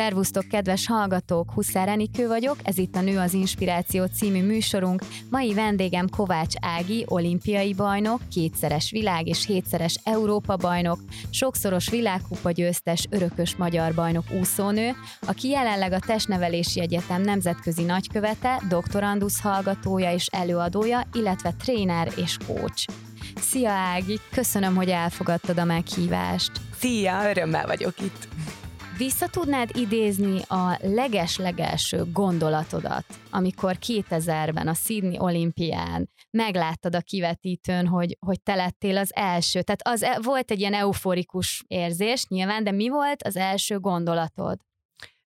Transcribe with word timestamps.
Szervusztok, 0.00 0.48
kedves 0.48 0.86
hallgatók! 0.86 1.52
Huszár 1.52 1.88
Enikő 1.88 2.28
vagyok, 2.28 2.56
ez 2.62 2.78
itt 2.78 2.96
a 2.96 3.00
Nő 3.00 3.18
az 3.18 3.32
Inspiráció 3.32 4.04
című 4.04 4.42
műsorunk. 4.42 5.02
Mai 5.30 5.54
vendégem 5.54 6.08
Kovács 6.08 6.54
Ági, 6.60 7.04
olimpiai 7.08 7.74
bajnok, 7.74 8.20
kétszeres 8.30 8.90
világ 8.90 9.26
és 9.26 9.46
hétszeres 9.46 10.00
Európa 10.04 10.56
bajnok, 10.56 10.98
sokszoros 11.30 11.90
világkupa 11.90 12.50
győztes, 12.50 13.06
örökös 13.10 13.56
magyar 13.56 13.94
bajnok 13.94 14.24
úszónő, 14.40 14.90
aki 15.20 15.48
jelenleg 15.48 15.92
a 15.92 15.98
Testnevelési 15.98 16.80
Egyetem 16.80 17.22
nemzetközi 17.22 17.82
nagykövete, 17.82 18.62
doktorandusz 18.68 19.40
hallgatója 19.40 20.12
és 20.12 20.26
előadója, 20.26 21.02
illetve 21.12 21.54
tréner 21.62 22.12
és 22.16 22.36
coach. 22.46 22.86
Szia 23.36 23.70
Ági, 23.70 24.18
köszönöm, 24.30 24.74
hogy 24.74 24.88
elfogadtad 24.88 25.58
a 25.58 25.64
meghívást. 25.64 26.52
Szia, 26.78 27.30
örömmel 27.30 27.66
vagyok 27.66 27.94
itt. 28.00 28.28
Vissza 29.00 29.26
tudnád 29.26 29.76
idézni 29.76 30.42
a 30.48 30.78
leges-legelső 30.82 32.04
gondolatodat, 32.12 33.04
amikor 33.30 33.76
2000-ben 33.86 34.68
a 34.68 34.74
Sydney 34.74 35.18
olimpián 35.18 36.10
megláttad 36.30 36.94
a 36.94 37.00
kivetítőn, 37.00 37.86
hogy, 37.86 38.16
hogy 38.26 38.42
te 38.42 38.54
lettél 38.54 38.96
az 38.96 39.14
első. 39.14 39.62
Tehát 39.62 39.80
az 39.82 40.02
e, 40.02 40.18
volt 40.22 40.50
egy 40.50 40.60
ilyen 40.60 40.74
euforikus 40.74 41.64
érzés 41.66 42.26
nyilván, 42.26 42.64
de 42.64 42.70
mi 42.70 42.88
volt 42.88 43.22
az 43.22 43.36
első 43.36 43.78
gondolatod? 43.78 44.58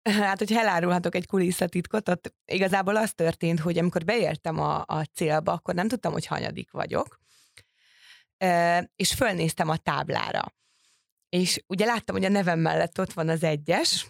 Hát, 0.03 0.39
hogy 0.39 0.53
elárulhatok 0.53 1.15
egy 1.15 1.27
kulisszatitkot, 1.27 2.09
ott 2.09 2.35
igazából 2.45 2.97
az 2.97 3.13
történt, 3.13 3.61
hogy 3.61 3.79
amikor 3.79 4.05
beértem 4.05 4.61
a, 4.61 4.85
a 4.87 5.05
célba, 5.15 5.53
akkor 5.53 5.75
nem 5.75 5.89
tudtam, 5.89 6.13
hogy 6.13 6.27
hanyadik 6.27 6.71
vagyok, 6.71 7.19
és 8.97 9.13
fölnéztem 9.13 9.69
a 9.69 9.77
táblára 9.77 10.53
és 11.35 11.63
ugye 11.67 11.85
láttam, 11.85 12.17
hogy 12.17 12.25
a 12.25 12.29
nevem 12.29 12.59
mellett 12.59 13.01
ott 13.01 13.13
van 13.13 13.29
az 13.29 13.43
egyes, 13.43 14.07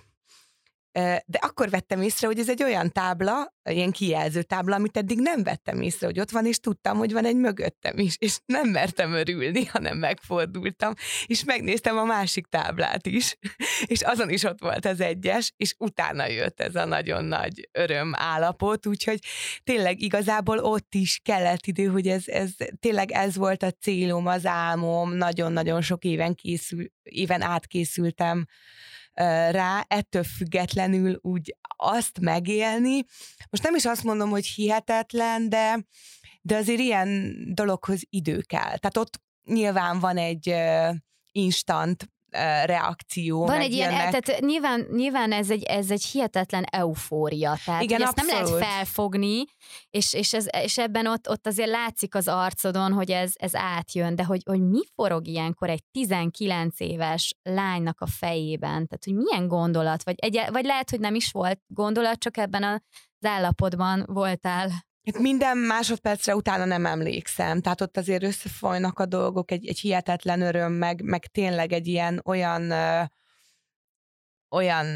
de 1.26 1.38
akkor 1.40 1.70
vettem 1.70 2.02
észre, 2.02 2.26
hogy 2.26 2.38
ez 2.38 2.48
egy 2.48 2.62
olyan 2.62 2.92
tábla, 2.92 3.54
ilyen 3.70 3.90
kijelző 3.90 4.42
tábla, 4.42 4.74
amit 4.74 4.96
eddig 4.96 5.18
nem 5.20 5.42
vettem 5.42 5.80
észre, 5.80 6.06
hogy 6.06 6.20
ott 6.20 6.30
van, 6.30 6.46
és 6.46 6.58
tudtam, 6.58 6.96
hogy 6.96 7.12
van 7.12 7.24
egy 7.24 7.36
mögöttem 7.36 7.98
is, 7.98 8.16
és 8.18 8.38
nem 8.46 8.68
mertem 8.68 9.12
örülni, 9.12 9.64
hanem 9.64 9.98
megfordultam, 9.98 10.92
és 11.26 11.44
megnéztem 11.44 11.98
a 11.98 12.04
másik 12.04 12.46
táblát 12.46 13.06
is, 13.06 13.36
és 13.94 14.00
azon 14.00 14.30
is 14.30 14.42
ott 14.42 14.60
volt 14.60 14.86
az 14.86 15.00
egyes, 15.00 15.52
és 15.56 15.74
utána 15.78 16.26
jött 16.26 16.60
ez 16.60 16.74
a 16.74 16.84
nagyon 16.84 17.24
nagy 17.24 17.68
öröm 17.72 18.12
állapot, 18.16 18.86
úgyhogy 18.86 19.18
tényleg 19.64 20.00
igazából 20.00 20.58
ott 20.58 20.94
is 20.94 21.20
kellett 21.22 21.66
idő, 21.66 21.86
hogy 21.86 22.06
ez, 22.08 22.22
ez 22.26 22.50
tényleg 22.80 23.10
ez 23.10 23.36
volt 23.36 23.62
a 23.62 23.70
célom, 23.70 24.26
az 24.26 24.46
álmom, 24.46 25.12
nagyon-nagyon 25.12 25.80
sok 25.80 26.04
éven, 26.04 26.34
készül, 26.34 26.86
éven 27.02 27.42
átkészültem 27.42 28.46
rá, 29.50 29.84
ettől 29.88 30.24
függetlenül 30.24 31.18
úgy 31.22 31.56
azt 31.76 32.20
megélni. 32.20 33.04
Most 33.50 33.62
nem 33.62 33.74
is 33.74 33.84
azt 33.84 34.04
mondom, 34.04 34.30
hogy 34.30 34.46
hihetetlen, 34.46 35.48
de, 35.48 35.86
de 36.42 36.56
azért 36.56 36.80
ilyen 36.80 37.36
dologhoz 37.54 38.02
idő 38.08 38.40
kell. 38.40 38.78
Tehát 38.78 38.96
ott 38.96 39.20
nyilván 39.44 40.00
van 40.00 40.16
egy 40.16 40.54
instant 41.32 42.13
reakció. 42.64 43.46
Van 43.46 43.60
egy 43.60 43.72
ilyen, 43.72 43.90
tehát 43.90 44.40
nyilván, 44.40 44.86
nyilván 44.92 45.32
ez, 45.32 45.50
egy, 45.50 45.62
ez 45.62 45.90
egy 45.90 46.04
hihetetlen 46.04 46.64
eufória, 46.70 47.56
tehát 47.64 47.82
Igen, 47.82 48.02
ezt 48.02 48.16
nem 48.16 48.26
lehet 48.26 48.48
felfogni, 48.48 49.44
és, 49.90 50.12
és, 50.12 50.32
ez, 50.32 50.46
és 50.62 50.78
ebben 50.78 51.06
ott, 51.06 51.28
ott 51.28 51.46
azért 51.46 51.68
látszik 51.68 52.14
az 52.14 52.28
arcodon, 52.28 52.92
hogy 52.92 53.10
ez, 53.10 53.32
ez 53.34 53.54
átjön, 53.54 54.16
de 54.16 54.24
hogy, 54.24 54.42
hogy 54.44 54.60
mi 54.60 54.80
forog 54.94 55.26
ilyenkor 55.26 55.70
egy 55.70 55.82
19 55.90 56.80
éves 56.80 57.34
lánynak 57.42 58.00
a 58.00 58.06
fejében, 58.06 58.70
tehát 58.70 59.04
hogy 59.04 59.14
milyen 59.14 59.48
gondolat, 59.48 60.02
vagy, 60.02 60.14
egy, 60.18 60.40
vagy 60.50 60.64
lehet, 60.64 60.90
hogy 60.90 61.00
nem 61.00 61.14
is 61.14 61.30
volt 61.30 61.60
gondolat, 61.66 62.18
csak 62.18 62.36
ebben 62.36 62.62
az 62.62 62.80
állapotban 63.26 64.04
voltál. 64.06 64.70
Hát 65.04 65.18
minden 65.18 65.58
másodpercre 65.58 66.36
utána 66.36 66.64
nem 66.64 66.86
emlékszem, 66.86 67.60
tehát 67.60 67.80
ott 67.80 67.96
azért 67.96 68.22
összefolynak 68.22 68.98
a 68.98 69.06
dolgok, 69.06 69.50
egy, 69.50 69.66
egy 69.66 69.78
hihetetlen 69.78 70.40
öröm, 70.40 70.72
meg, 70.72 71.02
meg 71.02 71.26
tényleg 71.26 71.72
egy 71.72 71.86
ilyen 71.86 72.20
olyan 72.24 72.70
ö, 72.70 73.02
olyan 74.50 74.86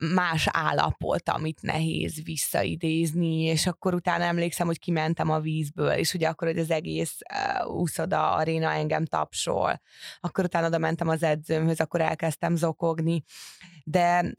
más 0.00 0.48
állapot, 0.50 1.28
amit 1.28 1.62
nehéz 1.62 2.22
visszaidézni, 2.22 3.42
és 3.42 3.66
akkor 3.66 3.94
utána 3.94 4.24
emlékszem, 4.24 4.66
hogy 4.66 4.78
kimentem 4.78 5.30
a 5.30 5.40
vízből, 5.40 5.92
és 5.92 6.14
ugye 6.14 6.28
akkor, 6.28 6.48
hogy 6.48 6.58
az 6.58 6.70
egész 6.70 7.18
úszoda 7.66 8.34
aréna 8.34 8.72
engem 8.72 9.04
tapsol, 9.04 9.80
akkor 10.20 10.44
utána 10.44 10.66
oda 10.66 10.78
mentem 10.78 11.08
az 11.08 11.22
edzőmhöz, 11.22 11.80
akkor 11.80 12.00
elkezdtem 12.00 12.56
zokogni, 12.56 13.22
de 13.84 14.34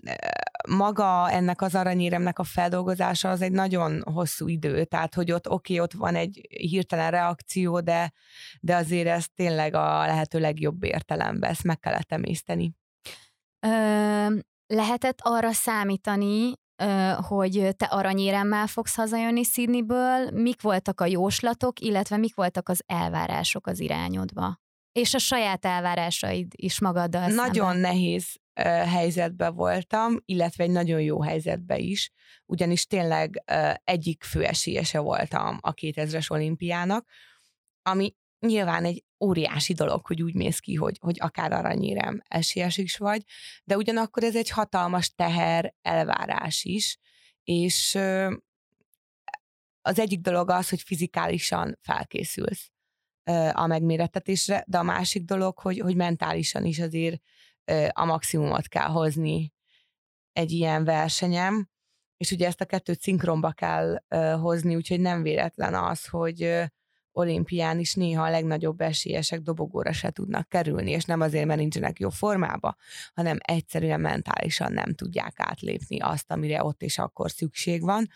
maga 0.69 1.29
ennek 1.31 1.61
az 1.61 1.75
aranyéremnek 1.75 2.39
a 2.39 2.43
feldolgozása 2.43 3.29
az 3.29 3.41
egy 3.41 3.51
nagyon 3.51 4.01
hosszú 4.03 4.47
idő, 4.47 4.85
tehát 4.85 5.13
hogy 5.13 5.31
ott 5.31 5.49
oké, 5.49 5.79
ott 5.79 5.93
van 5.93 6.15
egy 6.15 6.47
hirtelen 6.49 7.11
reakció, 7.11 7.79
de, 7.79 8.11
de 8.59 8.75
azért 8.75 9.07
ez 9.07 9.25
tényleg 9.35 9.73
a 9.73 10.05
lehető 10.05 10.39
legjobb 10.39 10.83
értelemben, 10.83 11.49
ezt 11.49 11.63
meg 11.63 11.79
kellett 11.79 12.11
emészteni. 12.11 12.73
Lehetett 14.71 15.19
arra 15.21 15.51
számítani, 15.51 16.53
hogy 17.15 17.69
te 17.77 17.85
aranyéremmel 17.85 18.67
fogsz 18.67 18.95
hazajönni 18.95 19.43
Sydneyből, 19.43 20.29
mik 20.31 20.61
voltak 20.61 21.01
a 21.01 21.05
jóslatok, 21.05 21.79
illetve 21.79 22.17
mik 22.17 22.35
voltak 22.35 22.69
az 22.69 22.83
elvárások 22.85 23.67
az 23.67 23.79
irányodba? 23.79 24.59
És 24.91 25.13
a 25.13 25.17
saját 25.17 25.65
elvárásaid 25.65 26.47
is 26.55 26.79
magaddal 26.79 27.27
Nagyon 27.27 27.71
szemben. 27.71 27.79
nehéz 27.79 28.39
helyzetben 28.85 29.55
voltam, 29.55 30.15
illetve 30.25 30.63
egy 30.63 30.69
nagyon 30.69 31.01
jó 31.01 31.21
helyzetben 31.21 31.79
is, 31.79 32.11
ugyanis 32.45 32.85
tényleg 32.85 33.43
egyik 33.83 34.23
főesélyese 34.23 34.99
voltam 34.99 35.57
a 35.61 35.73
2000-es 35.73 36.31
olimpiának, 36.31 37.07
ami 37.81 38.15
nyilván 38.39 38.85
egy 38.85 39.03
óriási 39.23 39.73
dolog, 39.73 40.05
hogy 40.05 40.21
úgy 40.21 40.35
mész 40.35 40.59
ki, 40.59 40.75
hogy, 40.75 40.97
hogy 40.99 41.17
akár 41.19 41.51
aranyérem 41.51 42.21
esélyes 42.27 42.77
is 42.77 42.97
vagy, 42.97 43.23
de 43.63 43.77
ugyanakkor 43.77 44.23
ez 44.23 44.35
egy 44.35 44.49
hatalmas 44.49 45.13
teher, 45.15 45.73
elvárás 45.81 46.63
is, 46.63 46.97
és 47.43 47.95
az 49.81 49.99
egyik 49.99 50.19
dolog 50.19 50.49
az, 50.49 50.69
hogy 50.69 50.81
fizikálisan 50.81 51.77
felkészülsz 51.81 52.71
a 53.51 53.67
megmérettetésre, 53.67 54.63
de 54.67 54.77
a 54.77 54.83
másik 54.83 55.23
dolog, 55.23 55.59
hogy, 55.59 55.79
hogy 55.79 55.95
mentálisan 55.95 56.65
is 56.65 56.79
azért 56.79 57.21
a 57.91 58.05
maximumot 58.05 58.67
kell 58.67 58.87
hozni 58.87 59.53
egy 60.31 60.51
ilyen 60.51 60.83
versenyem, 60.83 61.69
és 62.17 62.31
ugye 62.31 62.47
ezt 62.47 62.61
a 62.61 62.65
kettőt 62.65 63.01
szinkronba 63.01 63.51
kell 63.51 64.03
hozni, 64.39 64.75
úgyhogy 64.75 64.99
nem 64.99 65.21
véletlen 65.21 65.73
az, 65.73 66.07
hogy 66.07 66.63
olimpián 67.11 67.79
is 67.79 67.93
néha 67.93 68.23
a 68.23 68.29
legnagyobb 68.29 68.81
esélyesek 68.81 69.39
dobogóra 69.39 69.91
se 69.91 70.09
tudnak 70.09 70.49
kerülni, 70.49 70.91
és 70.91 71.03
nem 71.03 71.21
azért, 71.21 71.45
mert 71.45 71.59
nincsenek 71.59 71.99
jó 71.99 72.09
formába, 72.09 72.75
hanem 73.13 73.37
egyszerűen 73.39 73.99
mentálisan 73.99 74.73
nem 74.73 74.93
tudják 74.93 75.33
átlépni 75.35 75.99
azt, 75.99 76.31
amire 76.31 76.63
ott 76.63 76.81
és 76.81 76.97
akkor 76.97 77.31
szükség 77.31 77.81
van. 77.81 78.07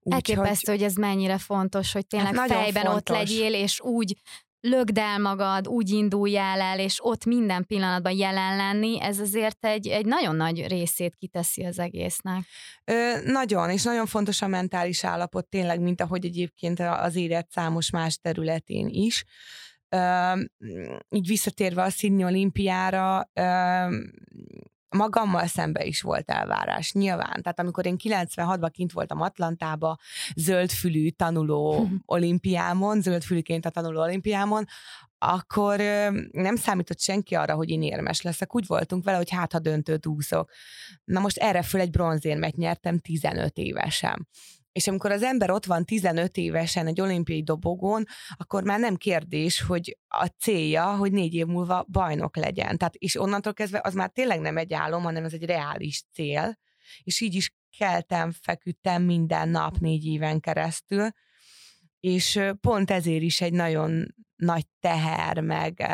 Úgy, 0.00 0.12
Elképesztő, 0.12 0.72
hogy... 0.72 0.80
hogy 0.80 0.90
ez 0.90 0.94
mennyire 0.94 1.38
fontos, 1.38 1.92
hogy 1.92 2.06
tényleg 2.06 2.34
hát 2.34 2.48
fejben 2.48 2.84
fontos. 2.84 2.94
ott 2.94 3.08
legyél, 3.08 3.54
és 3.54 3.80
úgy 3.80 4.16
lögd 4.64 4.98
el 4.98 5.18
magad, 5.18 5.68
úgy 5.68 5.90
induljál 5.90 6.60
el, 6.60 6.78
és 6.78 6.98
ott 7.02 7.24
minden 7.24 7.66
pillanatban 7.66 8.12
jelen 8.12 8.56
lenni, 8.56 9.00
ez 9.00 9.18
azért 9.18 9.64
egy, 9.64 9.88
egy 9.88 10.06
nagyon 10.06 10.36
nagy 10.36 10.66
részét 10.66 11.14
kiteszi 11.14 11.64
az 11.64 11.78
egésznek. 11.78 12.44
Ö, 12.84 13.12
nagyon, 13.24 13.70
és 13.70 13.82
nagyon 13.82 14.06
fontos 14.06 14.42
a 14.42 14.46
mentális 14.46 15.04
állapot 15.04 15.46
tényleg, 15.48 15.80
mint 15.80 16.00
ahogy 16.00 16.24
egyébként 16.24 16.80
az 16.80 17.16
élet 17.16 17.50
számos 17.50 17.90
más 17.90 18.16
területén 18.16 18.88
is. 18.88 19.24
Ö, 19.88 20.32
így 21.08 21.26
visszatérve 21.26 21.82
a 21.82 21.90
Sydney 21.90 22.24
olimpiára, 22.24 23.30
ö, 23.32 23.42
magammal 24.96 25.46
szembe 25.46 25.84
is 25.84 26.00
volt 26.00 26.30
elvárás, 26.30 26.92
nyilván. 26.92 27.42
Tehát 27.42 27.58
amikor 27.58 27.86
én 27.86 27.96
96-ban 27.98 28.68
kint 28.72 28.92
voltam 28.92 29.20
Atlantába, 29.20 29.98
zöldfülű 30.36 31.08
tanuló 31.08 31.88
olimpiámon, 32.04 33.00
zöldfülűként 33.00 33.66
a 33.66 33.70
tanuló 33.70 34.00
olimpiámon, 34.00 34.64
akkor 35.18 35.78
nem 36.30 36.56
számított 36.56 37.00
senki 37.00 37.34
arra, 37.34 37.54
hogy 37.54 37.70
én 37.70 37.82
érmes 37.82 38.22
leszek. 38.22 38.54
Úgy 38.54 38.66
voltunk 38.66 39.04
vele, 39.04 39.16
hogy 39.16 39.30
hát 39.30 39.52
ha 39.52 39.58
döntőt 39.58 40.06
úszok. 40.06 40.50
Na 41.04 41.20
most 41.20 41.36
erre 41.36 41.62
föl 41.62 41.80
egy 41.80 41.90
bronzérmet 41.90 42.56
nyertem 42.56 42.98
15 42.98 43.56
évesen. 43.56 44.28
És 44.74 44.86
amikor 44.86 45.10
az 45.10 45.22
ember 45.22 45.50
ott 45.50 45.64
van 45.64 45.84
15 45.84 46.36
évesen 46.36 46.86
egy 46.86 47.00
olimpiai 47.00 47.42
dobogón, 47.42 48.04
akkor 48.36 48.64
már 48.64 48.78
nem 48.78 48.96
kérdés, 48.96 49.60
hogy 49.60 49.98
a 50.08 50.26
célja, 50.26 50.96
hogy 50.96 51.12
négy 51.12 51.34
év 51.34 51.46
múlva 51.46 51.86
bajnok 51.88 52.36
legyen. 52.36 52.78
Tehát, 52.78 52.94
és 52.94 53.20
onnantól 53.20 53.52
kezdve 53.52 53.80
az 53.84 53.94
már 53.94 54.10
tényleg 54.10 54.40
nem 54.40 54.56
egy 54.56 54.72
álom, 54.72 55.02
hanem 55.02 55.24
ez 55.24 55.32
egy 55.32 55.44
reális 55.44 56.04
cél. 56.12 56.58
És 57.02 57.20
így 57.20 57.34
is 57.34 57.54
keltem, 57.78 58.32
feküdtem 58.32 59.02
minden 59.02 59.48
nap 59.48 59.76
négy 59.78 60.04
éven 60.04 60.40
keresztül. 60.40 61.08
És 62.04 62.40
pont 62.60 62.90
ezért 62.90 63.22
is 63.22 63.40
egy 63.40 63.52
nagyon 63.52 64.14
nagy 64.36 64.64
teher, 64.80 65.40
meg 65.40 65.86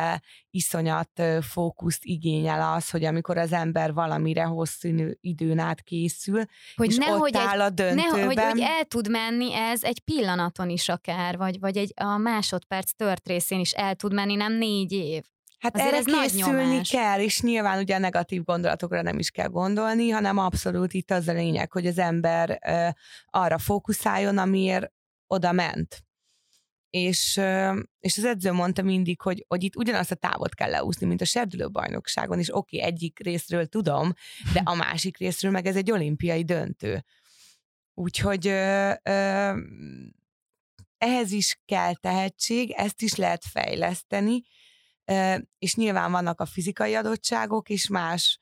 iszonyat 0.50 1.22
fókuszt 1.40 2.04
igényel 2.04 2.72
az, 2.72 2.90
hogy 2.90 3.04
amikor 3.04 3.38
az 3.38 3.52
ember 3.52 3.92
valamire 3.92 4.42
hosszú 4.42 4.88
időn 5.20 5.58
át 5.58 5.80
készül, 5.82 6.42
hogy 6.76 6.90
és 6.90 6.96
nehogy 6.96 7.36
ott 7.36 7.42
áll 7.42 7.60
egy, 7.60 7.66
a 7.66 7.70
döntőben. 7.70 8.18
Ne, 8.18 8.24
hogy, 8.24 8.50
hogy 8.50 8.60
el 8.60 8.84
tud 8.84 9.10
menni 9.10 9.54
ez 9.54 9.82
egy 9.82 10.00
pillanaton 10.00 10.68
is 10.68 10.88
akár, 10.88 11.36
vagy, 11.36 11.60
vagy 11.60 11.76
egy 11.76 11.92
a 11.96 12.16
másodperc 12.16 12.90
tört 12.96 13.28
részén 13.28 13.60
is 13.60 13.72
el 13.72 13.94
tud 13.94 14.12
menni, 14.12 14.34
nem 14.34 14.52
négy 14.52 14.92
év. 14.92 15.22
Hát 15.58 15.74
Azért 15.74 15.92
erre 15.92 16.22
ez 16.22 16.32
készülni 16.32 16.80
kell, 16.82 17.20
és 17.20 17.40
nyilván 17.40 17.78
ugye 17.78 17.94
a 17.94 17.98
negatív 17.98 18.44
gondolatokra 18.44 19.02
nem 19.02 19.18
is 19.18 19.30
kell 19.30 19.48
gondolni, 19.48 20.08
hanem 20.08 20.38
abszolút 20.38 20.92
itt 20.92 21.10
az 21.10 21.28
a 21.28 21.32
lényeg, 21.32 21.72
hogy 21.72 21.86
az 21.86 21.98
ember 21.98 22.58
uh, 22.66 22.88
arra 23.42 23.58
fókuszáljon, 23.58 24.38
amiért 24.38 24.92
oda 25.30 25.52
ment 25.52 26.04
és, 26.90 27.40
és 28.00 28.18
az 28.18 28.24
edző 28.24 28.52
mondta 28.52 28.82
mindig, 28.82 29.20
hogy, 29.20 29.44
hogy 29.48 29.62
itt 29.62 29.76
ugyanazt 29.76 30.10
a 30.10 30.14
távot 30.14 30.54
kell 30.54 30.70
leúszni, 30.70 31.06
mint 31.06 31.20
a 31.20 31.24
serdülőbajnokságon, 31.24 32.38
és 32.38 32.56
oké, 32.56 32.76
okay, 32.76 32.88
egyik 32.90 33.18
részről 33.18 33.66
tudom, 33.66 34.12
de 34.52 34.60
a 34.64 34.74
másik 34.74 35.16
részről 35.16 35.50
meg 35.50 35.66
ez 35.66 35.76
egy 35.76 35.90
olimpiai 35.90 36.44
döntő. 36.44 37.04
Úgyhogy 37.94 38.46
ö, 38.46 38.92
ö, 39.02 39.52
ehhez 40.98 41.30
is 41.30 41.60
kell 41.64 41.94
tehetség, 41.94 42.70
ezt 42.70 43.02
is 43.02 43.14
lehet 43.14 43.44
fejleszteni, 43.44 44.42
ö, 45.04 45.36
és 45.58 45.74
nyilván 45.74 46.12
vannak 46.12 46.40
a 46.40 46.46
fizikai 46.46 46.94
adottságok, 46.94 47.68
és 47.68 47.88
más, 47.88 48.38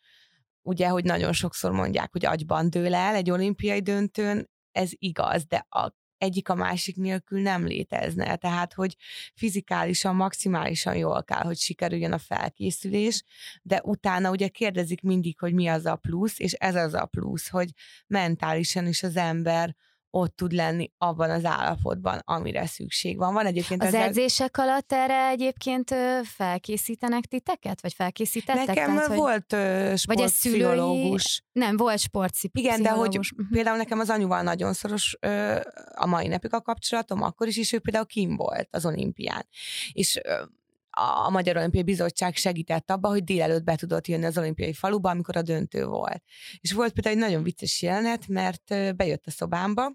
ugye, 0.62 0.88
hogy 0.88 1.05
nagyon 1.05 1.32
sokszor 1.32 1.73
mondják, 1.73 2.12
hogy 2.12 2.25
agyban 2.25 2.70
dől 2.70 2.94
el 2.94 3.14
egy 3.14 3.31
olimpiai 3.31 3.81
döntőn, 3.81 4.50
ez 4.73 4.91
igaz, 4.93 5.44
de 5.46 5.67
a 5.69 5.93
egyik 6.19 6.49
a 6.49 6.55
másik 6.55 6.97
nélkül 6.97 7.41
nem 7.41 7.67
létezne. 7.67 8.37
Tehát, 8.37 8.73
hogy 8.73 8.97
fizikálisan, 9.35 10.17
maximálisan 10.17 10.97
jól 10.97 11.25
kell, 11.25 11.43
hogy 11.43 11.59
sikerüljön 11.59 12.12
a 12.12 12.19
felkészülés, 12.19 13.25
de 13.62 13.81
utána 13.85 14.31
ugye 14.31 14.49
kérdezik 14.49 15.03
mindig, 15.03 15.38
hogy 15.38 15.55
mi 15.55 15.67
az 15.67 15.87
a 15.87 15.97
plusz, 15.97 16.38
és 16.38 16.53
ez 16.53 16.75
az 16.75 16.94
a 16.94 17.06
plusz, 17.06 17.49
hogy 17.49 17.70
mentálisan 18.06 18.87
is 18.87 19.03
az 19.03 19.17
ember 19.17 19.76
ott 20.10 20.37
tud 20.37 20.52
lenni 20.52 20.90
abban 20.99 21.31
az 21.31 21.44
állapotban, 21.44 22.20
amire 22.25 22.66
szükség 22.66 23.16
van. 23.16 23.34
Van 23.34 23.46
egyébként 23.46 23.82
az 23.82 23.88
ezzel... 23.88 24.02
edzések 24.02 24.58
alatt 24.58 24.93
erre 24.93 25.28
egyébként 25.28 25.94
felkészítenek 26.22 27.25
titeket? 27.25 27.81
Vagy 27.81 27.93
felkészítettek? 27.93 28.66
Nekem 28.66 28.94
Tehát, 28.94 29.14
volt 29.14 29.52
hogy... 29.52 29.99
sportpszichológus. 29.99 31.22
Szülői... 31.22 31.66
Nem, 31.66 31.76
volt 31.76 31.99
sportpszichológus. 31.99 32.78
Igen, 32.78 32.93
de 32.93 32.99
hogy 32.99 33.19
uh-huh. 33.19 33.46
például 33.50 33.76
nekem 33.76 33.99
az 33.99 34.10
anyuval 34.10 34.43
nagyon 34.43 34.72
szoros 34.72 35.16
ö, 35.20 35.60
a 35.94 36.06
mai 36.06 36.28
napig 36.28 36.55
a 36.55 36.60
kapcsolatom, 36.60 37.22
akkor 37.22 37.46
is, 37.46 37.56
és 37.56 37.72
ő 37.72 37.78
például 37.78 38.06
kim 38.06 38.37
volt 38.37 38.69
az 38.70 38.87
olimpián. 38.87 39.46
És 39.93 40.20
ö, 40.22 40.43
a 40.90 41.31
Magyar 41.31 41.56
Olimpiai 41.56 41.82
Bizottság 41.82 42.37
segített 42.37 42.90
abba, 42.90 43.08
hogy 43.08 43.25
délelőtt 43.25 43.64
be 43.64 43.76
tudott 43.76 44.06
jönni 44.06 44.25
az 44.25 44.38
olimpiai 44.38 44.73
faluba, 44.73 45.11
amikor 45.11 45.37
a 45.37 45.43
döntő 45.43 45.87
volt. 45.87 46.23
És 46.61 46.73
volt 46.73 46.93
például 46.93 47.14
egy 47.14 47.20
nagyon 47.23 47.43
vicces 47.43 47.82
jelenet, 47.82 48.29
mert 48.29 48.96
bejött 48.96 49.26
a 49.26 49.31
szobámba, 49.31 49.93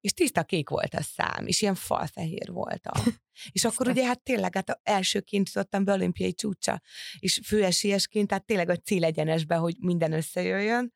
és 0.00 0.12
tiszta 0.12 0.44
kék 0.44 0.68
volt 0.68 0.94
a 0.94 1.02
szám, 1.02 1.46
és 1.46 1.62
ilyen 1.62 1.74
falfehér 1.74 2.50
volt. 2.50 2.88
És 3.52 3.64
akkor 3.64 3.88
ugye 3.88 4.06
hát 4.06 4.22
tényleg 4.22 4.54
hát 4.54 4.80
elsőként 4.82 5.46
jutottam 5.46 5.84
be 5.84 5.92
olimpiai 5.92 6.34
csúcsa, 6.34 6.80
és 7.18 7.40
főesélyesként, 7.44 8.28
tehát 8.28 8.44
tényleg 8.44 8.68
a 8.68 8.76
célegyenesbe, 8.76 9.54
hogy 9.54 9.76
minden 9.78 10.12
összejöjjön, 10.12 10.94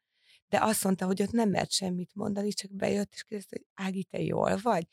de 0.48 0.58
azt 0.60 0.84
mondta, 0.84 1.06
hogy 1.06 1.22
ott 1.22 1.31
nem 1.31 1.50
mert 1.50 1.70
semmit 1.70 2.14
mondani, 2.14 2.52
csak 2.52 2.74
bejött, 2.74 3.12
és 3.12 3.22
kérdezte, 3.22 3.56
hogy 3.56 3.86
Ági, 3.86 4.04
te 4.04 4.20
jól 4.20 4.56
vagy? 4.62 4.86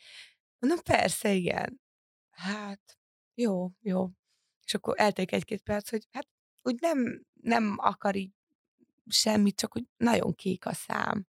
Mondom, 0.60 0.80
persze, 0.84 1.34
igen. 1.34 1.82
Hát, 2.30 3.00
jó, 3.34 3.72
jó. 3.82 4.10
És 4.66 4.74
akkor 4.74 4.94
eltelik 4.98 5.32
egy-két 5.32 5.62
perc, 5.62 5.90
hogy 5.90 6.08
hát 6.12 6.28
úgy 6.62 6.80
nem, 6.80 7.26
nem 7.42 7.76
akar 7.78 8.16
így 8.16 8.32
semmit, 9.08 9.56
csak 9.56 9.74
hogy 9.74 9.84
nagyon 9.98 10.36
kék 10.36 10.66
a 10.66 10.74
szám. 10.74 11.28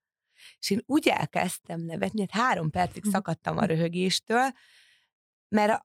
És 0.60 0.70
én 0.70 0.84
úgy 0.86 1.08
elkezdtem 1.08 1.82
nevetni, 1.82 2.20
hogy 2.20 2.32
három 2.32 2.70
percig 2.70 3.04
mhm. 3.04 3.12
szakadtam 3.12 3.58
a 3.58 3.66
röhögéstől, 3.66 4.52
mert 5.48 5.82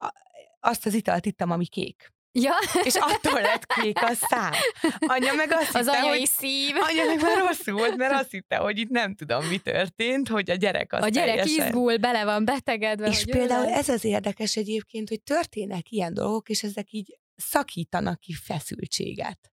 azt 0.61 0.87
az 0.87 0.95
italt 0.95 1.27
ittam, 1.27 1.51
ami 1.51 1.67
kék. 1.67 2.13
Ja. 2.33 2.53
És 2.83 2.95
attól 2.95 3.41
lett 3.41 3.67
kék 3.67 4.03
a 4.03 4.15
szám. 4.15 4.53
Anya 4.99 5.35
meg 5.35 5.53
azt 5.53 5.75
az 5.75 5.87
hitte, 5.87 6.01
hogy... 6.01 6.27
szív. 6.27 6.77
Anya 6.77 7.05
meg 7.05 7.21
már 7.21 7.39
rosszul 7.39 7.75
volt, 7.75 7.97
mert 7.97 8.13
azt 8.21 8.31
hitte, 8.31 8.57
hogy 8.57 8.79
itt 8.79 8.89
nem 8.89 9.15
tudom, 9.15 9.47
mi 9.47 9.59
történt, 9.59 10.29
hogy 10.29 10.51
a 10.51 10.55
gyerek 10.55 10.93
az 10.93 11.03
A 11.03 11.09
gyerek 11.09 11.35
teljesen... 11.35 11.67
izgul, 11.67 11.97
bele 11.97 12.25
van 12.25 12.45
betegedve. 12.45 13.09
És 13.09 13.25
például 13.25 13.69
ez 13.69 13.89
az 13.89 14.05
érdekes 14.05 14.57
egyébként, 14.57 15.09
hogy 15.09 15.23
történnek 15.23 15.91
ilyen 15.91 16.15
dolgok, 16.15 16.49
és 16.49 16.63
ezek 16.63 16.93
így 16.93 17.20
szakítanak 17.41 18.21
ki 18.21 18.33
feszültséget 18.33 19.51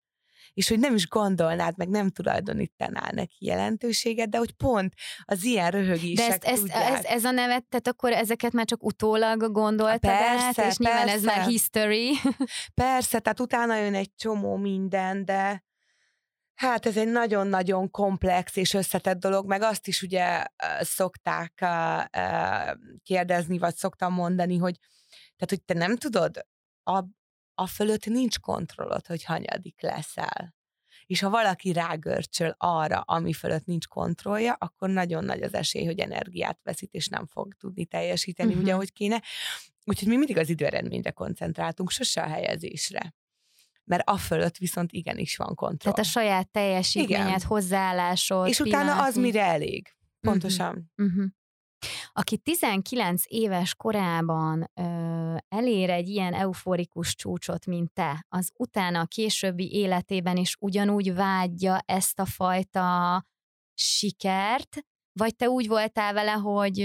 és 0.55 0.67
hogy 0.67 0.79
nem 0.79 0.95
is 0.95 1.07
gondolnád, 1.07 1.77
meg 1.77 1.89
nem 1.89 2.09
tulajdonítanál 2.09 3.11
neki 3.13 3.45
jelentőséget, 3.45 4.29
de 4.29 4.37
hogy 4.37 4.51
pont 4.51 4.93
az 5.23 5.43
ilyen 5.43 5.71
röhögések 5.71 6.27
De 6.27 6.33
ezt, 6.33 6.43
ezt, 6.43 6.67
ez, 6.67 7.03
ez 7.03 7.23
a 7.23 7.31
nevet, 7.31 7.65
tehát 7.65 7.87
akkor 7.87 8.11
ezeket 8.11 8.51
már 8.51 8.65
csak 8.65 8.83
utólag 8.83 9.51
gondoltad 9.51 9.99
persze, 9.99 10.63
át, 10.63 10.71
és 10.71 10.77
nyilván 10.77 10.99
persze. 10.99 11.15
ez 11.15 11.23
már 11.23 11.45
history. 11.45 12.13
Persze, 12.73 13.19
tehát 13.19 13.39
utána 13.39 13.75
jön 13.75 13.95
egy 13.95 14.15
csomó 14.15 14.55
minden, 14.55 15.25
de 15.25 15.63
Hát 16.55 16.85
ez 16.85 16.97
egy 16.97 17.07
nagyon-nagyon 17.07 17.91
komplex 17.91 18.55
és 18.55 18.73
összetett 18.73 19.19
dolog, 19.19 19.47
meg 19.47 19.61
azt 19.61 19.87
is 19.87 20.01
ugye 20.01 20.43
szokták 20.79 21.65
kérdezni, 23.03 23.57
vagy 23.57 23.75
szoktam 23.75 24.13
mondani, 24.13 24.57
hogy 24.57 24.77
tehát, 25.09 25.49
hogy 25.49 25.63
te 25.63 25.73
nem 25.73 25.95
tudod 25.95 26.45
a 27.56 27.68
fölött 27.68 28.06
nincs 28.06 28.40
kontrollod, 28.40 29.06
hogy 29.07 29.24
hanyadik 29.24 29.81
leszel. 29.81 30.56
És 31.06 31.19
ha 31.19 31.30
valaki 31.30 31.74
rágörcsöl 31.74 32.56
arra, 32.57 33.00
ami 33.00 33.34
fölött 33.34 33.66
nincs 33.66 33.88
kontrollja, 33.88 34.54
akkor 34.54 34.90
nagyon 34.90 35.24
nagy 35.24 35.42
az 35.42 35.54
esély, 35.54 35.86
hogy 35.86 36.00
energiát 36.00 36.60
veszít, 36.63 36.94
és 36.94 37.07
nem 37.07 37.25
fog 37.25 37.54
tudni 37.54 37.86
teljesíteni 37.86 38.50
uh-huh. 38.50 38.63
úgy, 38.63 38.69
ahogy 38.69 38.94
kéne. 38.94 39.22
Úgyhogy 39.84 40.07
mi 40.07 40.16
mindig 40.16 40.38
az 40.38 40.50
időeredményre 40.50 41.12
koncentráltunk, 41.12 41.90
sose 41.90 42.22
a 42.22 42.28
helyezésre. 42.28 43.13
Mert 43.84 44.10
a 44.10 44.18
fölött 44.18 44.57
viszont 44.57 44.92
igenis 44.92 45.36
van 45.36 45.56
kontroll. 45.56 45.94
Tehát 45.94 46.10
a 46.10 46.12
saját 46.12 46.50
teljesítményed, 46.50 47.28
Igen. 47.28 47.42
hozzáállásod. 47.42 48.48
És 48.48 48.60
utána 48.60 49.04
az 49.04 49.16
mire 49.16 49.44
elég. 49.44 49.96
Pontosan. 50.19 50.92
Uh-huh. 50.96 51.16
Uh-huh. 51.16 51.31
Aki 52.13 52.37
19 52.37 53.23
éves 53.27 53.75
korában 53.75 54.71
ö, 54.73 55.35
elér 55.47 55.89
egy 55.89 56.07
ilyen 56.07 56.33
euforikus 56.33 57.15
csúcsot, 57.15 57.65
mint 57.65 57.93
te, 57.93 58.25
az 58.29 58.51
utána 58.57 58.99
a 58.99 59.05
későbbi 59.05 59.71
életében 59.73 60.37
is 60.37 60.56
ugyanúgy 60.59 61.13
vágyja 61.13 61.80
ezt 61.85 62.19
a 62.19 62.25
fajta 62.25 63.23
sikert, 63.73 64.85
vagy 65.19 65.35
te 65.35 65.49
úgy 65.49 65.68
voltál 65.68 66.13
vele, 66.13 66.31
hogy, 66.31 66.77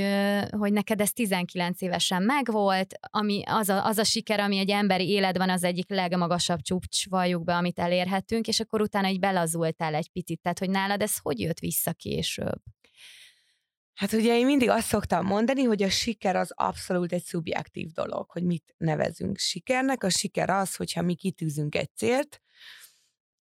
hogy 0.50 0.73
neked 0.73 1.00
ez 1.00 1.12
19 1.12 1.83
évesen 1.83 2.23
megvolt, 2.23 2.95
ami 3.00 3.42
az 3.47 3.69
a, 3.69 3.87
az 3.87 3.99
a 3.99 4.04
siker, 4.04 4.40
ami 4.40 4.59
egy 4.59 4.71
emberi 4.71 5.09
életben 5.09 5.50
az 5.50 5.64
egyik 5.64 5.90
legmagasabb 5.90 6.61
csúcs, 6.61 7.09
valljuk 7.09 7.45
be, 7.45 7.57
amit 7.57 7.78
elérhetünk, 7.78 8.49
és 8.49 8.61
akkor 8.61 8.80
utána 8.80 9.09
így 9.09 9.19
belazultál 9.19 9.95
egy 9.95 10.09
picit, 10.09 10.40
tehát 10.42 10.59
hogy 10.59 10.71
nálad 10.71 11.02
ez 11.02 11.19
hogy 11.19 11.40
jött 11.40 11.59
vissza 11.59 11.92
később? 11.92 12.61
Hát 13.94 14.12
ugye 14.12 14.37
én 14.38 14.47
mindig 14.47 14.68
azt 14.68 14.87
szoktam 14.87 15.26
mondani, 15.26 15.62
hogy 15.62 15.82
a 15.82 15.88
siker 15.88 16.37
az 16.37 16.52
abszolút 16.54 17.12
egy 17.12 17.23
szubjektív 17.23 17.92
dolog, 17.92 18.30
hogy 18.30 18.44
mit 18.44 18.75
nevezünk 18.76 19.38
sikernek. 19.38 20.04
A 20.04 20.09
siker 20.09 20.50
az, 20.50 20.76
hogyha 20.76 21.02
mi 21.02 21.14
kitűzünk 21.14 21.75
egy 21.75 21.90
célt, 21.94 22.40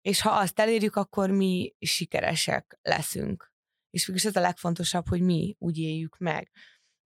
és 0.01 0.21
ha 0.21 0.29
azt 0.29 0.59
elérjük, 0.59 0.95
akkor 0.95 1.29
mi 1.29 1.73
sikeresek 1.79 2.79
leszünk. 2.81 3.53
És 3.89 4.05
mégis 4.05 4.25
ez 4.25 4.35
a 4.35 4.39
legfontosabb, 4.39 5.07
hogy 5.07 5.21
mi 5.21 5.55
úgy 5.59 5.77
éljük 5.77 6.17
meg. 6.17 6.51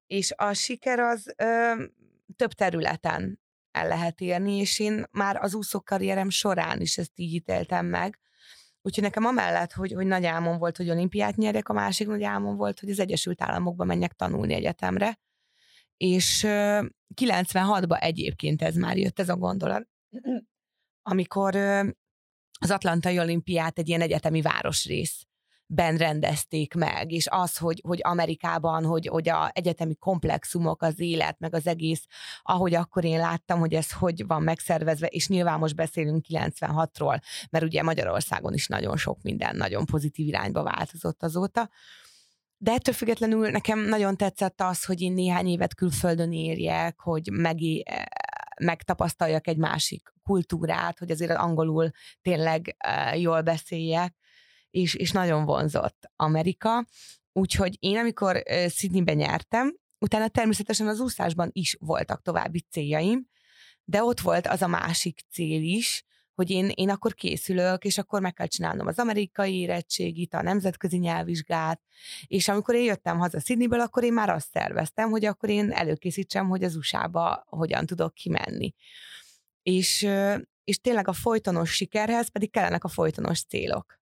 És 0.07 0.33
a 0.37 0.53
siker 0.53 0.99
az 0.99 1.35
ö, 1.37 1.73
több 2.37 2.53
területen 2.53 3.41
el 3.71 3.89
lehet 3.89 4.21
érni, 4.21 4.57
és 4.57 4.79
én 4.79 5.05
már 5.11 5.37
az 5.37 5.55
úszókarrierem 5.55 6.31
során 6.31 6.81
is 6.81 6.99
ezt 6.99 7.13
így 7.15 7.33
ítéltem 7.33 7.87
meg, 7.87 8.19
Úgyhogy 8.89 9.05
nekem 9.05 9.25
amellett, 9.25 9.73
hogy, 9.73 9.93
hogy 9.93 10.07
nagy 10.07 10.25
álmom 10.25 10.59
volt, 10.59 10.77
hogy 10.77 10.91
olimpiát 10.91 11.37
nyerjek, 11.37 11.69
a 11.69 11.73
másik 11.73 12.07
nagy 12.07 12.23
álmom 12.23 12.57
volt, 12.57 12.81
hogy 12.81 12.91
az 12.91 12.99
Egyesült 12.99 13.43
Államokba 13.43 13.85
menjek 13.85 14.13
tanulni 14.13 14.55
egyetemre. 14.55 15.19
És 15.97 16.45
96-ban 17.15 18.03
egyébként 18.03 18.63
ez 18.63 18.75
már 18.75 18.97
jött, 18.97 19.19
ez 19.19 19.29
a 19.29 19.37
gondolat, 19.37 19.89
amikor 21.03 21.57
az 22.59 22.71
Atlantai 22.71 23.19
Olimpiát 23.19 23.79
egy 23.79 23.89
ilyen 23.89 24.01
egyetemi 24.01 24.43
városrész 24.43 25.23
ben 25.71 25.97
rendezték 25.97 26.75
meg, 26.75 27.13
és 27.13 27.27
az, 27.31 27.57
hogy, 27.57 27.83
hogy 27.87 28.01
Amerikában, 28.03 28.85
hogy, 28.85 29.07
hogy 29.07 29.29
a 29.29 29.51
egyetemi 29.53 29.95
komplexumok, 29.95 30.83
az 30.83 31.01
élet, 31.01 31.39
meg 31.39 31.55
az 31.55 31.67
egész, 31.67 32.07
ahogy 32.43 32.75
akkor 32.75 33.05
én 33.05 33.19
láttam, 33.19 33.59
hogy 33.59 33.75
ez 33.75 33.93
hogy 33.93 34.27
van 34.27 34.43
megszervezve, 34.43 35.07
és 35.07 35.29
nyilván 35.29 35.59
most 35.59 35.75
beszélünk 35.75 36.25
96-ról, 36.29 37.21
mert 37.51 37.65
ugye 37.65 37.83
Magyarországon 37.83 38.55
is 38.55 38.67
nagyon 38.67 38.97
sok 38.97 39.23
minden 39.23 39.57
nagyon 39.57 39.85
pozitív 39.85 40.27
irányba 40.27 40.63
változott 40.63 41.23
azóta, 41.23 41.71
de 42.61 42.73
ettől 42.73 42.95
függetlenül 42.95 43.51
nekem 43.51 43.79
nagyon 43.79 44.17
tetszett 44.17 44.61
az, 44.61 44.85
hogy 44.85 45.01
én 45.01 45.13
néhány 45.13 45.47
évet 45.47 45.75
külföldön 45.75 46.33
érjek, 46.33 47.01
hogy 47.01 47.29
megé, 47.33 47.83
megtapasztaljak 48.61 49.47
egy 49.47 49.57
másik 49.57 50.13
kultúrát, 50.23 50.99
hogy 50.99 51.11
azért 51.11 51.31
angolul 51.31 51.91
tényleg 52.23 52.77
jól 53.15 53.43
beszéljek, 53.43 54.15
és, 54.71 54.95
és 54.95 55.13
nagyon 55.13 55.45
vonzott 55.45 56.11
Amerika. 56.17 56.87
Úgyhogy 57.33 57.77
én, 57.79 57.99
amikor 57.99 58.43
Sydneyben 58.69 59.17
nyertem, 59.17 59.77
utána 59.99 60.29
természetesen 60.29 60.87
az 60.87 61.01
úszásban 61.01 61.51
is 61.53 61.77
voltak 61.81 62.23
további 62.23 62.65
céljaim, 62.71 63.29
de 63.85 64.03
ott 64.03 64.21
volt 64.21 64.47
az 64.47 64.63
a 64.63 64.67
másik 64.67 65.21
cél 65.31 65.63
is, 65.63 66.05
hogy 66.35 66.51
én, 66.51 66.71
én 66.75 66.91
akkor 66.91 67.15
készülök, 67.15 67.85
és 67.85 67.99
akkor 67.99 68.21
meg 68.21 68.33
kell 68.33 68.47
csinálnom 68.47 68.87
az 68.87 68.99
amerikai 68.99 69.59
érettségit, 69.59 70.35
a 70.35 70.43
nemzetközi 70.43 70.97
nyelvvizsgát, 70.97 71.81
és 72.27 72.49
amikor 72.49 72.75
én 72.75 72.85
jöttem 72.85 73.19
haza 73.19 73.41
Sydneyből, 73.41 73.81
akkor 73.81 74.05
én 74.05 74.13
már 74.13 74.29
azt 74.29 74.53
terveztem, 74.53 75.11
hogy 75.11 75.25
akkor 75.25 75.49
én 75.49 75.71
előkészítsem, 75.71 76.49
hogy 76.49 76.65
az 76.65 76.77
USA-ba 76.77 77.45
hogyan 77.49 77.87
tudok 77.87 78.15
kimenni. 78.15 78.75
És, 79.63 80.09
és 80.65 80.81
tényleg 80.81 81.09
a 81.09 81.13
folytonos 81.13 81.71
sikerhez 81.71 82.29
pedig 82.29 82.51
kellenek 82.51 82.85
a 82.85 82.89
folytonos 82.89 83.43
célok. 83.43 83.98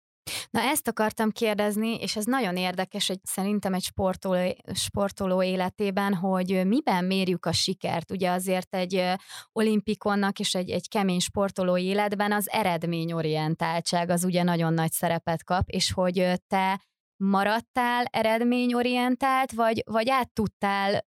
Na 0.50 0.62
ezt 0.62 0.88
akartam 0.88 1.32
kérdezni, 1.32 1.96
és 1.96 2.15
ez 2.15 2.25
nagyon 2.25 2.58
érdekes, 2.58 3.08
hogy 3.08 3.20
szerintem 3.24 3.74
egy 3.74 3.84
sportoló, 3.84 4.55
sportoló 4.74 5.44
életében, 5.44 6.13
hogy 6.13 6.65
miben 6.65 7.05
mérjük 7.05 7.46
a 7.46 7.51
sikert. 7.51 8.12
Ugye 8.12 8.29
azért 8.29 8.75
egy 8.75 9.03
olimpikonnak 9.51 10.39
és 10.39 10.55
egy, 10.55 10.70
egy 10.70 10.89
kemény 10.89 11.20
sportoló 11.20 11.77
életben 11.77 12.32
az 12.32 12.50
eredményorientáltság 12.50 14.10
az 14.10 14.24
ugye 14.24 14.44
nagyon 14.44 14.74
nagy 14.74 14.91
szerepet 14.91 15.44
kap, 15.44 15.70
és 15.70 15.91
hogy 15.91 16.32
te 16.48 16.82
maradtál 17.18 18.06
eredményorientált, 18.06 19.52
vagy, 19.52 19.84
vagy 19.86 20.10
át 20.10 20.34
tudtál 20.34 21.06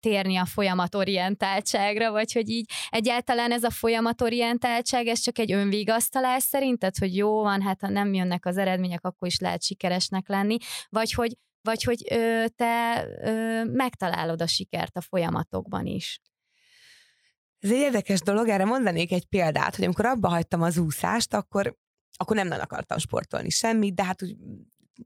térni 0.00 0.36
a 0.36 0.44
folyamatorientáltságra, 0.44 2.10
vagy 2.10 2.32
hogy 2.32 2.48
így 2.48 2.70
egyáltalán 2.88 3.52
ez 3.52 3.62
a 3.62 3.70
folyamatorientáltság, 3.70 5.06
ez 5.06 5.18
csak 5.18 5.38
egy 5.38 5.52
önvigasztalás 5.52 6.42
szerinted, 6.42 6.96
hogy 6.96 7.16
jó 7.16 7.42
van, 7.42 7.62
hát 7.62 7.80
ha 7.80 7.88
nem 7.88 8.14
jönnek 8.14 8.46
az 8.46 8.56
eredmények, 8.56 9.04
akkor 9.04 9.28
is 9.28 9.38
lehet 9.38 9.62
sikeresnek 9.62 10.28
lenni, 10.28 10.56
vagy 10.88 11.12
hogy, 11.12 11.36
vagy 11.62 11.82
hogy 11.82 12.04
ö, 12.10 12.44
te 12.56 13.06
ö, 13.22 13.64
megtalálod 13.64 14.42
a 14.42 14.46
sikert 14.46 14.96
a 14.96 15.00
folyamatokban 15.00 15.86
is. 15.86 16.20
Ez 17.58 17.70
egy 17.70 17.78
érdekes 17.78 18.20
dolog, 18.20 18.48
erre 18.48 18.64
mondanék 18.64 19.12
egy 19.12 19.26
példát, 19.26 19.76
hogy 19.76 19.84
amikor 19.84 20.06
abba 20.06 20.28
hagytam 20.28 20.62
az 20.62 20.78
úszást, 20.78 21.34
akkor 21.34 21.76
akkor 22.16 22.36
nem, 22.36 22.48
nem 22.48 22.60
akartam 22.60 22.98
sportolni 22.98 23.50
semmit, 23.50 23.94
de 23.94 24.04
hát 24.04 24.22
úgy 24.22 24.36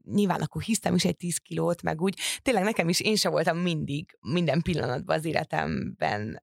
nyilván 0.03 0.41
akkor 0.41 0.61
hisztem 0.61 0.95
is 0.95 1.05
egy 1.05 1.17
10 1.17 1.37
kilót, 1.37 1.81
meg 1.81 2.01
úgy. 2.01 2.19
Tényleg 2.41 2.63
nekem 2.63 2.89
is, 2.89 2.99
én 2.99 3.15
sem 3.15 3.31
voltam 3.31 3.57
mindig, 3.57 4.17
minden 4.19 4.61
pillanatban 4.61 5.17
az 5.17 5.25
életemben 5.25 6.41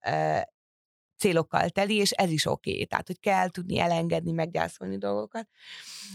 célokkal 1.16 1.70
teli, 1.70 1.94
és 1.96 2.10
ez 2.10 2.30
is 2.30 2.46
oké. 2.46 2.72
Okay. 2.72 2.86
Tehát, 2.86 3.06
hogy 3.06 3.20
kell 3.20 3.48
tudni 3.48 3.78
elengedni, 3.78 4.32
meggyászolni 4.32 4.98
dolgokat. 4.98 5.48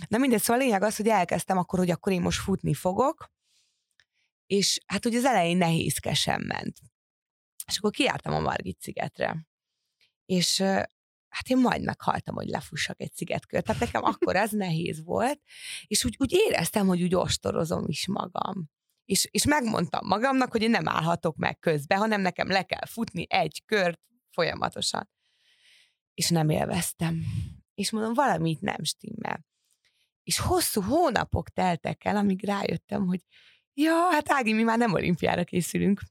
Na 0.08 0.18
mindegy, 0.18 0.42
szóval 0.42 0.62
a 0.62 0.66
lényeg 0.66 0.84
az, 0.84 0.96
hogy 0.96 1.08
elkezdtem 1.08 1.58
akkor, 1.58 1.80
hogy 1.80 1.90
akkor 1.90 2.12
én 2.12 2.22
most 2.22 2.40
futni 2.40 2.74
fogok, 2.74 3.32
és 4.46 4.80
hát 4.86 5.06
ugye 5.06 5.18
az 5.18 5.26
elején 5.26 5.58
nehézkesen 5.58 6.44
ment. 6.48 6.78
És 7.68 7.78
akkor 7.78 7.92
kiártam 7.92 8.34
a 8.34 8.40
Margit 8.40 8.82
szigetre. 8.82 9.48
És 10.26 10.64
hát 11.32 11.50
én 11.50 11.58
majd 11.58 11.84
meghaltam, 11.84 12.36
hogy 12.36 12.48
lefussak 12.48 13.02
egy 13.02 13.14
szigetkört. 13.14 13.66
Tehát 13.66 13.82
nekem 13.82 14.04
akkor 14.04 14.36
ez 14.36 14.52
nehéz 14.52 15.04
volt, 15.04 15.42
és 15.88 16.06
úgy, 16.06 16.16
úgy 16.20 16.32
éreztem, 16.34 16.88
hogy 16.88 17.02
úgy 17.02 17.16
ostorozom 17.16 17.84
is 17.88 18.08
magam. 18.08 18.70
És, 19.06 19.28
és 19.32 19.46
megmondtam 19.46 20.08
magamnak, 20.08 20.52
hogy 20.52 20.62
én 20.62 20.70
nem 20.70 20.88
állhatok 20.88 21.36
meg 21.36 21.60
közbe, 21.60 21.96
hanem 21.96 22.22
nekem 22.22 22.48
le 22.48 22.64
kell 22.64 22.86
futni 22.86 23.26
egy 23.30 23.64
kört 23.66 24.02
folyamatosan. 24.30 25.10
És 26.14 26.30
nem 26.30 26.50
élveztem. 26.50 27.24
És 27.74 27.92
mondom, 27.92 28.14
valamit 28.14 28.62
nem 28.62 28.84
stimmel. 28.84 29.46
És 30.24 30.40
hosszú 30.40 30.82
hónapok 30.82 31.50
teltek 31.50 32.06
el, 32.06 32.16
amíg 32.16 32.46
rájöttem, 32.46 33.06
hogy 33.06 33.20
ja, 33.74 34.10
hát 34.12 34.32
Ági, 34.32 34.54
mi 34.54 34.64
már 34.64 34.78
nem 34.78 34.94
olimpiára 34.94 35.44
készülünk. 35.44 36.02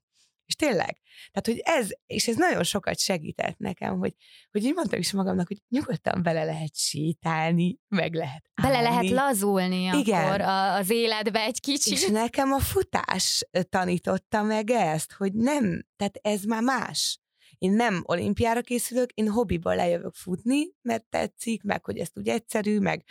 És 0.50 0.56
tényleg, 0.56 1.00
tehát, 1.32 1.46
hogy 1.46 1.60
ez, 1.80 1.88
és 2.06 2.28
ez 2.28 2.36
nagyon 2.36 2.62
sokat 2.62 2.98
segített 2.98 3.58
nekem, 3.58 3.98
hogy, 3.98 4.14
hogy 4.50 4.64
én 4.64 4.72
mondtam 4.74 4.98
is 4.98 5.12
magamnak, 5.12 5.46
hogy 5.46 5.62
nyugodtan 5.68 6.22
bele 6.22 6.44
lehet 6.44 6.76
sétálni, 6.76 7.78
meg 7.88 8.14
lehet 8.14 8.50
állni. 8.54 8.72
Bele 8.76 8.90
lehet 8.90 9.10
lazulni 9.10 9.98
Igen. 9.98 10.24
akkor 10.24 10.40
az 10.40 10.90
életbe 10.90 11.40
egy 11.40 11.60
kicsit. 11.60 11.92
És 11.92 12.06
nekem 12.06 12.52
a 12.52 12.58
futás 12.58 13.48
tanította 13.68 14.42
meg 14.42 14.70
ezt, 14.70 15.12
hogy 15.12 15.32
nem, 15.32 15.86
tehát 15.96 16.18
ez 16.22 16.42
már 16.42 16.62
más. 16.62 17.20
Én 17.58 17.72
nem 17.72 18.02
olimpiára 18.06 18.60
készülök, 18.60 19.10
én 19.10 19.28
hobbiból 19.28 19.74
lejövök 19.74 20.14
futni, 20.14 20.72
mert 20.82 21.04
tetszik, 21.04 21.62
meg 21.62 21.84
hogy 21.84 21.98
ezt 21.98 22.18
úgy 22.18 22.28
egyszerű, 22.28 22.78
meg 22.78 23.04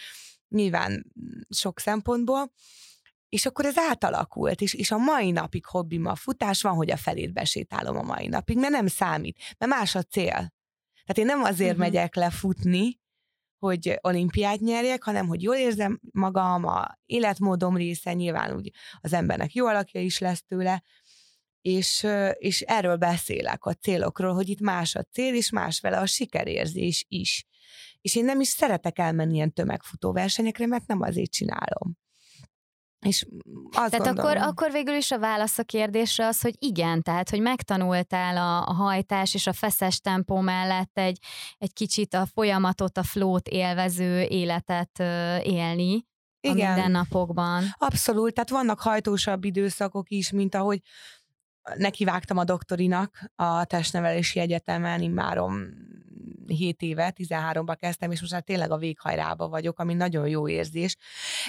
nyilván 0.47 1.11
sok 1.49 1.79
szempontból, 1.79 2.51
és 3.29 3.45
akkor 3.45 3.65
ez 3.65 3.77
átalakult, 3.77 4.61
és, 4.61 4.73
és 4.73 4.91
a 4.91 4.97
mai 4.97 5.31
napig 5.31 5.65
hobbim 5.65 6.05
a 6.05 6.15
futás, 6.15 6.61
van, 6.61 6.73
hogy 6.73 6.91
a 6.91 6.97
felét 6.97 7.33
besétálom 7.33 7.97
a 7.97 8.01
mai 8.01 8.27
napig, 8.27 8.57
mert 8.57 8.73
nem 8.73 8.87
számít, 8.87 9.37
mert 9.57 9.71
más 9.71 9.95
a 9.95 10.03
cél. 10.03 10.53
Tehát 11.05 11.17
én 11.17 11.25
nem 11.25 11.43
azért 11.43 11.69
uh-huh. 11.69 11.85
megyek 11.85 12.15
lefutni, 12.15 12.99
hogy 13.59 13.97
olimpiát 14.01 14.59
nyerjek, 14.59 15.03
hanem 15.03 15.27
hogy 15.27 15.41
jól 15.41 15.55
érzem 15.55 15.99
magam, 16.11 16.65
a 16.65 16.97
életmódom 17.05 17.75
része, 17.77 18.13
nyilván 18.13 18.55
úgy 18.55 18.71
az 18.99 19.13
embernek 19.13 19.53
jó 19.53 19.65
alakja 19.65 20.01
is 20.01 20.19
lesz 20.19 20.43
tőle, 20.47 20.83
és, 21.61 22.07
és 22.33 22.61
erről 22.61 22.95
beszélek 22.95 23.65
a 23.65 23.73
célokról, 23.73 24.33
hogy 24.33 24.49
itt 24.49 24.59
más 24.59 24.95
a 24.95 25.03
cél, 25.03 25.35
és 25.35 25.49
más 25.49 25.79
vele 25.79 25.97
a 25.97 26.05
sikerérzés 26.05 27.05
is. 27.07 27.45
És 28.01 28.15
én 28.15 28.25
nem 28.25 28.39
is 28.39 28.47
szeretek 28.47 28.99
elmenni 28.99 29.33
ilyen 29.33 29.53
tömegfutó 29.53 30.11
versenyekre, 30.11 30.65
mert 30.65 30.87
nem 30.87 31.01
azért 31.01 31.31
csinálom. 31.31 31.97
És 33.05 33.25
azt 33.71 33.91
tehát 33.91 34.17
akkor, 34.17 34.37
akkor 34.37 34.71
végül 34.71 34.95
is 34.95 35.11
a 35.11 35.19
válasz 35.19 35.57
a 35.57 35.63
kérdésre 35.63 36.27
az, 36.27 36.41
hogy 36.41 36.55
igen, 36.59 37.01
tehát 37.01 37.29
hogy 37.29 37.41
megtanultál 37.41 38.37
a, 38.37 38.67
a 38.67 38.73
hajtás 38.73 39.33
és 39.33 39.47
a 39.47 39.53
feszes 39.53 39.99
tempó 39.99 40.39
mellett 40.39 40.97
egy, 40.97 41.19
egy 41.57 41.73
kicsit 41.73 42.13
a 42.13 42.25
folyamatot, 42.25 42.97
a 42.97 43.03
flót 43.03 43.47
élvező 43.47 44.21
életet 44.21 44.99
élni. 45.43 46.07
Igen. 46.41 46.71
A 46.71 46.73
mindennapokban. 46.73 47.63
Abszolút, 47.77 48.33
tehát 48.33 48.49
vannak 48.49 48.79
hajtósabb 48.79 49.43
időszakok 49.43 50.09
is, 50.09 50.31
mint 50.31 50.55
ahogy 50.55 50.81
nekivágtam 51.75 52.37
a 52.37 52.43
doktorinak 52.43 53.31
a 53.35 53.65
testnevelési 53.65 54.39
egyetemen, 54.39 55.01
immárom 55.01 55.67
7 56.49 56.81
éve, 56.81 57.13
13-ba 57.17 57.75
kezdtem, 57.79 58.11
és 58.11 58.19
most 58.19 58.31
már 58.31 58.41
tényleg 58.41 58.71
a 58.71 58.77
véghajrába 58.77 59.47
vagyok, 59.47 59.79
ami 59.79 59.93
nagyon 59.93 60.27
jó 60.27 60.47
érzés. 60.47 60.95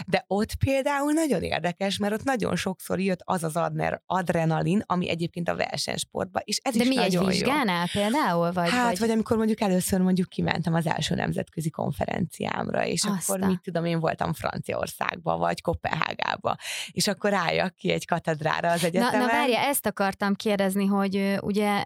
De 0.07 0.25
ott 0.27 0.55
például 0.55 1.13
nagyon 1.13 1.43
érdekes, 1.43 1.99
mert 1.99 2.13
ott 2.13 2.25
nagyon 2.25 2.57
sokszor 2.57 3.01
jött 3.01 3.21
az 3.25 3.45
az 3.45 3.57
adner, 3.57 4.03
adrenalin, 4.07 4.83
ami 4.87 5.09
egyébként 5.09 5.49
a 5.49 5.57
versenysportban, 5.57 6.43
és 6.45 6.61
ez 6.63 6.77
De 6.77 6.83
is 6.83 6.89
mi 6.89 6.95
nagyon 6.95 7.23
egy 7.23 7.29
vizsgánál 7.29 7.89
jó. 7.93 8.01
például? 8.01 8.53
Vagy, 8.53 8.71
hát, 8.71 8.89
vagy... 8.89 8.99
vagy 8.99 9.11
amikor 9.11 9.37
mondjuk 9.37 9.61
először 9.61 10.01
mondjuk 10.01 10.29
kimentem 10.29 10.75
az 10.75 10.87
első 10.87 11.15
nemzetközi 11.15 11.71
konferenciámra, 11.71 12.87
és 12.87 13.05
Aztán. 13.05 13.37
akkor 13.37 13.49
mit 13.49 13.61
tudom, 13.63 13.85
én 13.85 14.01
voltam 14.01 14.33
Franciaországba, 14.33 15.37
vagy 15.37 15.61
Kopenhágába, 15.61 16.57
és 16.91 17.07
akkor 17.07 17.35
álljak 17.35 17.75
ki 17.75 17.91
egy 17.91 18.07
katedrára 18.07 18.71
az 18.71 18.85
egyetemen. 18.85 19.19
Na, 19.21 19.27
na 19.27 19.33
várja, 19.33 19.59
ezt 19.59 19.87
akartam 19.87 20.35
kérdezni, 20.35 20.87
hogy 20.87 21.37
ugye 21.41 21.85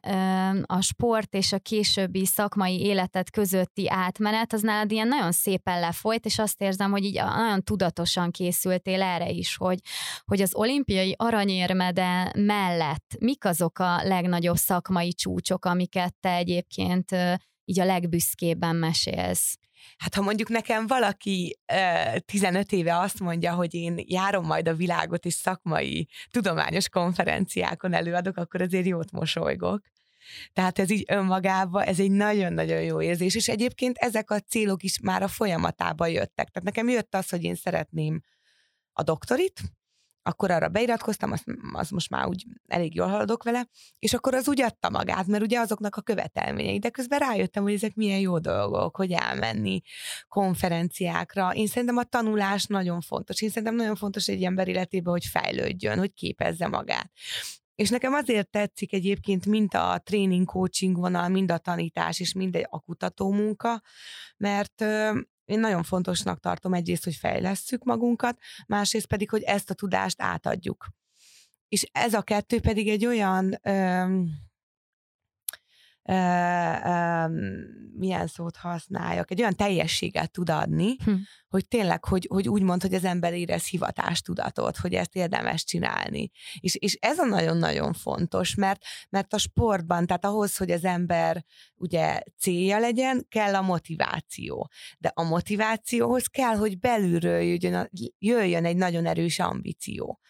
a 0.63 0.81
sport 0.81 1.35
és 1.35 1.53
a 1.53 1.59
későbbi 1.59 2.27
szakmai 2.27 2.81
élet 2.81 3.04
életed 3.05 3.31
közötti 3.31 3.91
átmenet, 3.91 4.53
az 4.53 4.61
nálad 4.61 4.91
ilyen 4.91 5.09
nagyon 5.09 5.33
szépen 5.33 5.81
lefolyt, 5.81 6.25
és 6.25 6.39
azt 6.39 6.61
érzem, 6.61 6.91
hogy 6.91 7.05
így 7.05 7.15
nagyon 7.15 7.63
tudatosan 7.63 8.31
készültél 8.31 9.03
erre 9.03 9.31
is, 9.31 9.57
hogy, 9.57 9.79
hogy 10.25 10.41
az 10.41 10.55
olimpiai 10.55 11.15
aranyérmede 11.19 12.33
mellett 12.37 13.17
mik 13.19 13.45
azok 13.45 13.79
a 13.79 14.03
legnagyobb 14.03 14.57
szakmai 14.57 15.13
csúcsok, 15.13 15.65
amiket 15.65 16.15
te 16.21 16.35
egyébként 16.35 17.11
így 17.65 17.81
a 17.81 17.85
legbüszkébben 17.85 18.77
mesélsz? 18.77 19.59
Hát 19.97 20.15
ha 20.15 20.23
mondjuk 20.23 20.49
nekem 20.49 20.87
valaki 20.87 21.59
uh, 21.73 22.17
15 22.17 22.73
éve 22.73 22.99
azt 22.99 23.21
mondja, 23.21 23.55
hogy 23.55 23.75
én 23.75 23.95
járom 24.07 24.47
majd 24.47 24.69
a 24.69 24.75
világot 24.75 25.25
és 25.25 25.35
szakmai, 25.35 26.09
tudományos 26.31 26.89
konferenciákon 26.89 27.93
előadok, 27.93 28.37
akkor 28.37 28.61
azért 28.61 28.87
jót 28.87 29.11
mosolygok. 29.11 29.81
Tehát 30.53 30.79
ez 30.79 30.91
így 30.91 31.05
önmagában, 31.09 31.83
ez 31.83 32.01
egy 32.01 32.11
nagyon-nagyon 32.11 32.83
jó 32.83 33.03
érzés, 33.03 33.35
és 33.35 33.49
egyébként 33.49 33.97
ezek 33.99 34.31
a 34.31 34.41
célok 34.41 34.83
is 34.83 35.01
már 35.01 35.23
a 35.23 35.29
folyamatában 35.29 36.09
jöttek. 36.09 36.49
Tehát 36.49 36.63
nekem 36.63 36.89
jött 36.89 37.15
az, 37.15 37.29
hogy 37.29 37.43
én 37.43 37.55
szeretném 37.55 38.21
a 38.93 39.03
doktorit, 39.03 39.61
akkor 40.27 40.51
arra 40.51 40.69
beiratkoztam, 40.69 41.33
az, 41.33 41.43
az 41.73 41.91
most 41.91 42.11
már 42.11 42.27
úgy 42.27 42.45
elég 42.67 42.95
jól 42.95 43.07
haladok 43.07 43.43
vele, 43.43 43.69
és 43.99 44.15
akkor 44.15 44.35
az 44.35 44.49
úgy 44.49 44.61
adta 44.61 44.91
magát, 44.91 45.27
mert 45.27 45.43
ugye 45.43 45.59
azoknak 45.59 45.97
a 45.97 46.01
követelményei, 46.01 46.79
de 46.79 46.91
közben 46.91 47.19
rájöttem, 47.19 47.63
hogy 47.63 47.73
ezek 47.73 47.95
milyen 47.95 48.19
jó 48.19 48.39
dolgok, 48.39 48.97
hogy 48.97 49.13
elmenni 49.13 49.81
konferenciákra. 50.29 51.51
Én 51.55 51.67
szerintem 51.67 51.97
a 51.97 52.05
tanulás 52.05 52.65
nagyon 52.65 53.01
fontos. 53.01 53.43
Én 53.43 53.49
szerintem 53.49 53.75
nagyon 53.75 53.97
fontos 53.97 54.29
egy 54.29 54.45
ember 54.45 54.69
életében, 54.69 55.13
hogy 55.13 55.25
fejlődjön, 55.25 55.99
hogy 55.99 56.13
képezze 56.15 56.67
magát. 56.67 57.11
És 57.75 57.91
nekem 57.91 58.13
azért 58.13 58.51
tetszik 58.51 58.93
egyébként 58.93 59.47
mind 59.47 59.75
a 59.75 59.99
tréning 59.99 60.47
coaching 60.47 60.97
vonal, 60.97 61.29
mind 61.29 61.51
a 61.51 61.59
tanítás, 61.59 62.21
és 62.21 62.33
mind 62.33 62.67
a 62.71 62.81
kutató 62.81 63.33
munka, 63.33 63.83
mert 64.37 64.81
én 65.45 65.61
nagyon 65.61 65.83
fontosnak 65.83 66.41
tartom 66.41 66.75
egyrészt, 66.75 67.05
hogy 67.05 67.15
fejlesszük 67.15 67.85
magunkat, 67.85 68.39
másrészt 68.67 69.07
pedig, 69.07 69.31
hogy 69.31 69.43
ezt 69.43 69.71
a 69.71 69.75
tudást 69.75 70.23
átadjuk. 70.23 70.87
És 71.69 71.89
ez 71.93 72.15
a 72.15 72.23
kettő 72.23 72.61
pedig 72.61 72.89
egy 72.89 73.07
olyan 73.07 73.61
milyen 77.97 78.27
szót 78.27 78.57
használjak, 78.57 79.31
egy 79.31 79.41
olyan 79.41 79.57
teljességet 79.57 80.31
tud 80.31 80.51
adni, 80.51 80.97
hm. 81.05 81.15
hogy 81.49 81.69
tényleg, 81.69 82.05
hogy, 82.05 82.27
hogy 82.31 82.49
úgy 82.49 82.63
mond, 82.63 82.83
hogy 82.83 82.95
az 82.95 83.05
ember 83.05 83.33
érez 83.33 83.67
hivatástudatot, 83.67 84.77
hogy 84.77 84.95
ezt 84.95 85.17
érdemes 85.17 85.65
csinálni. 85.65 86.31
És, 86.61 86.75
és 86.75 86.95
ez 87.01 87.19
a 87.19 87.25
nagyon-nagyon 87.25 87.93
fontos, 87.93 88.55
mert, 88.55 88.85
mert 89.09 89.33
a 89.35 89.39
sportban, 89.39 90.07
tehát 90.07 90.25
ahhoz, 90.25 90.57
hogy 90.57 90.71
az 90.71 90.85
ember 90.85 91.45
ugye 91.75 92.21
célja 92.39 92.79
legyen, 92.79 93.27
kell 93.29 93.55
a 93.55 93.63
motiváció. 93.63 94.71
De 94.99 95.13
a 95.15 95.23
motivációhoz 95.23 96.27
kell, 96.27 96.57
hogy 96.57 96.79
belülről 96.79 97.41
jöjjön, 97.41 97.91
jöjjön 98.19 98.65
egy 98.65 98.77
nagyon 98.77 99.07
erős 99.07 99.39
ambíció 99.39 100.21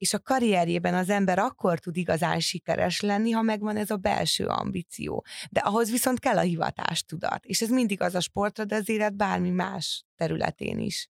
és 0.00 0.14
a 0.14 0.18
karrierjében 0.18 0.94
az 0.94 1.08
ember 1.10 1.38
akkor 1.38 1.78
tud 1.78 1.96
igazán 1.96 2.40
sikeres 2.40 3.00
lenni, 3.00 3.30
ha 3.30 3.42
megvan 3.42 3.76
ez 3.76 3.90
a 3.90 3.96
belső 3.96 4.46
ambíció. 4.46 5.24
De 5.50 5.60
ahhoz 5.60 5.90
viszont 5.90 6.18
kell 6.18 6.36
a 6.36 6.40
hivatástudat, 6.40 7.44
és 7.44 7.60
ez 7.60 7.68
mindig 7.68 8.00
az 8.00 8.14
a 8.14 8.20
sportra, 8.20 8.64
de 8.64 8.74
az 8.74 8.88
élet 8.88 9.16
bármi 9.16 9.50
más 9.50 10.04
területén 10.16 10.78
is. 10.78 11.10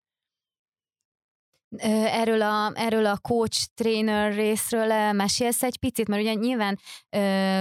Erről 1.78 2.42
a, 2.42 2.72
erről 2.76 3.06
a 3.06 3.18
coach 3.18 3.68
trainer 3.74 4.34
részről 4.34 5.12
mesélsz 5.12 5.64
egy 5.64 5.78
picit, 5.78 6.08
mert 6.08 6.22
ugye 6.22 6.34
nyilván 6.34 6.80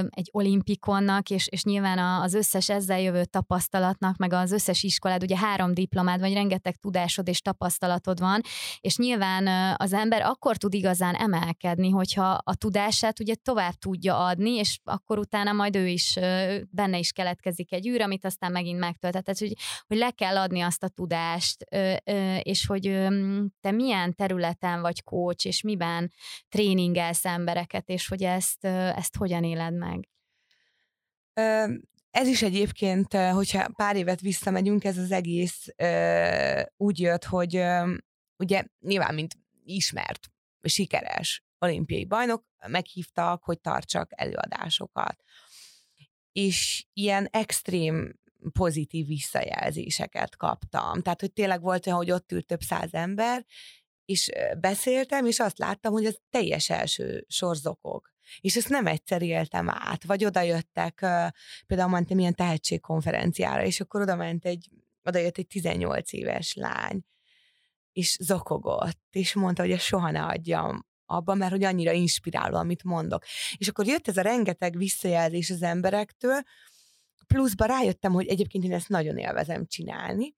egy 0.08 0.28
olimpikonnak, 0.30 1.30
és, 1.30 1.46
és 1.48 1.62
nyilván 1.62 1.98
az 2.22 2.34
összes 2.34 2.68
ezzel 2.68 3.00
jövő 3.00 3.24
tapasztalatnak, 3.24 4.16
meg 4.16 4.32
az 4.32 4.52
összes 4.52 4.82
iskolád, 4.82 5.22
ugye 5.22 5.36
három 5.36 5.74
diplomád 5.74 6.20
vagy, 6.20 6.32
rengeteg 6.32 6.76
tudásod 6.76 7.28
és 7.28 7.40
tapasztalatod 7.40 8.20
van, 8.20 8.40
és 8.80 8.96
nyilván 8.96 9.74
az 9.76 9.92
ember 9.92 10.22
akkor 10.22 10.56
tud 10.56 10.74
igazán 10.74 11.14
emelkedni, 11.14 11.90
hogyha 11.90 12.38
a 12.44 12.54
tudását 12.54 13.20
ugye 13.20 13.34
tovább 13.34 13.74
tudja 13.74 14.24
adni, 14.24 14.50
és 14.50 14.78
akkor 14.84 15.18
utána 15.18 15.52
majd 15.52 15.76
ő 15.76 15.86
is, 15.86 16.18
benne 16.70 16.98
is 16.98 17.12
keletkezik 17.12 17.72
egy 17.72 17.88
űr, 17.88 18.02
amit 18.02 18.24
aztán 18.24 18.52
megint 18.52 18.78
megtöltet. 18.78 19.24
Tehát, 19.24 19.40
hogy, 19.40 19.54
hogy 19.86 19.96
le 19.96 20.10
kell 20.10 20.36
adni 20.36 20.60
azt 20.60 20.82
a 20.82 20.88
tudást, 20.88 21.62
és 22.42 22.66
hogy 22.66 23.06
te 23.60 23.70
milyen 23.70 24.01
milyen 24.02 24.14
területen 24.14 24.80
vagy 24.80 25.02
coach, 25.02 25.46
és 25.46 25.62
miben 25.62 26.12
tréningelsz 26.48 27.24
embereket, 27.24 27.88
és 27.88 28.08
hogy 28.08 28.22
ezt, 28.22 28.64
ezt 28.64 29.16
hogyan 29.16 29.44
éled 29.44 29.74
meg? 29.74 30.08
Ez 32.10 32.26
is 32.26 32.42
egyébként, 32.42 33.14
hogyha 33.14 33.68
pár 33.76 33.96
évet 33.96 34.20
visszamegyünk, 34.20 34.84
ez 34.84 34.98
az 34.98 35.10
egész 35.10 35.66
úgy 36.76 37.00
jött, 37.00 37.24
hogy 37.24 37.64
ugye 38.36 38.64
nyilván, 38.80 39.14
mint 39.14 39.34
ismert, 39.64 40.30
sikeres 40.62 41.44
olimpiai 41.58 42.04
bajnok, 42.04 42.44
meghívtak, 42.66 43.44
hogy 43.44 43.60
tartsak 43.60 44.10
előadásokat. 44.14 45.22
És 46.32 46.86
ilyen 46.92 47.28
extrém 47.30 48.20
pozitív 48.52 49.06
visszajelzéseket 49.06 50.36
kaptam. 50.36 51.02
Tehát, 51.02 51.20
hogy 51.20 51.32
tényleg 51.32 51.60
volt 51.60 51.86
olyan, 51.86 51.98
hogy 51.98 52.10
ott 52.10 52.32
ült 52.32 52.46
több 52.46 52.60
száz 52.60 52.94
ember, 52.94 53.44
és 54.04 54.30
beszéltem, 54.60 55.26
és 55.26 55.40
azt 55.40 55.58
láttam, 55.58 55.92
hogy 55.92 56.04
ez 56.04 56.16
teljes 56.30 56.70
első 56.70 57.24
sorzokok. 57.28 58.10
És 58.40 58.56
ezt 58.56 58.68
nem 58.68 58.86
egyszer 58.86 59.22
éltem 59.22 59.68
át. 59.70 60.04
Vagy 60.04 60.24
oda 60.24 60.40
jöttek, 60.40 61.06
például 61.66 61.90
mentem 61.90 62.18
ilyen 62.18 62.34
tehetségkonferenciára, 62.34 63.64
és 63.64 63.80
akkor 63.80 64.00
oda 64.00 64.16
ment 64.16 64.44
egy, 64.44 64.70
oda 65.04 65.18
jött 65.18 65.38
egy 65.38 65.46
18 65.46 66.12
éves 66.12 66.54
lány, 66.54 67.00
és 67.92 68.16
zokogott, 68.20 69.00
és 69.10 69.34
mondta, 69.34 69.62
hogy 69.62 69.70
ezt 69.70 69.84
soha 69.84 70.10
ne 70.10 70.22
adjam 70.22 70.86
abban, 71.06 71.38
mert 71.38 71.52
hogy 71.52 71.64
annyira 71.64 71.92
inspiráló, 71.92 72.56
amit 72.56 72.84
mondok. 72.84 73.24
És 73.56 73.68
akkor 73.68 73.86
jött 73.86 74.08
ez 74.08 74.16
a 74.16 74.22
rengeteg 74.22 74.76
visszajelzés 74.76 75.50
az 75.50 75.62
emberektől, 75.62 76.42
pluszba 77.26 77.64
rájöttem, 77.64 78.12
hogy 78.12 78.26
egyébként 78.26 78.64
én 78.64 78.72
ezt 78.72 78.88
nagyon 78.88 79.16
élvezem 79.16 79.66
csinálni, 79.66 80.34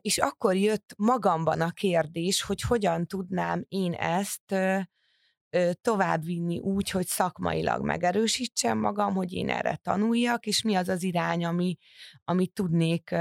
és 0.00 0.18
akkor 0.18 0.56
jött 0.56 0.94
magamban 0.96 1.60
a 1.60 1.70
kérdés, 1.70 2.42
hogy 2.42 2.60
hogyan 2.60 3.06
tudnám 3.06 3.64
én 3.68 3.92
ezt 3.92 4.54
továbbvinni 5.80 6.58
úgy, 6.58 6.90
hogy 6.90 7.06
szakmailag 7.06 7.84
megerősítsem 7.84 8.78
magam, 8.78 9.14
hogy 9.14 9.32
én 9.32 9.50
erre 9.50 9.76
tanuljak, 9.76 10.46
és 10.46 10.62
mi 10.62 10.74
az 10.74 10.88
az 10.88 11.02
irány, 11.02 11.44
ami, 11.44 11.76
amit 12.24 12.52
tudnék 12.52 13.14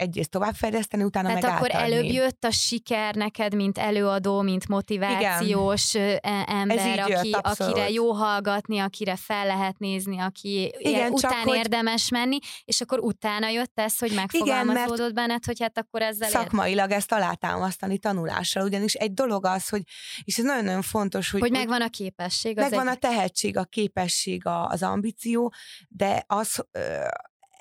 egyrészt 0.00 0.30
továbbfejleszteni, 0.30 1.02
utána 1.02 1.28
Tehát 1.28 1.42
meg 1.42 1.52
akkor 1.52 1.74
átadni. 1.74 1.94
előbb 1.94 2.12
jött 2.12 2.44
a 2.44 2.50
siker 2.50 3.14
neked, 3.14 3.54
mint 3.54 3.78
előadó, 3.78 4.40
mint 4.40 4.68
motivációs 4.68 5.94
Igen. 5.94 6.18
E, 6.22 6.44
ember, 6.48 6.98
aki, 6.98 7.28
jött, 7.28 7.46
akire 7.46 7.90
jó 7.90 8.12
hallgatni, 8.12 8.78
akire 8.78 9.16
fel 9.16 9.46
lehet 9.46 9.78
nézni, 9.78 10.18
aki 10.18 10.74
Igen, 10.78 11.12
után 11.12 11.42
hogy... 11.42 11.56
érdemes 11.56 12.08
menni, 12.08 12.38
és 12.64 12.80
akkor 12.80 12.98
utána 12.98 13.48
jött 13.48 13.72
ez, 13.74 13.98
hogy 13.98 14.12
megfogalmazódott 14.12 14.98
Igen, 14.98 15.14
benned, 15.14 15.44
hogy 15.44 15.60
hát 15.60 15.78
akkor 15.78 16.02
ezzel... 16.02 16.28
Szakmailag 16.28 16.90
ezt 16.90 17.12
alátámasztani 17.12 17.98
tanulással, 17.98 18.64
ugyanis 18.64 18.94
egy 18.94 19.12
dolog 19.12 19.46
az, 19.46 19.68
hogy, 19.68 19.82
és 20.24 20.38
ez 20.38 20.44
nagyon-nagyon 20.44 20.82
fontos, 20.82 21.30
hogy... 21.30 21.40
Hogy 21.40 21.50
megvan 21.50 21.82
a 21.82 21.88
képesség. 21.88 22.56
megvan 22.56 22.88
egy... 22.88 22.94
a 22.94 22.98
tehetség, 22.98 23.56
a 23.56 23.64
képesség, 23.64 24.42
az 24.44 24.82
ambíció, 24.82 25.52
de 25.88 26.24
az 26.26 26.64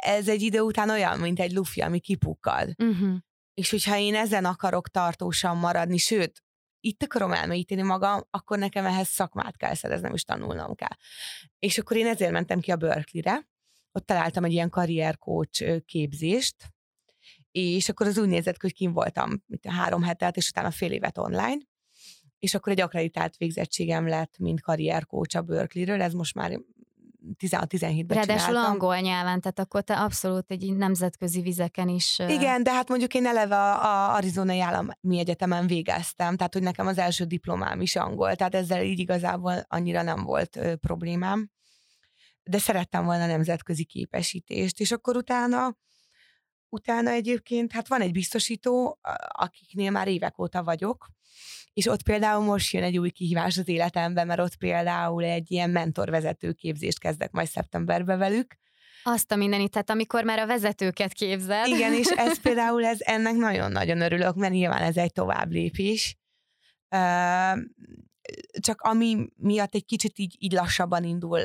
ez 0.01 0.27
egy 0.27 0.41
idő 0.41 0.59
után 0.59 0.89
olyan, 0.89 1.19
mint 1.19 1.39
egy 1.39 1.51
lufi, 1.51 1.81
ami 1.81 1.99
kipukkad. 1.99 2.73
Uh-huh. 2.77 3.17
És 3.53 3.69
hogyha 3.69 3.97
én 3.97 4.15
ezen 4.15 4.45
akarok 4.45 4.89
tartósan 4.89 5.57
maradni, 5.57 5.97
sőt, 5.97 6.43
itt 6.79 7.03
akarom 7.03 7.31
elmélyíteni 7.31 7.81
magam, 7.81 8.21
akkor 8.29 8.57
nekem 8.57 8.85
ehhez 8.85 9.07
szakmát 9.07 9.57
kell 9.57 9.73
szereznem, 9.73 10.13
és 10.13 10.23
tanulnom 10.23 10.75
kell. 10.75 10.97
És 11.59 11.77
akkor 11.77 11.97
én 11.97 12.07
ezért 12.07 12.31
mentem 12.31 12.59
ki 12.59 12.71
a 12.71 12.75
Berkeley-re, 12.75 13.47
ott 13.91 14.05
találtam 14.05 14.43
egy 14.43 14.51
ilyen 14.51 14.69
karriercoach 14.69 15.85
képzést, 15.85 16.55
és 17.51 17.89
akkor 17.89 18.07
az 18.07 18.17
úgy 18.17 18.27
nézett 18.27 18.61
hogy 18.61 18.73
kim 18.73 18.93
voltam 18.93 19.43
mint 19.45 19.65
a 19.65 19.71
három 19.71 20.03
hetet, 20.03 20.37
és 20.37 20.49
utána 20.49 20.71
fél 20.71 20.91
évet 20.91 21.17
online, 21.17 21.57
és 22.39 22.53
akkor 22.53 22.71
egy 22.71 22.81
akreditált 22.81 23.37
végzettségem 23.37 24.07
lett, 24.07 24.37
mint 24.37 24.61
karriercoach 24.61 25.37
a 25.37 25.41
Berkeley-ről, 25.41 26.01
ez 26.01 26.13
most 26.13 26.35
már 26.35 26.59
16-17-ben 27.37 28.17
Ráadásul 28.17 28.55
angol 28.55 28.99
nyelven, 28.99 29.41
tehát 29.41 29.59
akkor 29.59 29.81
te 29.81 29.97
abszolút 29.97 30.51
egy 30.51 30.75
nemzetközi 30.75 31.41
vizeken 31.41 31.87
is... 31.87 32.19
Igen, 32.19 32.63
de 32.63 32.73
hát 32.73 32.89
mondjuk 32.89 33.13
én 33.13 33.25
eleve 33.25 33.55
a, 33.55 33.83
a 33.83 34.15
Arizonai 34.15 34.59
Állami 34.59 35.19
Egyetemen 35.19 35.67
végeztem, 35.67 36.35
tehát 36.35 36.53
hogy 36.53 36.63
nekem 36.63 36.87
az 36.87 36.97
első 36.97 37.23
diplomám 37.23 37.81
is 37.81 37.95
angol, 37.95 38.35
tehát 38.35 38.55
ezzel 38.55 38.83
így 38.83 38.99
igazából 38.99 39.65
annyira 39.67 40.01
nem 40.01 40.23
volt 40.23 40.55
ö, 40.55 40.75
problémám. 40.75 41.49
De 42.43 42.57
szerettem 42.57 43.05
volna 43.05 43.25
nemzetközi 43.25 43.83
képesítést, 43.83 44.79
és 44.79 44.91
akkor 44.91 45.15
utána 45.15 45.77
utána 46.69 47.09
egyébként, 47.09 47.71
hát 47.71 47.87
van 47.87 48.01
egy 48.01 48.11
biztosító, 48.11 48.99
akiknél 49.27 49.91
már 49.91 50.07
évek 50.07 50.39
óta 50.39 50.63
vagyok, 50.63 51.07
és 51.79 51.87
ott 51.87 52.03
például 52.03 52.43
most 52.43 52.73
jön 52.73 52.83
egy 52.83 52.97
új 52.97 53.09
kihívás 53.09 53.57
az 53.57 53.67
életemben, 53.67 54.27
mert 54.27 54.39
ott 54.39 54.55
például 54.55 55.23
egy 55.23 55.51
ilyen 55.51 55.69
mentorvezető 55.69 56.51
képzést 56.51 56.99
kezdek 56.99 57.31
majd 57.31 57.47
szeptemberbe 57.47 58.15
velük. 58.15 58.57
Azt 59.03 59.31
a 59.31 59.35
mindenit, 59.35 59.71
tehát 59.71 59.89
amikor 59.89 60.23
már 60.23 60.39
a 60.39 60.45
vezetőket 60.45 61.13
képzeld. 61.13 61.67
Igen, 61.67 61.93
és 61.93 62.07
ez 62.07 62.41
például 62.47 62.85
ez, 62.85 62.97
ennek 62.99 63.35
nagyon-nagyon 63.35 64.01
örülök, 64.01 64.35
mert 64.35 64.53
nyilván 64.53 64.81
ez 64.81 64.97
egy 64.97 65.11
tovább 65.11 65.51
lépés. 65.51 66.17
Csak 68.59 68.81
ami 68.81 69.27
miatt 69.35 69.75
egy 69.75 69.85
kicsit 69.85 70.19
így, 70.19 70.35
így 70.39 70.51
lassabban 70.51 71.03
indul 71.03 71.39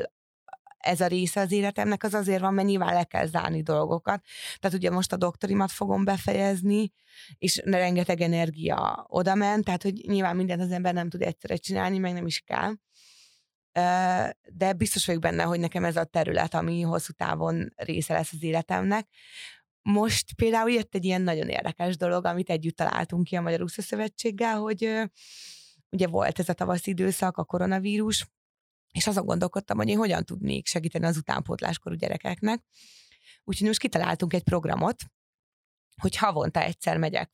ez 0.85 1.01
a 1.01 1.07
része 1.07 1.41
az 1.41 1.51
életemnek, 1.51 2.03
az 2.03 2.13
azért 2.13 2.41
van, 2.41 2.53
mert 2.53 2.67
nyilván 2.67 2.93
le 2.93 3.03
kell 3.03 3.25
zárni 3.25 3.61
dolgokat. 3.61 4.23
Tehát 4.59 4.77
ugye 4.77 4.89
most 4.89 5.13
a 5.13 5.17
doktorimat 5.17 5.71
fogom 5.71 6.03
befejezni, 6.03 6.91
és 7.37 7.61
rengeteg 7.65 8.21
energia 8.21 9.05
oda 9.09 9.35
ment, 9.35 9.63
tehát 9.63 9.83
hogy 9.83 9.93
nyilván 10.07 10.35
mindent 10.35 10.61
az 10.61 10.71
ember 10.71 10.93
nem 10.93 11.09
tud 11.09 11.21
egyszerre 11.21 11.55
csinálni, 11.55 11.97
meg 11.97 12.13
nem 12.13 12.25
is 12.25 12.39
kell. 12.39 12.73
De 14.53 14.73
biztos 14.73 15.05
vagyok 15.05 15.21
benne, 15.21 15.43
hogy 15.43 15.59
nekem 15.59 15.85
ez 15.85 15.95
a 15.95 16.03
terület, 16.03 16.53
ami 16.53 16.81
hosszú 16.81 17.11
távon 17.11 17.73
része 17.75 18.13
lesz 18.13 18.33
az 18.33 18.43
életemnek. 18.43 19.07
Most 19.81 20.33
például 20.35 20.71
jött 20.71 20.95
egy 20.95 21.05
ilyen 21.05 21.21
nagyon 21.21 21.49
érdekes 21.49 21.97
dolog, 21.97 22.25
amit 22.25 22.49
együtt 22.49 22.75
találtunk 22.75 23.23
ki 23.23 23.35
a 23.35 23.41
Magyar 23.41 23.61
Úszó 23.61 23.81
Szövetséggel, 23.81 24.57
hogy 24.57 25.01
ugye 25.89 26.07
volt 26.07 26.39
ez 26.39 26.49
a 26.49 26.53
tavaszi 26.53 26.89
időszak, 26.89 27.37
a 27.37 27.43
koronavírus, 27.43 28.27
és 28.95 29.07
azon 29.07 29.25
gondolkodtam, 29.25 29.77
hogy 29.77 29.87
én 29.87 29.97
hogyan 29.97 30.23
tudnék 30.25 30.67
segíteni 30.67 31.05
az 31.05 31.17
utánpótláskorú 31.17 31.95
gyerekeknek. 31.95 32.63
Úgyhogy 33.43 33.67
most 33.67 33.79
kitaláltunk 33.79 34.33
egy 34.33 34.43
programot, 34.43 35.03
hogy 36.01 36.15
havonta 36.15 36.61
egyszer 36.61 36.97
megyek 36.97 37.31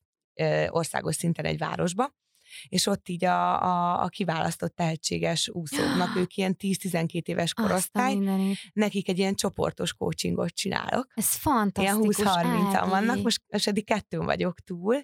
országos 0.70 1.16
szinten 1.16 1.46
egy 1.46 1.58
városba, 1.58 2.16
és 2.68 2.86
ott 2.86 3.10
így 3.10 3.26
a, 3.26 3.64
a, 3.64 4.04
a 4.04 4.08
kiválasztott 4.08 4.76
tehetséges 4.76 5.50
úszóknak, 5.50 6.16
ők 6.22 6.36
ilyen 6.36 6.56
10-12 6.60 7.22
éves 7.28 7.54
korosztály, 7.54 8.16
nekik 8.74 9.10
egy 9.10 9.18
ilyen 9.18 9.36
csoportos 9.36 9.94
coachingot 9.94 10.54
csinálok. 10.54 11.08
Ez 11.16 11.36
fantasztikus. 11.36 12.18
Ilyen 12.18 12.32
20-30-an 12.34 12.86
vannak, 12.90 13.22
most, 13.24 13.42
most 13.50 13.68
eddig 13.68 13.86
kettőn 13.86 14.26
vagyok 14.26 14.60
túl, 14.60 15.04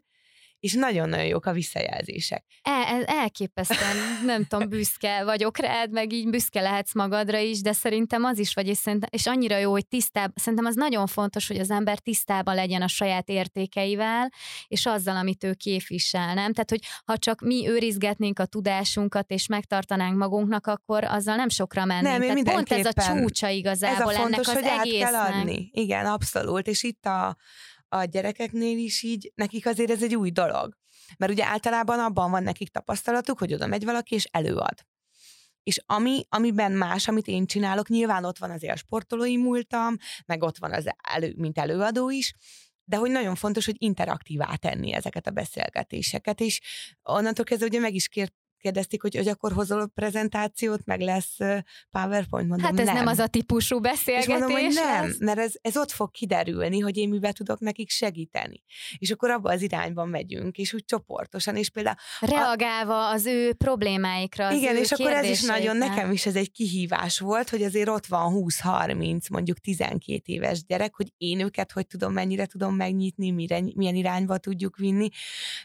és 0.60 0.74
nagyon-nagyon 0.74 1.26
jók 1.26 1.46
a 1.46 1.52
visszajelzések. 1.52 2.46
El, 2.62 3.04
elképesztően, 3.04 3.96
nem 4.26 4.46
tudom, 4.46 4.70
büszke 4.70 5.24
vagyok 5.24 5.58
rád, 5.58 5.92
meg 5.92 6.14
így 6.14 6.30
büszke 6.30 6.62
lehetsz 6.62 6.94
magadra 6.94 7.38
is, 7.38 7.62
de 7.62 7.72
szerintem 7.72 8.24
az 8.24 8.40
is 8.40 8.54
vagy, 8.54 8.68
és, 8.68 8.78
szerintem, 8.78 9.10
és 9.12 9.26
annyira 9.26 9.58
jó, 9.58 9.72
hogy 9.72 9.88
tisztában, 9.88 10.34
szerintem 10.36 10.68
az 10.68 10.76
nagyon 10.76 11.08
fontos, 11.08 11.48
hogy 11.48 11.60
az 11.60 11.72
ember 11.72 12.00
tisztában 12.00 12.56
legyen 12.56 12.82
a 12.82 12.88
saját 12.88 13.30
értékeivel, 13.30 14.32
és 14.68 14.86
azzal, 14.86 15.16
amit 15.16 15.44
ő 15.44 15.54
képvisel, 15.54 16.34
nem? 16.34 16.54
Tehát, 16.54 16.70
hogy 16.70 16.82
ha 17.06 17.18
csak 17.18 17.42
mi 17.42 17.68
őrizgetnénk 17.68 18.40
a 18.40 18.46
tudásunkat, 18.46 19.32
és 19.32 19.48
megtartanánk 19.48 20.18
magunknak, 20.18 20.68
akkor 20.68 21.04
azzal 21.04 21.36
nem 21.36 21.50
sokra 21.50 21.86
mennénk. 21.86 22.18
Nem, 22.18 22.44
Tehát 22.44 22.54
pont 22.54 22.72
ez 22.72 22.86
a 22.86 22.94
csúcsa 22.94 23.48
igazából 23.48 24.12
ez 24.12 24.18
a 24.18 24.22
fontos, 24.22 24.48
ennek 24.48 24.58
az 24.58 24.64
hogy 24.64 24.80
egésznek. 24.80 25.14
Át 25.14 25.32
kell 25.32 25.40
adni. 25.40 25.70
Igen, 25.74 26.06
abszolút. 26.06 26.68
És 26.68 26.84
itt 26.84 27.06
a, 27.06 27.38
a 27.90 28.04
gyerekeknél 28.04 28.78
is 28.78 29.04
így, 29.04 29.32
nekik 29.36 29.66
azért 29.66 29.92
ez 29.92 30.04
egy 30.04 30.16
új 30.16 30.32
dolog. 30.32 30.78
Mert 31.18 31.32
ugye 31.32 31.46
általában 31.46 32.00
abban 32.00 32.32
van 32.32 32.44
nekik 32.44 32.70
tapasztalatuk, 32.70 33.40
hogy 33.40 33.54
oda 33.54 33.68
megy 33.68 33.86
valaki 33.86 34.16
és 34.16 34.28
előad. 34.32 34.86
És 35.64 35.82
ami, 35.86 36.26
amiben 36.30 36.72
más, 36.72 37.08
amit 37.08 37.28
én 37.28 37.46
csinálok, 37.46 37.90
nyilván 37.90 38.26
ott 38.26 38.38
van 38.38 38.52
azért 38.52 38.74
a 38.74 38.78
sportolói 38.78 39.38
múltam, 39.38 39.96
meg 40.26 40.44
ott 40.44 40.58
van 40.58 40.74
az 40.74 40.86
elő, 41.04 41.34
mint 41.38 41.58
előadó 41.58 42.10
is, 42.10 42.34
de 42.84 42.98
hogy 42.98 43.12
nagyon 43.12 43.36
fontos, 43.36 43.66
hogy 43.66 43.76
interaktívá 43.78 44.56
tenni 44.56 44.94
ezeket 44.94 45.28
a 45.28 45.32
beszélgetéseket, 45.32 46.42
és 46.42 46.62
onnantól 47.04 47.46
kezdve 47.46 47.68
ugye 47.68 47.80
meg 47.80 47.94
is 47.94 48.08
kért, 48.08 48.34
kérdezték, 48.62 49.02
hogy, 49.02 49.16
hogy 49.16 49.28
akkor 49.28 49.52
hozol 49.52 49.88
prezentációt, 49.88 50.86
meg 50.86 51.02
lesz 51.02 51.38
PowerPoint. 51.90 52.48
Mondom, 52.48 52.66
hát 52.66 52.80
ez 52.80 52.86
nem. 52.86 52.96
nem 52.96 53.08
az 53.08 53.20
a 53.20 53.28
típusú 53.28 53.80
beszélgetés. 53.80 54.34
És 54.34 54.40
mondom, 54.40 54.52
hogy 54.52 54.74
nem, 54.74 55.06
lesz. 55.06 55.20
mert 55.20 55.40
ez, 55.40 55.54
ez 55.62 55.78
ott 55.78 55.92
fog 55.92 56.12
kiderülni, 56.12 56.80
hogy 56.80 56.98
én 56.98 57.10
mivel 57.10 57.34
tudok 57.34 57.60
nekik 57.60 57.90
segíteni. 57.90 58.64
És 58.98 59.12
akkor 59.12 59.30
abban 59.30 59.54
az 59.54 59.62
irányban 59.62 60.10
megyünk, 60.10 60.58
és 60.58 60.74
úgy 60.74 60.86
csoportosan, 60.86 61.56
és 61.56 61.70
például... 61.70 61.96
Reagálva 62.20 63.08
a, 63.08 63.12
az 63.12 63.26
ő 63.26 63.54
problémáikra, 63.54 64.48
az 64.48 64.56
Igen, 64.56 64.76
ő 64.76 64.80
és 64.80 64.92
akkor 64.92 65.12
ez 65.12 65.30
is 65.30 65.42
nagyon, 65.42 65.78
nekem 65.78 66.12
is 66.12 66.26
ez 66.26 66.36
egy 66.36 66.52
kihívás 66.52 67.20
volt, 67.20 67.50
hogy 67.50 67.64
azért 67.64 67.90
ott 67.90 68.06
van 68.06 68.34
20-30, 68.36 69.32
mondjuk 69.32 69.60
12 69.60 70.22
éves 70.26 70.64
gyerek, 70.66 70.96
hogy 70.96 71.14
én 71.18 71.40
őket 71.40 71.72
hogy 71.72 71.88
tudom, 71.88 72.14
mennyire 72.14 72.46
tudom 72.46 72.76
megnyitni, 72.76 73.32
mire, 73.32 73.62
milyen 73.76 73.96
irányba 73.96 74.38
tudjuk 74.38 74.78
vinni, 74.78 75.10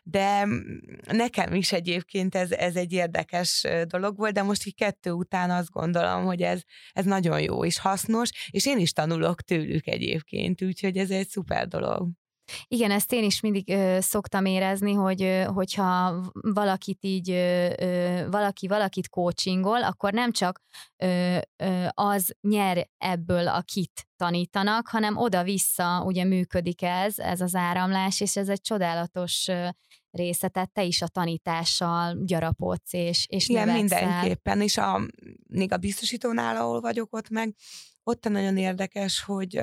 de 0.03 0.49
nekem 1.11 1.55
is 1.55 1.73
egyébként 1.73 2.35
ez, 2.35 2.51
ez 2.51 2.77
egy 2.77 2.82
érdekes 2.91 3.67
dolog 3.87 4.17
volt, 4.17 4.33
de 4.33 4.43
most 4.43 4.67
így 4.67 4.75
kettő 4.75 5.11
után 5.11 5.51
azt 5.51 5.71
gondolom, 5.71 6.25
hogy 6.25 6.43
ez, 6.43 6.61
ez 6.93 7.05
nagyon 7.05 7.41
jó 7.41 7.65
és 7.65 7.79
hasznos, 7.79 8.31
és 8.51 8.67
én 8.67 8.79
is 8.79 8.93
tanulok 8.93 9.43
tőlük 9.43 9.87
egyébként, 9.87 10.63
úgyhogy 10.63 10.97
ez 10.97 11.11
egy 11.11 11.29
szuper 11.29 11.69
dolog. 11.69 12.09
Igen, 12.67 12.91
ezt 12.91 13.13
én 13.13 13.25
is 13.25 13.41
mindig 13.41 13.69
ö, 13.69 13.99
szoktam 14.01 14.45
érezni, 14.45 14.93
hogy 14.93 15.23
ö, 15.23 15.43
hogyha 15.43 16.21
valakit 16.33 17.05
így, 17.05 17.31
ö, 17.31 17.73
ö, 17.79 18.27
valaki 18.31 18.67
valakit 18.67 19.09
coachingol, 19.09 19.83
akkor 19.83 20.13
nem 20.13 20.33
csak 20.33 20.61
ö, 20.97 21.39
ö, 21.57 21.87
az 21.91 22.35
nyer 22.41 22.89
ebből, 22.99 23.49
akit 23.49 24.07
tanítanak, 24.17 24.89
hanem 24.89 25.17
oda-vissza 25.17 26.03
ugye 26.05 26.25
működik 26.25 26.83
ez, 26.83 27.19
ez 27.19 27.41
az 27.41 27.55
áramlás, 27.55 28.21
és 28.21 28.37
ez 28.37 28.49
egy 28.49 28.61
csodálatos 28.61 29.49
része, 30.11 30.49
tehát 30.49 30.73
te 30.73 30.83
is 30.83 31.03
a 31.03 31.09
tanítással 31.09 32.19
gyarapodsz 32.25 32.93
és, 32.93 33.27
és 33.29 33.49
Igen, 33.49 33.67
növekszel. 33.67 34.07
mindenképpen, 34.07 34.61
és 34.61 34.77
a, 34.77 35.01
még 35.49 35.73
a 35.73 35.77
biztosítónál, 35.77 36.57
ahol 36.57 36.81
vagyok 36.81 37.15
ott 37.15 37.29
meg, 37.29 37.55
ott 38.03 38.29
nagyon 38.29 38.57
érdekes, 38.57 39.23
hogy 39.23 39.61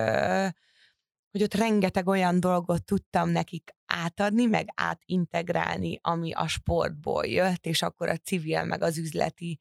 hogy 1.32 1.44
ott 1.44 1.54
rengeteg 1.54 2.08
olyan 2.08 2.40
dolgot 2.40 2.86
tudtam 2.86 3.30
nekik 3.30 3.76
átadni, 3.90 4.46
meg 4.46 4.68
átintegrálni, 4.76 6.00
ami 6.02 6.32
a 6.32 6.48
sportból 6.48 7.26
jött, 7.26 7.66
és 7.66 7.82
akkor 7.82 8.10
a 8.10 8.18
civil, 8.18 8.64
meg 8.64 8.82
az 8.82 8.98
üzleti 8.98 9.60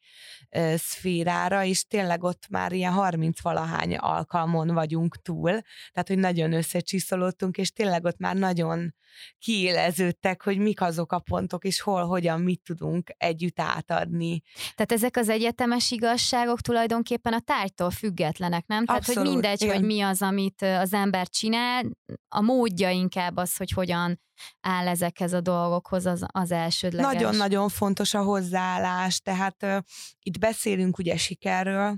ö, 0.50 0.74
szférára, 0.76 1.64
és 1.64 1.86
tényleg 1.86 2.22
ott 2.22 2.48
már 2.48 2.72
ilyen 2.72 2.94
30-valahány 2.96 3.98
alkalmon 3.98 4.74
vagyunk 4.74 5.22
túl, 5.22 5.50
tehát 5.92 6.08
hogy 6.08 6.18
nagyon 6.18 6.52
összecsiszolódtunk, 6.52 7.56
és 7.56 7.72
tényleg 7.72 8.04
ott 8.04 8.18
már 8.18 8.36
nagyon 8.36 8.94
kiéleződtek, 9.38 10.42
hogy 10.42 10.58
mik 10.58 10.80
azok 10.80 11.12
a 11.12 11.18
pontok, 11.18 11.64
és 11.64 11.80
hol, 11.80 12.06
hogyan, 12.06 12.40
mit 12.40 12.62
tudunk 12.62 13.10
együtt 13.16 13.60
átadni. 13.60 14.42
Tehát 14.74 14.92
ezek 14.92 15.16
az 15.16 15.28
egyetemes 15.28 15.90
igazságok 15.90 16.60
tulajdonképpen 16.60 17.32
a 17.32 17.40
tárgytól 17.40 17.90
függetlenek, 17.90 18.66
nem? 18.66 18.84
Tehát, 18.84 19.00
Abszolút, 19.00 19.22
hogy 19.22 19.32
mindegy, 19.32 19.62
igen. 19.62 19.74
hogy 19.74 19.84
mi 19.84 20.00
az, 20.00 20.22
amit 20.22 20.62
az 20.62 20.92
ember 20.92 21.28
csinál, 21.28 21.84
a 22.28 22.40
módja 22.40 22.90
inkább 22.90 23.36
az, 23.36 23.56
hogy 23.56 23.70
hogyan 23.70 24.17
áll 24.61 24.88
ezekhez 24.88 25.33
a 25.33 25.40
dolgokhoz 25.40 26.07
az, 26.07 26.24
az 26.26 26.50
elsődleges. 26.50 27.12
Nagyon-nagyon 27.12 27.68
fontos 27.68 28.14
a 28.14 28.22
hozzáállás, 28.22 29.20
tehát 29.20 29.62
uh, 29.62 29.78
itt 30.22 30.38
beszélünk 30.38 30.98
ugye 30.98 31.16
sikerről, 31.16 31.94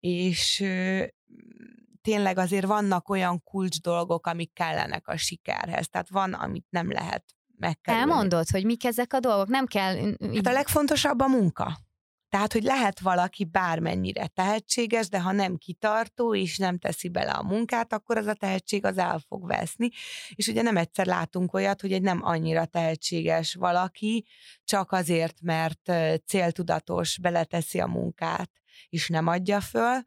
és 0.00 0.60
uh, 0.60 1.06
tényleg 2.02 2.38
azért 2.38 2.66
vannak 2.66 3.08
olyan 3.08 3.42
kulcs 3.42 3.80
dolgok, 3.80 4.26
amik 4.26 4.52
kellenek 4.52 5.08
a 5.08 5.16
sikerhez, 5.16 5.88
tehát 5.88 6.08
van, 6.08 6.32
amit 6.32 6.66
nem 6.70 6.90
lehet 6.90 7.24
megkerülni. 7.56 8.10
Elmondod, 8.10 8.48
hogy 8.48 8.64
mik 8.64 8.84
ezek 8.84 9.12
a 9.12 9.20
dolgok? 9.20 9.48
Nem 9.48 9.66
kell... 9.66 9.96
Így... 9.96 10.16
Hát 10.34 10.46
a 10.46 10.52
legfontosabb 10.52 11.20
a 11.20 11.28
munka. 11.28 11.78
Tehát, 12.34 12.52
hogy 12.52 12.62
lehet 12.62 13.00
valaki 13.00 13.44
bármennyire 13.44 14.26
tehetséges, 14.26 15.08
de 15.08 15.20
ha 15.20 15.32
nem 15.32 15.56
kitartó 15.56 16.34
és 16.34 16.58
nem 16.58 16.78
teszi 16.78 17.08
bele 17.08 17.30
a 17.30 17.42
munkát, 17.42 17.92
akkor 17.92 18.16
az 18.16 18.26
a 18.26 18.34
tehetség 18.34 18.84
az 18.84 18.98
el 18.98 19.18
fog 19.28 19.46
veszni. 19.46 19.90
És 20.34 20.46
ugye 20.46 20.62
nem 20.62 20.76
egyszer 20.76 21.06
látunk 21.06 21.52
olyat, 21.54 21.80
hogy 21.80 21.92
egy 21.92 22.02
nem 22.02 22.20
annyira 22.22 22.64
tehetséges 22.64 23.54
valaki, 23.54 24.26
csak 24.64 24.92
azért, 24.92 25.40
mert 25.40 25.92
céltudatos, 26.26 27.18
beleteszi 27.18 27.80
a 27.80 27.86
munkát, 27.86 28.50
és 28.88 29.08
nem 29.08 29.26
adja 29.26 29.60
föl, 29.60 30.02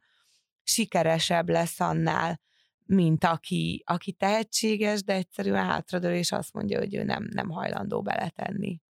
sikeresebb 0.62 1.48
lesz 1.48 1.80
annál, 1.80 2.40
mint 2.84 3.24
aki, 3.24 3.82
aki 3.86 4.12
tehetséges, 4.12 5.02
de 5.02 5.12
egyszerűen 5.12 5.64
hátradől, 5.64 6.14
és 6.14 6.32
azt 6.32 6.52
mondja, 6.52 6.78
hogy 6.78 6.94
ő 6.94 7.02
nem, 7.02 7.28
nem 7.32 7.48
hajlandó 7.50 8.02
beletenni. 8.02 8.80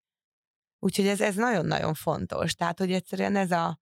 Úgyhogy 0.79 1.07
ez, 1.07 1.21
ez 1.21 1.35
nagyon-nagyon 1.35 1.95
fontos. 1.95 2.55
Tehát, 2.55 2.79
hogy 2.79 2.93
egyszerűen 2.93 3.37
ez 3.37 3.51
a, 3.51 3.81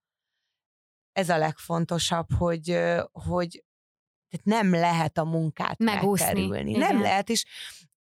ez 1.13 1.29
a 1.29 1.39
legfontosabb, 1.39 2.33
hogy, 2.33 2.79
hogy 3.13 3.65
tehát 4.29 4.63
nem 4.63 4.81
lehet 4.81 5.19
a 5.19 5.25
munkát 5.25 5.79
Megúszni. 5.79 6.27
megkerülni. 6.27 6.71
Igen. 6.71 6.81
Nem 6.81 7.01
lehet, 7.01 7.31
és 7.31 7.45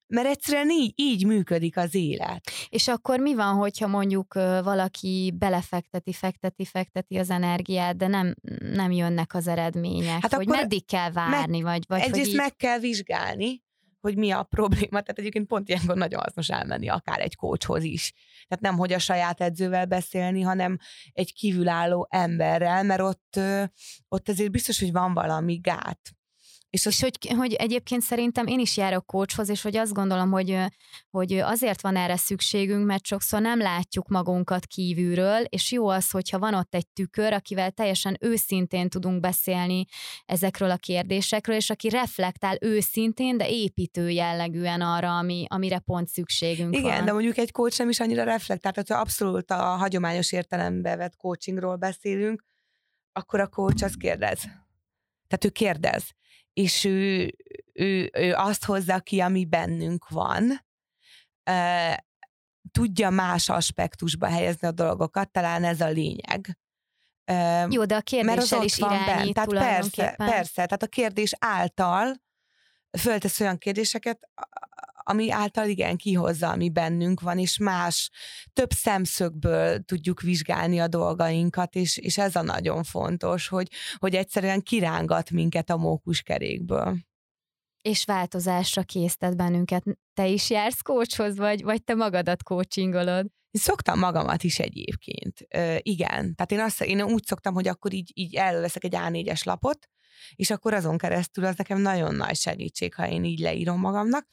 mert 0.06 0.26
egyszerűen 0.26 0.70
így, 0.70 0.92
így 0.96 1.26
működik 1.26 1.76
az 1.76 1.94
élet. 1.94 2.50
És 2.68 2.88
akkor 2.88 3.18
mi 3.18 3.34
van, 3.34 3.54
hogyha 3.54 3.86
mondjuk 3.86 4.34
valaki 4.62 5.34
belefekteti, 5.38 6.12
fekteti, 6.12 6.64
fekteti 6.64 7.18
az 7.18 7.30
energiát, 7.30 7.96
de 7.96 8.06
nem, 8.06 8.34
nem 8.60 8.90
jönnek 8.90 9.34
az 9.34 9.46
eredmények? 9.46 10.22
Hát 10.22 10.34
hogy 10.34 10.48
meddig 10.48 10.86
kell 10.86 11.10
várni? 11.10 11.60
Meg, 11.60 11.72
vagy, 11.72 11.84
vagy 11.86 12.00
egyrészt 12.00 12.18
hogy 12.18 12.28
így... 12.28 12.36
meg 12.36 12.56
kell 12.56 12.78
vizsgálni, 12.78 13.63
hogy 14.04 14.16
mi 14.16 14.30
a 14.30 14.42
probléma. 14.42 14.88
Tehát 14.88 15.18
egyébként 15.18 15.46
pont 15.46 15.68
ilyenkor 15.68 15.96
nagyon 15.96 16.20
hasznos 16.20 16.48
elmenni 16.48 16.88
akár 16.88 17.20
egy 17.20 17.36
kócshoz 17.36 17.82
is. 17.82 18.12
Tehát 18.48 18.64
nem, 18.64 18.76
hogy 18.76 18.92
a 18.92 18.98
saját 18.98 19.40
edzővel 19.40 19.86
beszélni, 19.86 20.40
hanem 20.40 20.78
egy 21.12 21.34
kívülálló 21.34 22.06
emberrel, 22.10 22.82
mert 22.82 23.00
ott, 23.00 23.40
ott 24.08 24.28
azért 24.28 24.50
biztos, 24.50 24.80
hogy 24.80 24.92
van 24.92 25.14
valami 25.14 25.54
gát. 25.54 26.00
És, 26.74 26.86
az... 26.86 26.92
és 26.92 27.00
hogy, 27.00 27.36
hogy 27.36 27.52
egyébként 27.52 28.02
szerintem 28.02 28.46
én 28.46 28.58
is 28.58 28.76
járok 28.76 29.06
coachhoz, 29.06 29.48
és 29.48 29.62
hogy 29.62 29.76
azt 29.76 29.92
gondolom, 29.92 30.30
hogy, 30.30 30.58
hogy 31.10 31.32
azért 31.32 31.80
van 31.80 31.96
erre 31.96 32.16
szükségünk, 32.16 32.86
mert 32.86 33.06
sokszor 33.06 33.40
nem 33.40 33.58
látjuk 33.58 34.08
magunkat 34.08 34.66
kívülről, 34.66 35.40
és 35.44 35.72
jó 35.72 35.88
az, 35.88 36.10
hogyha 36.10 36.38
van 36.38 36.54
ott 36.54 36.74
egy 36.74 36.88
tükör, 36.88 37.32
akivel 37.32 37.70
teljesen 37.70 38.16
őszintén 38.20 38.88
tudunk 38.88 39.20
beszélni 39.20 39.84
ezekről 40.26 40.70
a 40.70 40.76
kérdésekről, 40.76 41.56
és 41.56 41.70
aki 41.70 41.88
reflektál 41.88 42.56
őszintén, 42.60 43.36
de 43.36 43.48
építő 43.48 44.10
jellegűen 44.10 44.80
arra, 44.80 45.18
ami, 45.18 45.44
amire 45.48 45.78
pont 45.78 46.08
szükségünk 46.08 46.76
Igen, 46.76 46.96
van. 46.96 47.04
de 47.04 47.12
mondjuk 47.12 47.36
egy 47.36 47.52
coach 47.52 47.78
nem 47.78 47.88
is 47.88 48.00
annyira 48.00 48.24
reflektál, 48.24 48.72
tehát 48.72 48.88
ha 48.88 48.98
abszolút 48.98 49.50
a 49.50 49.62
hagyományos 49.62 50.32
értelembe 50.32 50.96
vett 50.96 51.16
coachingról 51.16 51.76
beszélünk, 51.76 52.44
akkor 53.12 53.40
a 53.40 53.46
coach 53.46 53.84
azt 53.84 53.96
kérdez. 53.96 54.38
Tehát 55.26 55.44
ő 55.44 55.48
kérdez 55.48 56.14
és 56.54 56.84
ő, 56.84 57.34
ő, 57.72 58.10
ő 58.12 58.32
azt 58.32 58.64
hozza 58.64 58.98
ki, 58.98 59.20
ami 59.20 59.44
bennünk 59.44 60.08
van, 60.08 60.66
tudja 62.70 63.10
más 63.10 63.48
aspektusba 63.48 64.26
helyezni 64.26 64.66
a 64.66 64.72
dolgokat, 64.72 65.30
talán 65.30 65.64
ez 65.64 65.80
a 65.80 65.88
lényeg. 65.88 66.58
Jó, 67.68 67.84
de 67.84 67.96
a 67.96 68.00
kérdéssel 68.00 68.62
is 68.62 68.78
irányít 68.78 69.34
Tehát 69.34 69.50
persze, 69.50 70.14
persze, 70.16 70.54
tehát 70.54 70.82
a 70.82 70.86
kérdés 70.86 71.32
által 71.38 72.22
föltesz 72.98 73.40
olyan 73.40 73.58
kérdéseket, 73.58 74.28
ami 75.04 75.30
által 75.30 75.68
igen 75.68 75.96
kihozza, 75.96 76.50
ami 76.50 76.70
bennünk 76.70 77.20
van, 77.20 77.38
és 77.38 77.58
más, 77.58 78.10
több 78.52 78.70
szemszögből 78.70 79.80
tudjuk 79.80 80.20
vizsgálni 80.20 80.80
a 80.80 80.88
dolgainkat, 80.88 81.74
és, 81.74 81.96
és 81.96 82.18
ez 82.18 82.36
a 82.36 82.42
nagyon 82.42 82.82
fontos, 82.82 83.48
hogy, 83.48 83.68
hogy 83.96 84.14
egyszerűen 84.14 84.60
kirángat 84.60 85.30
minket 85.30 85.70
a 85.70 85.76
mókuskerékből. 85.76 86.98
És 87.82 88.04
változásra 88.04 88.82
késztet 88.82 89.36
bennünket. 89.36 89.84
Te 90.14 90.26
is 90.26 90.50
jársz 90.50 90.80
kócshoz, 90.80 91.36
vagy, 91.36 91.62
vagy 91.62 91.84
te 91.84 91.94
magadat 91.94 92.42
coachingolod? 92.42 93.26
Szoktam 93.50 93.98
magamat 93.98 94.42
is 94.42 94.58
egyébként. 94.58 95.46
Ö, 95.48 95.76
igen. 95.78 96.34
Tehát 96.34 96.52
én, 96.52 96.60
azt, 96.60 96.82
én 96.82 97.02
úgy 97.02 97.24
szoktam, 97.24 97.54
hogy 97.54 97.68
akkor 97.68 97.92
így, 97.92 98.10
így 98.14 98.34
előveszek 98.34 98.84
egy 98.84 98.94
A4-es 98.96 99.44
lapot, 99.44 99.88
és 100.34 100.50
akkor 100.50 100.74
azon 100.74 100.98
keresztül 100.98 101.44
az 101.44 101.54
nekem 101.56 101.80
nagyon 101.80 102.14
nagy 102.14 102.36
segítség, 102.36 102.94
ha 102.94 103.08
én 103.08 103.24
így 103.24 103.38
leírom 103.38 103.80
magamnak. 103.80 104.26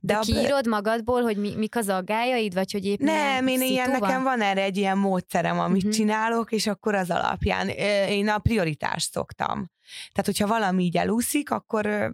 De, 0.00 0.14
De 0.14 0.20
kiírod 0.20 0.66
magadból, 0.66 1.22
hogy 1.22 1.36
mi, 1.36 1.54
mik 1.54 1.76
az 1.76 1.88
aggájaid, 1.88 2.54
vagy 2.54 2.72
hogy 2.72 2.84
éppen 2.84 3.06
Nem, 3.06 3.46
én 3.46 3.60
ilyen, 3.60 3.90
van? 3.90 4.00
nekem 4.00 4.22
van 4.22 4.40
erre 4.40 4.62
egy 4.62 4.76
ilyen 4.76 4.98
módszerem, 4.98 5.58
amit 5.58 5.76
uh-huh. 5.76 5.92
csinálok, 5.92 6.52
és 6.52 6.66
akkor 6.66 6.94
az 6.94 7.10
alapján 7.10 7.68
én 8.08 8.28
a 8.28 8.38
prioritást 8.38 9.12
szoktam. 9.12 9.70
Tehát, 10.12 10.24
hogyha 10.24 10.46
valami 10.46 10.84
így 10.84 10.96
elúszik, 10.96 11.50
akkor 11.50 12.12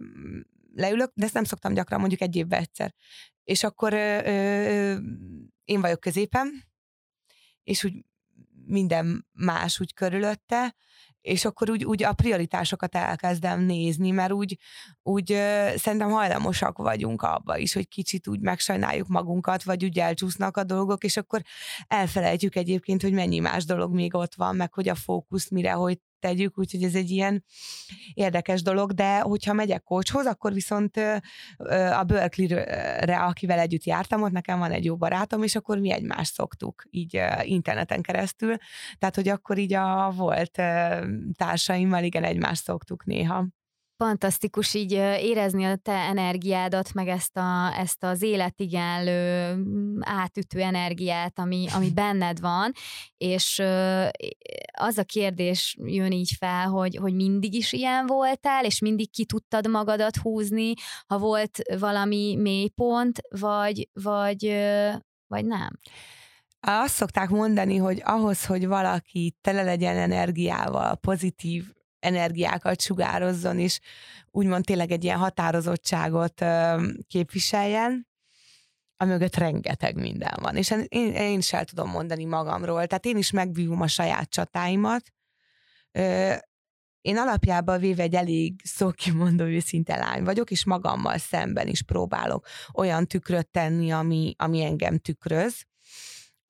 leülök, 0.75 1.11
de 1.13 1.25
ezt 1.25 1.33
nem 1.33 1.43
szoktam 1.43 1.73
gyakran, 1.73 1.99
mondjuk 1.99 2.21
egy 2.21 2.35
évben 2.35 2.59
egyszer. 2.59 2.93
És 3.43 3.63
akkor 3.63 3.93
ö, 3.93 4.19
ö, 4.25 4.95
én 5.63 5.81
vagyok 5.81 5.99
középen, 5.99 6.63
és 7.63 7.83
úgy 7.83 7.93
minden 8.65 9.27
más 9.31 9.79
úgy 9.79 9.93
körülötte, 9.93 10.75
és 11.23 11.45
akkor 11.45 11.69
úgy, 11.69 11.85
úgy 11.85 12.03
a 12.03 12.13
prioritásokat 12.13 12.95
elkezdem 12.95 13.61
nézni, 13.61 14.11
mert 14.11 14.31
úgy, 14.31 14.57
úgy 15.03 15.27
szerintem 15.75 16.09
hajlamosak 16.09 16.77
vagyunk 16.77 17.21
abba 17.21 17.57
is, 17.57 17.73
hogy 17.73 17.87
kicsit 17.87 18.27
úgy 18.27 18.39
megsajnáljuk 18.39 19.07
magunkat, 19.07 19.63
vagy 19.63 19.83
úgy 19.83 19.99
elcsúsznak 19.99 20.57
a 20.57 20.63
dolgok, 20.63 21.03
és 21.03 21.17
akkor 21.17 21.41
elfelejtjük 21.87 22.55
egyébként, 22.55 23.01
hogy 23.01 23.13
mennyi 23.13 23.39
más 23.39 23.65
dolog 23.65 23.93
még 23.93 24.15
ott 24.15 24.35
van, 24.35 24.55
meg 24.55 24.73
hogy 24.73 24.89
a 24.89 24.95
fókusz 24.95 25.49
mire, 25.49 25.71
hogy 25.71 25.99
tegyük, 26.23 26.57
úgyhogy 26.57 26.83
ez 26.83 26.95
egy 26.95 27.09
ilyen 27.09 27.43
érdekes 28.13 28.61
dolog, 28.61 28.91
de 28.91 29.19
hogyha 29.19 29.53
megyek 29.53 29.83
coachhoz, 29.83 30.25
akkor 30.25 30.53
viszont 30.53 30.97
a 31.99 32.03
Berkeley-re, 32.03 33.17
akivel 33.17 33.59
együtt 33.59 33.83
jártam, 33.83 34.21
ott 34.21 34.31
nekem 34.31 34.59
van 34.59 34.71
egy 34.71 34.85
jó 34.85 34.95
barátom, 34.95 35.43
és 35.43 35.55
akkor 35.55 35.79
mi 35.79 35.91
egymást 35.91 36.33
szoktuk 36.33 36.83
így 36.89 37.21
interneten 37.41 38.01
keresztül, 38.01 38.55
tehát 38.99 39.15
hogy 39.15 39.27
akkor 39.27 39.57
így 39.57 39.73
a 39.73 40.11
volt 40.15 40.61
társaimmal 41.37 42.03
igen 42.03 42.23
egymást 42.23 42.63
szoktuk 42.63 43.05
néha 43.05 43.47
fantasztikus 44.03 44.73
így 44.73 44.91
érezni 45.21 45.63
a 45.63 45.75
te 45.75 45.91
energiádat, 45.91 46.93
meg 46.93 47.07
ezt, 47.07 47.37
a, 47.37 47.79
ezt 47.79 48.03
az 48.03 48.21
életigenlő, 48.21 49.53
mm, 49.55 49.99
átütő 50.01 50.59
energiát, 50.59 51.39
ami, 51.39 51.65
ami 51.75 51.91
benned 52.01 52.39
van, 52.39 52.71
és 53.17 53.59
az 54.71 54.97
a 54.97 55.03
kérdés 55.03 55.77
jön 55.79 56.11
így 56.11 56.31
fel, 56.37 56.67
hogy, 56.67 56.95
hogy 56.95 57.13
mindig 57.15 57.53
is 57.53 57.73
ilyen 57.73 58.05
voltál, 58.05 58.65
és 58.65 58.79
mindig 58.79 59.11
ki 59.11 59.25
tudtad 59.25 59.69
magadat 59.69 60.15
húzni, 60.15 60.73
ha 61.07 61.17
volt 61.17 61.59
valami 61.79 62.35
mélypont, 62.35 63.19
vagy, 63.39 63.89
vagy, 63.93 64.41
vagy 65.27 65.45
nem? 65.45 65.79
Azt 66.59 66.93
szokták 66.93 67.29
mondani, 67.29 67.77
hogy 67.77 68.01
ahhoz, 68.05 68.45
hogy 68.45 68.67
valaki 68.67 69.35
tele 69.41 69.63
legyen 69.63 69.97
energiával, 69.97 70.95
pozitív 70.95 71.63
energiákat 72.03 72.81
sugározzon, 72.81 73.59
és 73.59 73.79
úgymond 74.31 74.65
tényleg 74.65 74.91
egy 74.91 75.03
ilyen 75.03 75.17
határozottságot 75.17 76.45
képviseljen, 77.07 78.07
amögött 78.97 79.35
rengeteg 79.35 79.95
minden 79.95 80.37
van. 80.41 80.55
És 80.55 80.71
én, 80.87 81.13
én 81.13 81.37
is 81.37 81.53
el 81.53 81.65
tudom 81.65 81.89
mondani 81.89 82.25
magamról, 82.25 82.87
tehát 82.87 83.05
én 83.05 83.17
is 83.17 83.31
megvívom 83.31 83.81
a 83.81 83.87
saját 83.87 84.29
csatáimat. 84.29 85.03
Én 87.01 87.17
alapjában 87.17 87.79
véve 87.79 88.03
egy 88.03 88.15
elég 88.15 88.61
szókimondó 88.63 89.43
őszinte 89.43 89.95
lány 89.97 90.23
vagyok, 90.23 90.51
és 90.51 90.65
magammal 90.65 91.17
szemben 91.17 91.67
is 91.67 91.81
próbálok 91.81 92.47
olyan 92.73 93.07
tükröt 93.07 93.47
tenni, 93.47 93.91
ami, 93.91 94.35
ami 94.37 94.63
engem 94.63 94.97
tükröz 94.97 95.65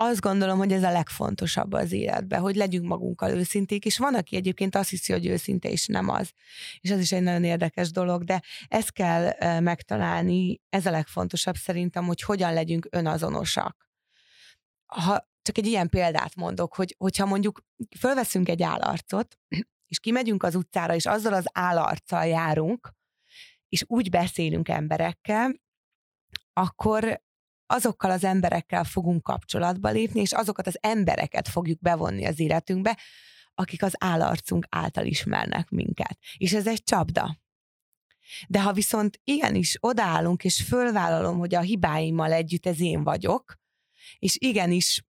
azt 0.04 0.22
gondolom, 0.22 0.58
hogy 0.58 0.72
ez 0.72 0.84
a 0.84 0.92
legfontosabb 0.92 1.74
az 1.74 1.92
életben, 1.92 2.42
hogy 2.42 2.56
legyünk 2.56 2.88
magunkkal 2.88 3.32
őszinték, 3.32 3.86
és 3.86 3.98
van, 3.98 4.16
aki 4.16 4.36
egyébként 4.36 4.76
azt 4.76 4.90
hiszi, 4.90 5.12
hogy 5.12 5.26
őszinte, 5.26 5.70
és 5.70 5.88
nem 5.88 6.10
az. 6.10 6.32
És 6.80 6.92
az 6.92 7.00
is 7.00 7.12
egy 7.12 7.22
nagyon 7.22 7.44
érdekes 7.44 7.92
dolog, 7.92 8.24
de 8.24 8.42
ezt 8.68 8.92
kell 8.92 9.60
megtalálni, 9.60 10.62
ez 10.70 10.86
a 10.86 10.92
legfontosabb 10.92 11.56
szerintem, 11.56 12.06
hogy 12.06 12.22
hogyan 12.22 12.54
legyünk 12.54 12.88
önazonosak. 12.90 13.90
Ha 14.86 15.32
csak 15.42 15.58
egy 15.58 15.66
ilyen 15.66 15.90
példát 15.90 16.36
mondok, 16.36 16.76
hogy, 16.76 16.96
hogyha 16.98 17.26
mondjuk 17.26 17.62
fölveszünk 18.00 18.50
egy 18.50 18.64
állarcot, 18.64 19.38
és 19.88 20.00
kimegyünk 20.00 20.44
az 20.44 20.56
utcára, 20.56 20.96
és 20.96 21.06
azzal 21.06 21.34
az 21.34 21.46
állarccal 21.52 22.26
járunk, 22.26 22.94
és 23.70 23.84
úgy 23.88 24.10
beszélünk 24.10 24.70
emberekkel, 24.70 25.54
akkor 26.54 27.22
azokkal 27.74 28.12
az 28.12 28.24
emberekkel 28.24 28.84
fogunk 28.84 29.24
kapcsolatba 29.24 29.90
lépni, 29.90 30.22
és 30.22 30.32
azokat 30.32 30.68
az 30.68 30.78
embereket 30.82 31.48
fogjuk 31.48 31.80
bevonni 31.80 32.26
az 32.26 32.40
életünkbe, 32.40 33.00
akik 33.56 33.84
az 33.84 33.94
állarcunk 33.98 34.66
által 34.70 35.06
ismernek 35.06 35.70
minket. 35.70 36.18
És 36.38 36.54
ez 36.54 36.68
egy 36.68 36.84
csapda. 36.84 37.38
De 38.48 38.62
ha 38.62 38.74
viszont 38.74 39.20
igenis 39.24 39.78
odaállunk, 39.80 40.44
és 40.44 40.62
fölvállalom, 40.62 41.38
hogy 41.38 41.56
a 41.56 41.62
hibáimmal 41.62 42.32
együtt 42.32 42.66
ez 42.66 42.80
én 42.80 43.04
vagyok, 43.04 43.60
és 44.20 44.36
igenis 44.40 45.04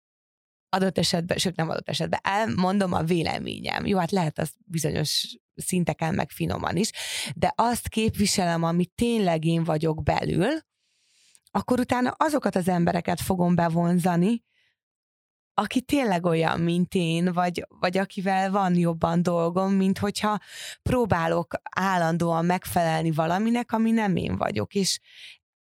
adott 0.69 0.99
esetben, 0.99 1.39
sőt 1.39 1.57
nem 1.57 1.69
adott 1.69 1.89
esetben, 1.89 2.21
elmondom 2.23 2.93
a 2.93 3.03
véleményem. 3.03 3.87
Jó, 3.87 3.99
hát 3.99 4.11
lehet 4.11 4.39
az 4.39 4.53
bizonyos 4.65 5.37
szinteken 5.55 6.15
meg 6.15 6.31
finoman 6.31 6.77
is, 6.77 6.91
de 7.35 7.53
azt 7.57 7.89
képviselem, 7.89 8.63
ami 8.63 8.87
tényleg 8.87 9.45
én 9.45 9.65
vagyok 9.65 10.03
belül, 10.03 10.69
akkor 11.51 11.81
utána 11.81 12.11
azokat 12.11 12.57
az 12.57 12.69
embereket 12.69 13.21
fogom 13.21 13.55
bevonzani, 13.55 14.45
aki 15.55 15.81
tényleg 15.81 16.27
olyan, 16.27 16.61
mint 16.61 16.95
én, 16.95 17.33
vagy, 17.33 17.67
vagy 17.81 17.99
akivel 17.99 18.51
van 18.51 18.75
jobban 18.75 19.23
dolgom, 19.23 19.73
mint 19.73 19.99
hogyha 19.99 20.39
próbálok 20.83 21.55
állandóan 21.77 22.45
megfelelni 22.45 23.11
valaminek, 23.11 23.73
ami 23.73 23.91
nem 23.91 24.17
én 24.17 24.37
vagyok. 24.37 24.75
És 24.75 25.01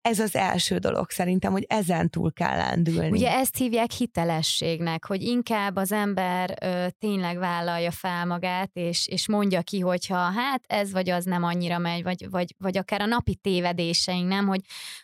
ez 0.03 0.19
az 0.19 0.37
első 0.37 0.79
dolog 0.79 1.11
szerintem, 1.11 1.53
hogy 1.53 1.65
ezen 1.69 2.11
túl 2.11 2.33
kell 2.33 2.57
lendülni. 2.57 3.11
Ugye 3.11 3.31
ezt 3.31 3.57
hívják 3.57 3.91
hitelességnek, 3.91 5.05
hogy 5.07 5.23
inkább 5.23 5.77
az 5.77 5.93
ember 5.93 6.59
ö, 6.61 6.87
tényleg 6.99 7.39
vállalja 7.39 7.91
fel 7.91 8.27
magát, 8.27 8.71
és, 8.73 9.07
és 9.07 9.29
mondja 9.29 9.63
ki, 9.63 9.81
hogyha 9.81 10.17
hát 10.17 10.65
ez 10.67 10.93
vagy 10.93 11.11
az 11.11 11.25
nem 11.25 11.43
annyira 11.43 11.79
megy, 11.79 12.03
vagy, 12.03 12.31
vagy, 12.31 12.55
vagy 12.59 12.79
akár 12.79 13.01
a 13.01 13.07
napi 13.07 13.35
tévedéseink, 13.35 14.29
nem, 14.29 14.47
hogy, 14.47 14.61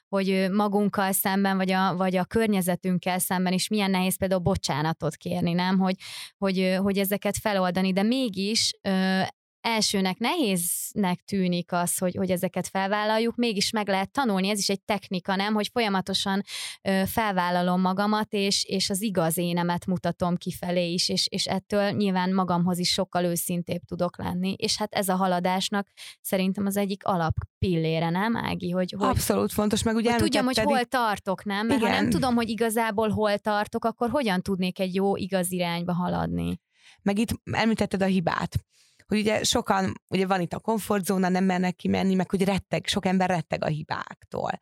hogy 0.09 0.49
magunkkal 0.53 1.13
szemben, 1.13 1.57
vagy 1.57 1.71
a, 1.71 1.97
vagy 1.97 2.17
a 2.17 2.25
környezetünkkel 2.25 3.19
szemben 3.19 3.53
is 3.53 3.69
milyen 3.69 3.91
nehéz 3.91 4.19
például 4.19 4.41
bocsánatot 4.41 5.17
kérni, 5.17 5.53
nem, 5.53 5.79
hogy, 5.79 5.97
hogy, 6.39 6.79
hogy 6.83 6.99
ezeket 6.99 7.37
feloldani, 7.37 7.93
de 7.93 8.03
mégis 8.03 8.73
ö, 8.83 9.21
elsőnek 9.61 10.19
nehéznek 10.19 11.21
tűnik 11.21 11.73
az, 11.73 11.99
hogy, 11.99 12.15
hogy 12.17 12.31
ezeket 12.31 12.69
felvállaljuk, 12.69 13.37
mégis 13.37 13.71
meg 13.71 13.89
lehet 13.89 14.11
tanulni, 14.11 14.49
ez 14.49 14.59
is 14.59 14.69
egy 14.69 14.83
technika, 14.83 15.37
nem, 15.37 15.55
hogy 15.55 15.69
folyamatosan 15.73 16.43
ö, 16.83 17.03
felvállalom 17.07 17.81
magamat, 17.81 18.33
és, 18.33 18.65
és 18.65 18.91
az 18.91 19.03
igaz 19.03 19.39
énemet 19.39 19.87
mutatom 19.87 20.37
kifelé 20.37 20.93
is, 20.93 21.09
és, 21.09 21.27
és 21.31 21.47
ettől 21.47 21.91
nyilván 21.91 22.35
magamhoz 22.35 22.79
is 22.79 22.89
sokkal 22.89 23.25
őszintébb 23.25 23.81
tudok 23.83 24.19
lenni, 24.19 24.53
és 24.53 24.77
hát 24.77 24.95
ez 24.95 25.09
a 25.09 25.17
haladásnak 25.17 25.89
szerintem 26.21 26.67
az 26.67 26.77
egyik 26.77 27.05
alap 27.05 27.35
pillére, 27.59 28.11
nem, 28.11 28.37
Ági? 28.37 28.71
Hogy, 28.71 28.95
hogy, 28.99 29.09
Abszolút 29.09 29.53
fontos, 29.53 29.83
meg 29.83 29.95
ugye 29.95 30.11
hogy 30.11 30.21
tudjam, 30.21 30.45
hogy 30.45 30.59
hol 30.59 30.85
tartok, 30.85 31.45
nem? 31.45 31.67
Mert 31.67 31.81
Igen. 31.81 31.93
ha 31.93 32.01
nem 32.01 32.11
tudom, 32.11 32.35
hogy 32.35 32.49
igazából 32.49 33.09
hol 33.09 33.39
tartok, 33.39 33.85
akkor 33.85 34.11
hogyan 34.11 34.43
tudnék 34.43 34.79
egy 34.79 34.95
jó, 34.95 35.17
igaz 35.17 35.53
irányba 35.53 35.93
haladni? 35.93 36.61
Meg 37.03 37.19
itt 37.19 37.31
említetted 37.53 38.03
a 38.03 38.07
hibát 38.07 38.67
hogy 39.09 39.19
ugye 39.19 39.45
sokan, 39.45 40.03
ugye 40.09 40.27
van 40.27 40.41
itt 40.41 40.53
a 40.53 40.59
komfortzóna, 40.59 41.29
nem 41.29 41.45
mernek 41.45 41.77
kimenni, 41.77 42.15
meg 42.15 42.31
hogy 42.31 42.45
retteg, 42.45 42.87
sok 42.87 43.07
ember 43.07 43.29
retteg 43.29 43.65
a 43.65 43.67
hibáktól. 43.67 44.61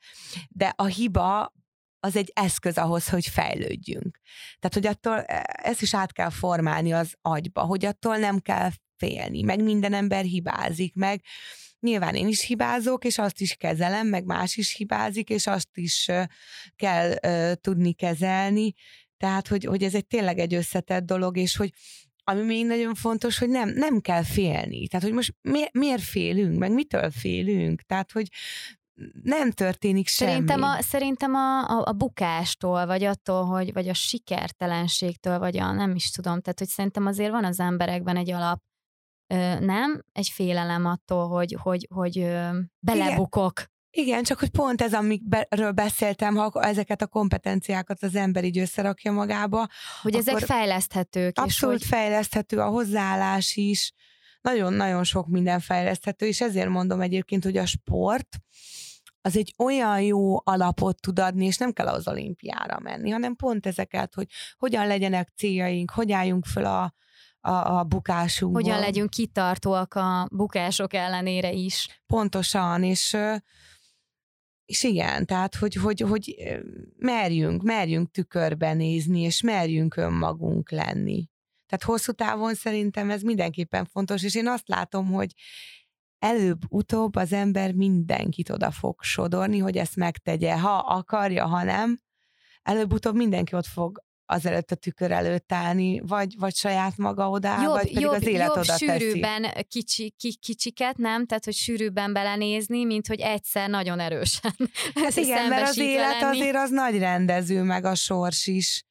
De 0.48 0.72
a 0.76 0.84
hiba 0.84 1.52
az 2.00 2.16
egy 2.16 2.32
eszköz 2.34 2.78
ahhoz, 2.78 3.08
hogy 3.08 3.26
fejlődjünk. 3.26 4.18
Tehát, 4.58 4.74
hogy 4.74 4.86
attól 4.86 5.24
e, 5.24 5.60
ezt 5.62 5.82
is 5.82 5.94
át 5.94 6.12
kell 6.12 6.30
formálni 6.30 6.92
az 6.92 7.14
agyba, 7.20 7.60
hogy 7.60 7.84
attól 7.84 8.16
nem 8.16 8.38
kell 8.38 8.70
félni, 8.96 9.42
meg 9.42 9.62
minden 9.62 9.92
ember 9.92 10.24
hibázik, 10.24 10.94
meg 10.94 11.22
nyilván 11.80 12.14
én 12.14 12.28
is 12.28 12.44
hibázok, 12.44 13.04
és 13.04 13.18
azt 13.18 13.40
is 13.40 13.54
kezelem, 13.54 14.06
meg 14.06 14.24
más 14.24 14.56
is 14.56 14.74
hibázik, 14.74 15.28
és 15.28 15.46
azt 15.46 15.68
is 15.72 16.10
kell 16.76 17.14
uh, 17.26 17.52
tudni 17.52 17.92
kezelni. 17.92 18.74
Tehát, 19.16 19.48
hogy, 19.48 19.64
hogy 19.64 19.82
ez 19.82 19.94
egy 19.94 20.06
tényleg 20.06 20.38
egy 20.38 20.54
összetett 20.54 21.04
dolog, 21.04 21.36
és 21.36 21.56
hogy 21.56 21.72
ami 22.28 22.42
még 22.42 22.66
nagyon 22.66 22.94
fontos, 22.94 23.38
hogy 23.38 23.48
nem, 23.48 23.68
nem 23.68 24.00
kell 24.00 24.22
félni. 24.22 24.88
Tehát, 24.88 25.06
hogy 25.06 25.14
most 25.14 25.34
mi, 25.42 25.64
miért 25.72 26.02
félünk, 26.02 26.58
meg 26.58 26.72
mitől 26.72 27.10
félünk? 27.10 27.80
Tehát, 27.82 28.12
hogy 28.12 28.28
nem 29.22 29.50
történik 29.50 30.08
semmi. 30.08 30.30
Szerintem 30.30 30.62
a, 30.62 30.82
szerintem 30.82 31.34
a, 31.34 31.68
a, 31.68 31.82
a 31.86 31.92
bukástól, 31.92 32.86
vagy 32.86 33.04
attól, 33.04 33.44
hogy, 33.44 33.72
vagy 33.72 33.88
a 33.88 33.94
sikertelenségtől, 33.94 35.38
vagy 35.38 35.56
a 35.58 35.72
nem 35.72 35.94
is 35.94 36.10
tudom, 36.10 36.40
tehát 36.40 36.58
hogy 36.58 36.68
szerintem 36.68 37.06
azért 37.06 37.30
van 37.30 37.44
az 37.44 37.60
emberekben 37.60 38.16
egy 38.16 38.30
alap, 38.30 38.62
ö, 39.34 39.58
nem? 39.60 40.02
Egy 40.12 40.28
félelem 40.28 40.84
attól, 40.84 41.28
hogy, 41.28 41.56
hogy, 41.60 41.86
hogy 41.94 42.18
ö, 42.18 42.58
belebukok. 42.80 43.58
Igen. 43.58 43.74
Igen, 43.98 44.22
csak 44.22 44.38
hogy 44.38 44.50
pont 44.50 44.82
ez, 44.82 44.94
amiről 44.94 45.72
beszéltem, 45.74 46.34
ha 46.34 46.50
ezeket 46.62 47.02
a 47.02 47.06
kompetenciákat 47.06 48.02
az 48.02 48.14
ember 48.14 48.44
így 48.44 48.58
összerakja 48.58 49.12
magába. 49.12 49.68
Hogy 50.02 50.14
ezek 50.14 50.38
fejleszthetők. 50.38 51.38
Abszolút 51.38 51.80
és 51.80 51.88
hogy... 51.88 51.98
fejleszthető, 51.98 52.58
a 52.58 52.68
hozzáállás 52.68 53.56
is, 53.56 53.92
nagyon-nagyon 54.40 55.04
sok 55.04 55.26
minden 55.26 55.60
fejleszthető, 55.60 56.26
és 56.26 56.40
ezért 56.40 56.68
mondom 56.68 57.00
egyébként, 57.00 57.44
hogy 57.44 57.56
a 57.56 57.66
sport 57.66 58.28
az 59.20 59.36
egy 59.36 59.54
olyan 59.58 60.00
jó 60.00 60.40
alapot 60.44 61.00
tud 61.00 61.18
adni, 61.18 61.46
és 61.46 61.56
nem 61.56 61.72
kell 61.72 61.86
az 61.86 62.08
olimpiára 62.08 62.78
menni, 62.78 63.10
hanem 63.10 63.36
pont 63.36 63.66
ezeket, 63.66 64.14
hogy 64.14 64.26
hogyan 64.56 64.86
legyenek 64.86 65.28
céljaink, 65.36 65.90
hogy 65.90 66.12
álljunk 66.12 66.44
föl 66.44 66.64
a, 66.64 66.94
a, 67.40 67.78
a 67.78 67.84
bukásunkból. 67.84 68.62
Hogyan 68.62 68.80
legyünk 68.80 69.10
kitartóak 69.10 69.94
a 69.94 70.28
bukások 70.30 70.94
ellenére 70.94 71.52
is. 71.52 72.02
Pontosan, 72.06 72.82
és 72.82 73.16
és 74.66 74.82
igen, 74.82 75.26
tehát, 75.26 75.54
hogy, 75.54 75.74
hogy, 75.74 76.00
hogy 76.00 76.36
merjünk, 76.96 77.62
merjünk 77.62 78.10
tükörbe 78.10 78.74
nézni, 78.74 79.20
és 79.20 79.42
merjünk 79.42 79.96
önmagunk 79.96 80.70
lenni. 80.70 81.28
Tehát 81.66 81.84
hosszú 81.84 82.12
távon 82.12 82.54
szerintem 82.54 83.10
ez 83.10 83.22
mindenképpen 83.22 83.84
fontos, 83.84 84.22
és 84.22 84.34
én 84.34 84.48
azt 84.48 84.68
látom, 84.68 85.06
hogy 85.06 85.32
előbb-utóbb 86.18 87.14
az 87.14 87.32
ember 87.32 87.72
mindenkit 87.72 88.50
oda 88.50 88.70
fog 88.70 89.02
sodorni, 89.02 89.58
hogy 89.58 89.76
ezt 89.76 89.96
megtegye. 89.96 90.58
Ha 90.58 90.76
akarja, 90.76 91.46
ha 91.46 91.62
nem, 91.62 91.98
előbb-utóbb 92.62 93.14
mindenki 93.14 93.54
ott 93.54 93.66
fog 93.66 94.04
az 94.26 94.46
előtt 94.46 94.70
a 94.70 94.74
tükör 94.74 95.10
előtt 95.10 95.52
állni, 95.52 96.00
vagy, 96.00 96.34
vagy 96.38 96.54
saját 96.54 96.96
maga 96.96 97.30
oda, 97.30 97.62
jobb, 97.62 97.72
vagy 97.72 97.82
pedig 97.82 98.00
jobb, 98.00 98.12
az 98.12 98.26
élet 98.26 98.46
jobb 98.46 98.56
oda 98.56 98.76
sűrűbben 98.76 99.42
teszi. 99.42 99.64
Kicsi, 99.68 100.14
ki, 100.18 100.36
kicsiket, 100.36 100.96
nem? 100.96 101.26
Tehát, 101.26 101.44
hogy 101.44 101.54
sűrűbben 101.54 102.12
belenézni, 102.12 102.84
mint 102.84 103.06
hogy 103.06 103.20
egyszer 103.20 103.68
nagyon 103.68 104.00
erősen. 104.00 104.54
Hát 104.94 105.16
igen, 105.16 105.48
mert 105.48 105.68
az 105.68 105.78
élet 105.78 106.20
lenni. 106.20 106.36
azért 106.36 106.56
az 106.56 106.70
nagy 106.70 106.98
rendező, 106.98 107.62
meg 107.62 107.84
a 107.84 107.94
sors 107.94 108.46
is 108.46 108.84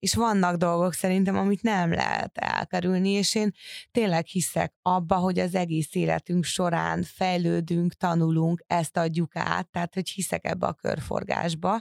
és 0.00 0.14
vannak 0.14 0.56
dolgok 0.56 0.92
szerintem, 0.92 1.36
amit 1.36 1.62
nem 1.62 1.92
lehet 1.92 2.38
elkerülni, 2.38 3.10
és 3.10 3.34
én 3.34 3.52
tényleg 3.90 4.26
hiszek 4.26 4.74
abba, 4.82 5.16
hogy 5.16 5.38
az 5.38 5.54
egész 5.54 5.94
életünk 5.94 6.44
során 6.44 7.02
fejlődünk, 7.02 7.94
tanulunk, 7.94 8.64
ezt 8.66 8.96
adjuk 8.96 9.36
át, 9.36 9.68
tehát 9.68 9.94
hogy 9.94 10.08
hiszek 10.08 10.44
ebbe 10.44 10.66
a 10.66 10.72
körforgásba, 10.72 11.80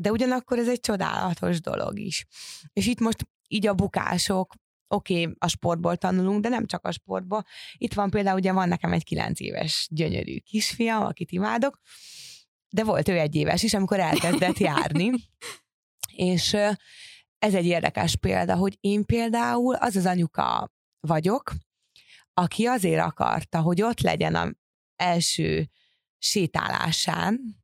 de 0.00 0.10
ugyanakkor 0.10 0.58
ez 0.58 0.68
egy 0.68 0.80
csodálatos 0.80 1.60
dolog 1.60 1.98
is. 1.98 2.26
És 2.72 2.86
itt 2.86 3.00
most 3.00 3.28
így 3.48 3.66
a 3.66 3.74
bukások, 3.74 4.54
oké, 4.88 5.22
okay, 5.22 5.34
a 5.38 5.48
sportból 5.48 5.96
tanulunk, 5.96 6.42
de 6.42 6.48
nem 6.48 6.66
csak 6.66 6.84
a 6.84 6.92
sportból. 6.92 7.44
Itt 7.76 7.94
van 7.94 8.10
például, 8.10 8.38
ugye 8.38 8.52
van 8.52 8.68
nekem 8.68 8.92
egy 8.92 9.04
kilenc 9.04 9.40
éves 9.40 9.88
gyönyörű 9.90 10.38
kisfiam, 10.38 11.02
akit 11.04 11.30
imádok, 11.30 11.80
de 12.68 12.84
volt 12.84 13.08
ő 13.08 13.18
egy 13.18 13.34
éves 13.34 13.62
is, 13.62 13.74
amikor 13.74 14.00
elkezdett 14.00 14.58
járni. 14.68 15.10
És 16.14 16.52
ez 17.38 17.54
egy 17.54 17.66
érdekes 17.66 18.16
példa, 18.16 18.54
hogy 18.54 18.76
én 18.80 19.04
például 19.04 19.74
az 19.74 19.96
az 19.96 20.06
anyuka 20.06 20.72
vagyok, 21.00 21.52
aki 22.34 22.66
azért 22.66 23.04
akarta, 23.04 23.60
hogy 23.60 23.82
ott 23.82 24.00
legyen 24.00 24.34
az 24.34 24.52
első 24.96 25.70
sétálásán, 26.18 27.59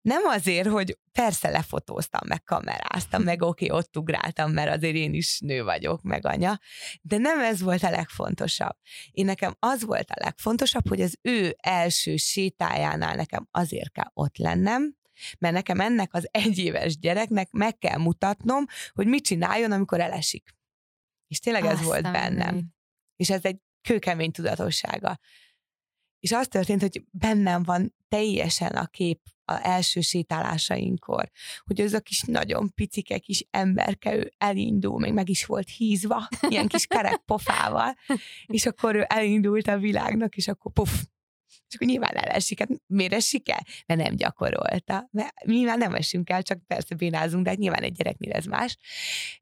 nem 0.00 0.26
azért, 0.26 0.68
hogy 0.68 0.98
persze 1.12 1.50
lefotóztam, 1.50 2.20
meg 2.28 2.42
kameráztam, 2.42 3.22
meg 3.22 3.42
oké, 3.42 3.64
okay, 3.64 3.78
ott 3.78 3.96
ugráltam, 3.96 4.52
mert 4.52 4.76
azért 4.76 4.94
én 4.94 5.14
is 5.14 5.40
nő 5.40 5.64
vagyok, 5.64 6.02
meg 6.02 6.26
anya, 6.26 6.58
de 7.02 7.18
nem 7.18 7.40
ez 7.40 7.60
volt 7.60 7.82
a 7.82 7.90
legfontosabb. 7.90 8.76
Én 9.10 9.24
nekem 9.24 9.56
az 9.58 9.84
volt 9.84 10.10
a 10.10 10.24
legfontosabb, 10.24 10.88
hogy 10.88 11.00
az 11.00 11.18
ő 11.22 11.56
első 11.58 12.16
sétájánál 12.16 13.14
nekem 13.14 13.48
azért 13.50 13.92
kell 13.92 14.10
ott 14.12 14.36
lennem, 14.36 14.96
mert 15.38 15.54
nekem 15.54 15.80
ennek 15.80 16.14
az 16.14 16.28
egyéves 16.30 16.98
gyereknek 16.98 17.50
meg 17.50 17.78
kell 17.78 17.98
mutatnom, 17.98 18.64
hogy 18.92 19.06
mit 19.06 19.24
csináljon, 19.24 19.72
amikor 19.72 20.00
elesik. 20.00 20.54
És 21.26 21.38
tényleg 21.38 21.64
ez 21.64 21.70
Aztán 21.70 21.86
volt 21.86 22.12
bennem. 22.12 22.54
Mi? 22.54 22.64
És 23.16 23.30
ez 23.30 23.44
egy 23.44 23.58
kőkemény 23.82 24.30
tudatossága. 24.30 25.18
És 26.18 26.32
az 26.32 26.48
történt, 26.48 26.80
hogy 26.80 27.04
bennem 27.10 27.62
van 27.62 27.94
teljesen 28.08 28.72
a 28.72 28.86
kép 28.86 29.20
a 29.50 29.66
első 29.66 30.00
sétálásainkor, 30.00 31.30
hogy 31.64 31.80
az 31.80 31.92
a 31.92 32.00
kis 32.00 32.22
nagyon 32.22 32.72
picike 32.74 33.18
kis 33.18 33.46
emberke, 33.50 34.14
ő 34.16 34.32
elindul, 34.38 34.98
még 34.98 35.12
meg 35.12 35.28
is 35.28 35.44
volt 35.44 35.68
hízva, 35.68 36.28
ilyen 36.48 36.68
kis 36.68 36.86
kerek 36.86 37.16
pofával, 37.16 37.96
és 38.46 38.66
akkor 38.66 38.94
ő 38.94 39.04
elindult 39.08 39.66
a 39.66 39.78
világnak, 39.78 40.36
és 40.36 40.48
akkor 40.48 40.72
puff, 40.72 40.90
és 41.68 41.74
akkor 41.74 41.86
nyilván 41.86 42.16
elesik. 42.16 42.58
Hát 42.58 42.68
miért 42.86 43.12
esik 43.12 43.50
el? 43.50 43.64
Mert 43.86 44.00
nem 44.00 44.16
gyakorolta. 44.16 45.08
Mert 45.10 45.44
már 45.44 45.78
nem 45.78 45.94
esünk 45.94 46.30
el, 46.30 46.42
csak 46.42 46.66
persze 46.66 46.94
bénázunk, 46.94 47.44
de 47.44 47.50
hát 47.50 47.58
nyilván 47.58 47.82
egy 47.82 47.92
gyereknél 47.92 48.32
ez 48.32 48.44
más. 48.44 48.76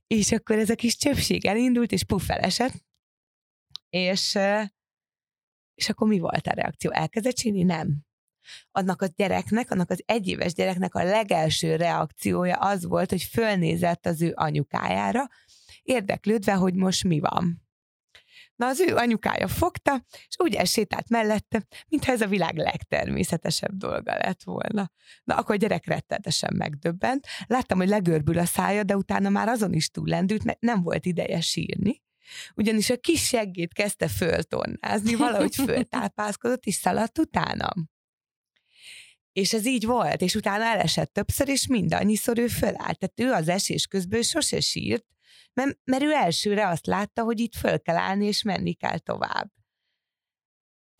És 0.06 0.32
akkor 0.32 0.58
ez 0.58 0.70
a 0.70 0.74
kis 0.74 0.96
csöpség 0.96 1.46
elindult, 1.46 1.92
és 1.92 2.04
puff 2.04 2.28
elesett. 2.28 2.72
És, 3.90 4.38
és 5.74 5.88
akkor 5.88 6.08
mi 6.08 6.18
volt 6.18 6.46
a 6.46 6.54
reakció? 6.54 6.90
Elkezdett 6.90 7.34
csinálni? 7.34 7.62
Nem. 7.62 8.07
Annak 8.70 9.02
a 9.02 9.06
gyereknek, 9.16 9.70
annak 9.70 9.90
az 9.90 10.02
egyéves 10.06 10.52
gyereknek 10.54 10.94
a 10.94 11.04
legelső 11.04 11.76
reakciója 11.76 12.56
az 12.56 12.84
volt, 12.84 13.10
hogy 13.10 13.22
fölnézett 13.22 14.06
az 14.06 14.22
ő 14.22 14.32
anyukájára, 14.34 15.28
érdeklődve, 15.82 16.52
hogy 16.52 16.74
most 16.74 17.04
mi 17.04 17.20
van. 17.20 17.66
Na 18.58 18.66
az 18.66 18.80
ő 18.80 18.96
anyukája 18.96 19.48
fogta, 19.48 20.04
és 20.28 20.36
úgy 20.38 20.54
elsétált 20.54 21.08
mellette, 21.08 21.66
mintha 21.88 22.12
ez 22.12 22.20
a 22.20 22.26
világ 22.26 22.56
legtermészetesebb 22.56 23.76
dolga 23.76 24.14
lett 24.16 24.42
volna. 24.42 24.90
Na 25.24 25.34
akkor 25.34 25.54
a 25.54 25.58
gyerek 25.58 25.86
rettetesen 25.86 26.54
megdöbbent. 26.56 27.26
Láttam, 27.46 27.78
hogy 27.78 27.88
legörbül 27.88 28.38
a 28.38 28.44
szája, 28.44 28.82
de 28.82 28.96
utána 28.96 29.28
már 29.28 29.48
azon 29.48 29.72
is 29.72 29.90
túllendült, 29.90 30.44
mert 30.44 30.60
nem 30.60 30.82
volt 30.82 31.06
ideje 31.06 31.40
sírni. 31.40 32.02
Ugyanis 32.54 32.90
a 32.90 32.96
kis 32.96 33.26
seggét 33.26 33.72
kezdte 33.72 34.08
föltornázni, 34.08 35.14
valahogy 35.14 35.54
föltápászkodott, 35.66 36.64
és 36.64 36.74
szaladt 36.74 37.18
utánam. 37.18 37.90
És 39.38 39.52
ez 39.52 39.66
így 39.66 39.86
volt, 39.86 40.20
és 40.20 40.34
utána 40.34 40.64
elesett 40.64 41.12
többször, 41.12 41.48
és 41.48 41.66
mindannyiszor 41.66 42.38
ő 42.38 42.46
fölállt. 42.46 42.98
Tehát 42.98 43.12
ő 43.14 43.32
az 43.32 43.48
esés 43.48 43.86
közben 43.86 44.22
sose 44.22 44.60
sírt, 44.60 45.04
mert, 45.52 45.78
mert 45.84 46.02
ő 46.02 46.12
elsőre 46.12 46.68
azt 46.68 46.86
látta, 46.86 47.22
hogy 47.22 47.40
itt 47.40 47.54
föl 47.54 47.80
kell 47.80 47.96
állni, 47.96 48.26
és 48.26 48.42
menni 48.42 48.72
kell 48.72 48.98
tovább. 48.98 49.50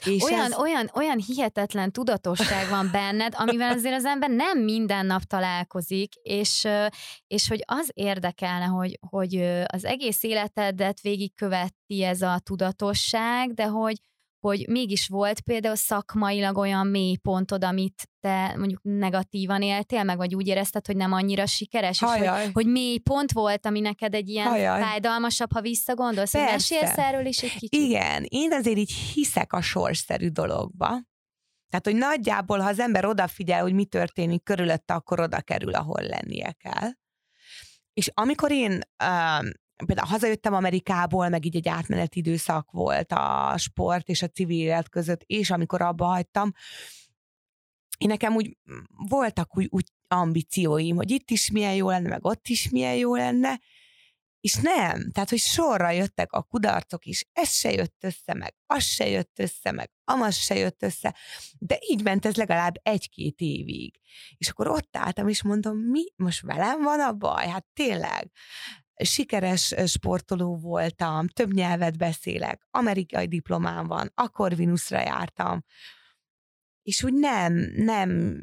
És 0.04 0.22
olyan, 0.22 0.52
ez... 0.52 0.58
olyan, 0.58 0.90
olyan 0.94 1.18
hihetetlen 1.26 1.92
tudatosság 1.92 2.68
van 2.68 2.88
benned, 2.98 3.34
amivel 3.36 3.72
azért 3.72 3.94
az 3.94 4.04
ember 4.04 4.30
nem 4.30 4.58
minden 4.58 5.06
nap 5.06 5.22
találkozik, 5.22 6.14
és, 6.14 6.68
és 7.26 7.48
hogy 7.48 7.62
az 7.66 7.90
érdekelne, 7.94 8.64
hogy, 8.64 8.98
hogy 9.08 9.36
az 9.66 9.84
egész 9.84 10.22
életedet 10.22 11.00
végigköveti 11.00 12.02
ez 12.02 12.22
a 12.22 12.38
tudatosság, 12.38 13.54
de 13.54 13.64
hogy, 13.64 14.00
hogy 14.40 14.68
mégis 14.68 15.08
volt 15.08 15.40
például 15.40 15.74
szakmailag 15.74 16.56
olyan 16.56 16.86
mély 16.86 17.16
pontod, 17.16 17.64
amit 17.64 18.08
te 18.20 18.54
mondjuk 18.56 18.80
negatívan 18.82 19.62
éltél, 19.62 20.04
meg 20.04 20.16
vagy 20.16 20.34
úgy 20.34 20.46
érezted, 20.46 20.86
hogy 20.86 20.96
nem 20.96 21.12
annyira 21.12 21.46
sikeres, 21.46 22.02
és 22.02 22.08
hogy, 22.08 22.52
hogy 22.52 22.66
mély 22.66 22.98
pont 22.98 23.32
volt, 23.32 23.66
ami 23.66 23.80
neked 23.80 24.14
egy 24.14 24.28
ilyen 24.28 24.46
Hajaj. 24.46 24.80
fájdalmasabb, 24.80 25.52
ha 25.52 25.60
visszagondolsz, 25.60 26.32
Persze. 26.32 26.46
hogy 26.50 26.82
mesélsz 26.82 26.98
erről 26.98 27.26
is 27.26 27.42
egy 27.42 27.52
kicsit? 27.52 27.74
Igen, 27.74 28.24
én 28.28 28.52
azért 28.52 28.78
így 28.78 28.92
hiszek 28.92 29.52
a 29.52 29.60
sorsszerű 29.60 30.28
dologba. 30.28 30.86
Tehát, 31.68 31.84
hogy 31.84 31.96
nagyjából, 31.96 32.58
ha 32.58 32.68
az 32.68 32.78
ember 32.78 33.04
odafigyel, 33.04 33.62
hogy 33.62 33.72
mi 33.72 33.84
történik 33.84 34.42
körülötte, 34.42 34.94
akkor 34.94 35.20
oda 35.20 35.40
kerül, 35.40 35.74
ahol 35.74 36.02
lennie 36.02 36.52
kell. 36.52 36.90
És 37.92 38.10
amikor 38.14 38.50
én 38.50 38.80
például 39.86 40.08
hazajöttem 40.08 40.54
Amerikából, 40.54 41.28
meg 41.28 41.44
így 41.44 41.56
egy 41.56 41.68
átmeneti 41.68 42.18
időszak 42.18 42.70
volt 42.70 43.12
a 43.12 43.54
sport 43.56 44.08
és 44.08 44.22
a 44.22 44.28
civil 44.28 44.60
élet 44.60 44.88
között, 44.88 45.22
és 45.26 45.50
amikor 45.50 45.82
abba 45.82 46.04
hagytam, 46.04 46.52
én 47.98 48.08
nekem 48.08 48.34
úgy 48.34 48.56
voltak 49.08 49.56
úgy, 49.56 49.66
úgy 49.70 49.86
ambícióim, 50.08 50.96
hogy 50.96 51.10
itt 51.10 51.30
is 51.30 51.50
milyen 51.50 51.74
jó 51.74 51.88
lenne, 51.88 52.08
meg 52.08 52.24
ott 52.24 52.48
is 52.48 52.70
milyen 52.70 52.94
jó 52.94 53.14
lenne, 53.14 53.60
és 54.40 54.54
nem, 54.54 55.10
tehát, 55.10 55.28
hogy 55.28 55.38
sorra 55.38 55.90
jöttek 55.90 56.32
a 56.32 56.42
kudarcok 56.42 57.04
is, 57.04 57.24
ez 57.32 57.50
se 57.50 57.72
jött 57.72 57.96
össze 58.00 58.34
meg, 58.34 58.54
az 58.66 58.84
se 58.84 59.08
jött 59.08 59.38
össze 59.38 59.70
meg, 59.70 59.90
amaz 60.04 60.36
se 60.36 60.54
jött 60.54 60.82
össze, 60.82 61.16
de 61.58 61.78
így 61.88 62.02
ment 62.02 62.26
ez 62.26 62.36
legalább 62.36 62.74
egy-két 62.82 63.40
évig. 63.40 64.00
És 64.36 64.48
akkor 64.48 64.68
ott 64.68 64.96
álltam, 64.96 65.28
és 65.28 65.42
mondom, 65.42 65.78
mi, 65.78 66.04
most 66.16 66.40
velem 66.40 66.82
van 66.82 67.00
a 67.00 67.12
baj? 67.12 67.48
Hát 67.48 67.66
tényleg, 67.72 68.30
sikeres 69.04 69.74
sportoló 69.86 70.56
voltam, 70.56 71.28
több 71.28 71.52
nyelvet 71.52 71.98
beszélek, 71.98 72.66
amerikai 72.70 73.26
diplomám 73.26 73.86
van, 73.86 74.10
akkor 74.14 74.56
Vinuszra 74.56 75.00
jártam, 75.00 75.64
és 76.82 77.02
úgy 77.02 77.14
nem, 77.14 77.52
nem 77.76 78.42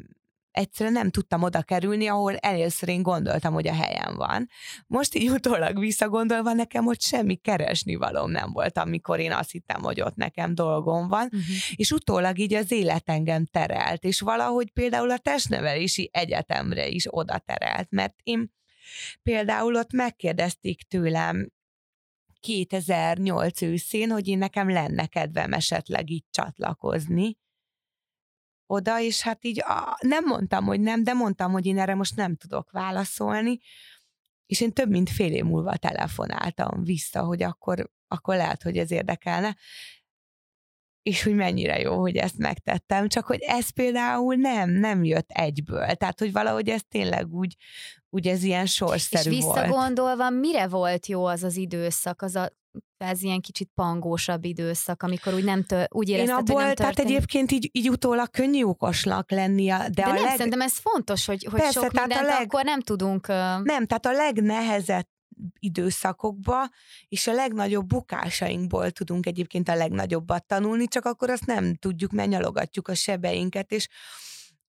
egyszerűen 0.56 0.94
nem 0.94 1.10
tudtam 1.10 1.42
oda 1.42 1.62
kerülni, 1.62 2.06
ahol 2.06 2.36
először 2.36 2.88
én 2.88 3.02
gondoltam, 3.02 3.52
hogy 3.52 3.68
a 3.68 3.74
helyem 3.74 4.16
van. 4.16 4.48
Most 4.86 5.14
így 5.14 5.30
utólag 5.30 5.78
visszagondolva 5.78 6.52
nekem 6.52 6.86
ott 6.86 7.00
semmi 7.00 7.34
keresni 7.34 7.94
valóm 7.94 8.30
nem 8.30 8.52
volt, 8.52 8.78
amikor 8.78 9.18
én 9.18 9.32
azt 9.32 9.50
hittem, 9.50 9.82
hogy 9.82 10.00
ott 10.00 10.14
nekem 10.14 10.54
dolgom 10.54 11.08
van, 11.08 11.24
uh-huh. 11.24 11.40
és 11.74 11.90
utólag 11.90 12.38
így 12.38 12.54
az 12.54 12.72
élet 12.72 13.08
engem 13.08 13.44
terelt, 13.44 14.04
és 14.04 14.20
valahogy 14.20 14.70
például 14.70 15.10
a 15.10 15.18
testnevelési 15.18 16.10
egyetemre 16.12 16.86
is 16.86 17.04
oda 17.10 17.38
terelt, 17.38 17.90
mert 17.90 18.14
én 18.22 18.54
például 19.22 19.74
ott 19.76 19.92
megkérdezték 19.92 20.82
tőlem 20.82 21.50
2008 22.40 23.62
őszén, 23.62 24.10
hogy 24.10 24.28
én 24.28 24.38
nekem 24.38 24.70
lenne 24.70 25.06
kedvem 25.06 25.52
esetleg 25.52 26.10
itt 26.10 26.26
csatlakozni, 26.30 27.36
oda, 28.66 29.00
és 29.00 29.22
hát 29.22 29.44
így 29.44 29.60
a, 29.60 29.98
nem 30.00 30.24
mondtam, 30.24 30.64
hogy 30.64 30.80
nem, 30.80 31.04
de 31.04 31.12
mondtam, 31.12 31.52
hogy 31.52 31.66
én 31.66 31.78
erre 31.78 31.94
most 31.94 32.16
nem 32.16 32.36
tudok 32.36 32.70
válaszolni, 32.70 33.58
és 34.46 34.60
én 34.60 34.72
több 34.72 34.90
mint 34.90 35.10
fél 35.10 35.32
év 35.32 35.44
múlva 35.44 35.76
telefonáltam 35.76 36.84
vissza, 36.84 37.22
hogy 37.22 37.42
akkor, 37.42 37.90
akkor 38.08 38.36
lehet, 38.36 38.62
hogy 38.62 38.78
ez 38.78 38.90
érdekelne, 38.90 39.56
és 41.02 41.22
hogy 41.22 41.34
mennyire 41.34 41.80
jó, 41.80 42.00
hogy 42.00 42.16
ezt 42.16 42.38
megtettem, 42.38 43.08
csak 43.08 43.26
hogy 43.26 43.40
ez 43.40 43.70
például 43.70 44.34
nem, 44.34 44.70
nem 44.70 45.04
jött 45.04 45.30
egyből, 45.30 45.94
tehát 45.94 46.18
hogy 46.18 46.32
valahogy 46.32 46.68
ez 46.68 46.82
tényleg 46.88 47.34
úgy, 47.34 47.56
úgy 48.16 48.26
ez 48.26 48.42
ilyen 48.42 48.66
sorszerű 48.66 49.30
És 49.30 49.36
visszagondolva, 49.36 50.30
volt. 50.30 50.40
mire 50.40 50.68
volt 50.68 51.06
jó 51.06 51.24
az 51.24 51.42
az 51.42 51.56
időszak, 51.56 52.22
az 52.22 52.36
a 52.36 52.50
ez 52.96 53.22
ilyen 53.22 53.40
kicsit 53.40 53.70
pangósabb 53.74 54.44
időszak, 54.44 55.02
amikor 55.02 55.34
úgy 55.34 55.44
nem 55.44 55.62
tő, 55.62 55.86
úgy 55.88 56.08
érezted, 56.08 56.28
Én 56.28 56.34
abból, 56.34 56.54
hogy 56.54 56.64
nem 56.64 56.74
történt. 56.74 56.96
tehát 56.96 57.10
egyébként 57.10 57.52
így, 57.52 57.70
így 57.72 57.90
utólag 57.90 58.30
könnyű 58.30 58.62
okosnak 58.62 59.30
lenni. 59.30 59.66
De, 59.66 59.88
de 59.94 60.02
a 60.02 60.12
nem, 60.12 60.22
leg... 60.22 60.36
szerintem 60.36 60.60
ez 60.60 60.78
fontos, 60.78 61.26
hogy, 61.26 61.46
hogy 61.50 61.60
Persze, 61.60 61.80
sok 61.80 61.92
mindent 61.92 62.20
a 62.20 62.24
leg... 62.24 62.42
akkor 62.42 62.64
nem 62.64 62.80
tudunk... 62.80 63.26
Nem, 63.62 63.86
tehát 63.86 64.06
a 64.06 64.12
legnehezebb 64.12 65.06
időszakokba, 65.58 66.68
és 67.08 67.26
a 67.26 67.32
legnagyobb 67.32 67.86
bukásainkból 67.86 68.90
tudunk 68.90 69.26
egyébként 69.26 69.68
a 69.68 69.74
legnagyobbat 69.74 70.46
tanulni, 70.46 70.86
csak 70.86 71.04
akkor 71.04 71.30
azt 71.30 71.46
nem 71.46 71.74
tudjuk, 71.74 72.10
mert 72.10 72.28
nyalogatjuk 72.28 72.88
a 72.88 72.94
sebeinket, 72.94 73.72
és 73.72 73.88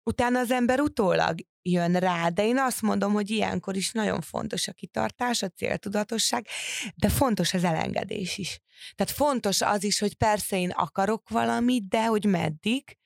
utána 0.08 0.40
az 0.40 0.52
ember 0.52 0.80
utólag 0.80 1.40
jön 1.62 1.94
rá, 1.94 2.30
de 2.30 2.46
én 2.46 2.58
azt 2.58 2.82
mondom, 2.82 3.14
hogy 3.14 3.30
ilyenkor 3.30 3.76
is 3.76 3.92
nagyon 3.92 4.22
fontos 4.22 4.68
a 4.68 4.72
kitartás, 4.72 5.42
a 5.42 5.50
céltudatosság, 5.50 6.48
de 6.96 7.10
fontos 7.10 7.54
az 7.54 7.64
elengedés 7.64 8.38
is. 8.38 8.62
Tehát 8.96 9.14
fontos 9.14 9.62
az 9.62 9.84
is, 9.84 10.00
hogy 10.00 10.16
persze 10.16 10.60
én 10.60 10.70
akarok 10.70 11.30
valamit, 11.30 11.88
de 11.88 12.06
hogy 12.06 12.26
meddig, 12.26 12.98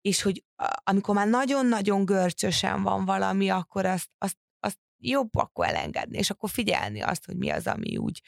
és 0.00 0.22
hogy 0.22 0.44
amikor 0.84 1.14
már 1.14 1.28
nagyon-nagyon 1.28 2.04
görcsösen 2.04 2.82
van 2.82 3.04
valami, 3.04 3.50
akkor 3.50 3.86
azt, 3.86 4.08
azt, 4.18 4.36
azt 4.60 4.78
jobb 4.98 5.36
akkor 5.36 5.66
elengedni, 5.66 6.18
és 6.18 6.30
akkor 6.30 6.50
figyelni 6.50 7.00
azt, 7.00 7.24
hogy 7.24 7.36
mi 7.36 7.50
az, 7.50 7.66
ami 7.66 7.96
úgy, 7.96 8.20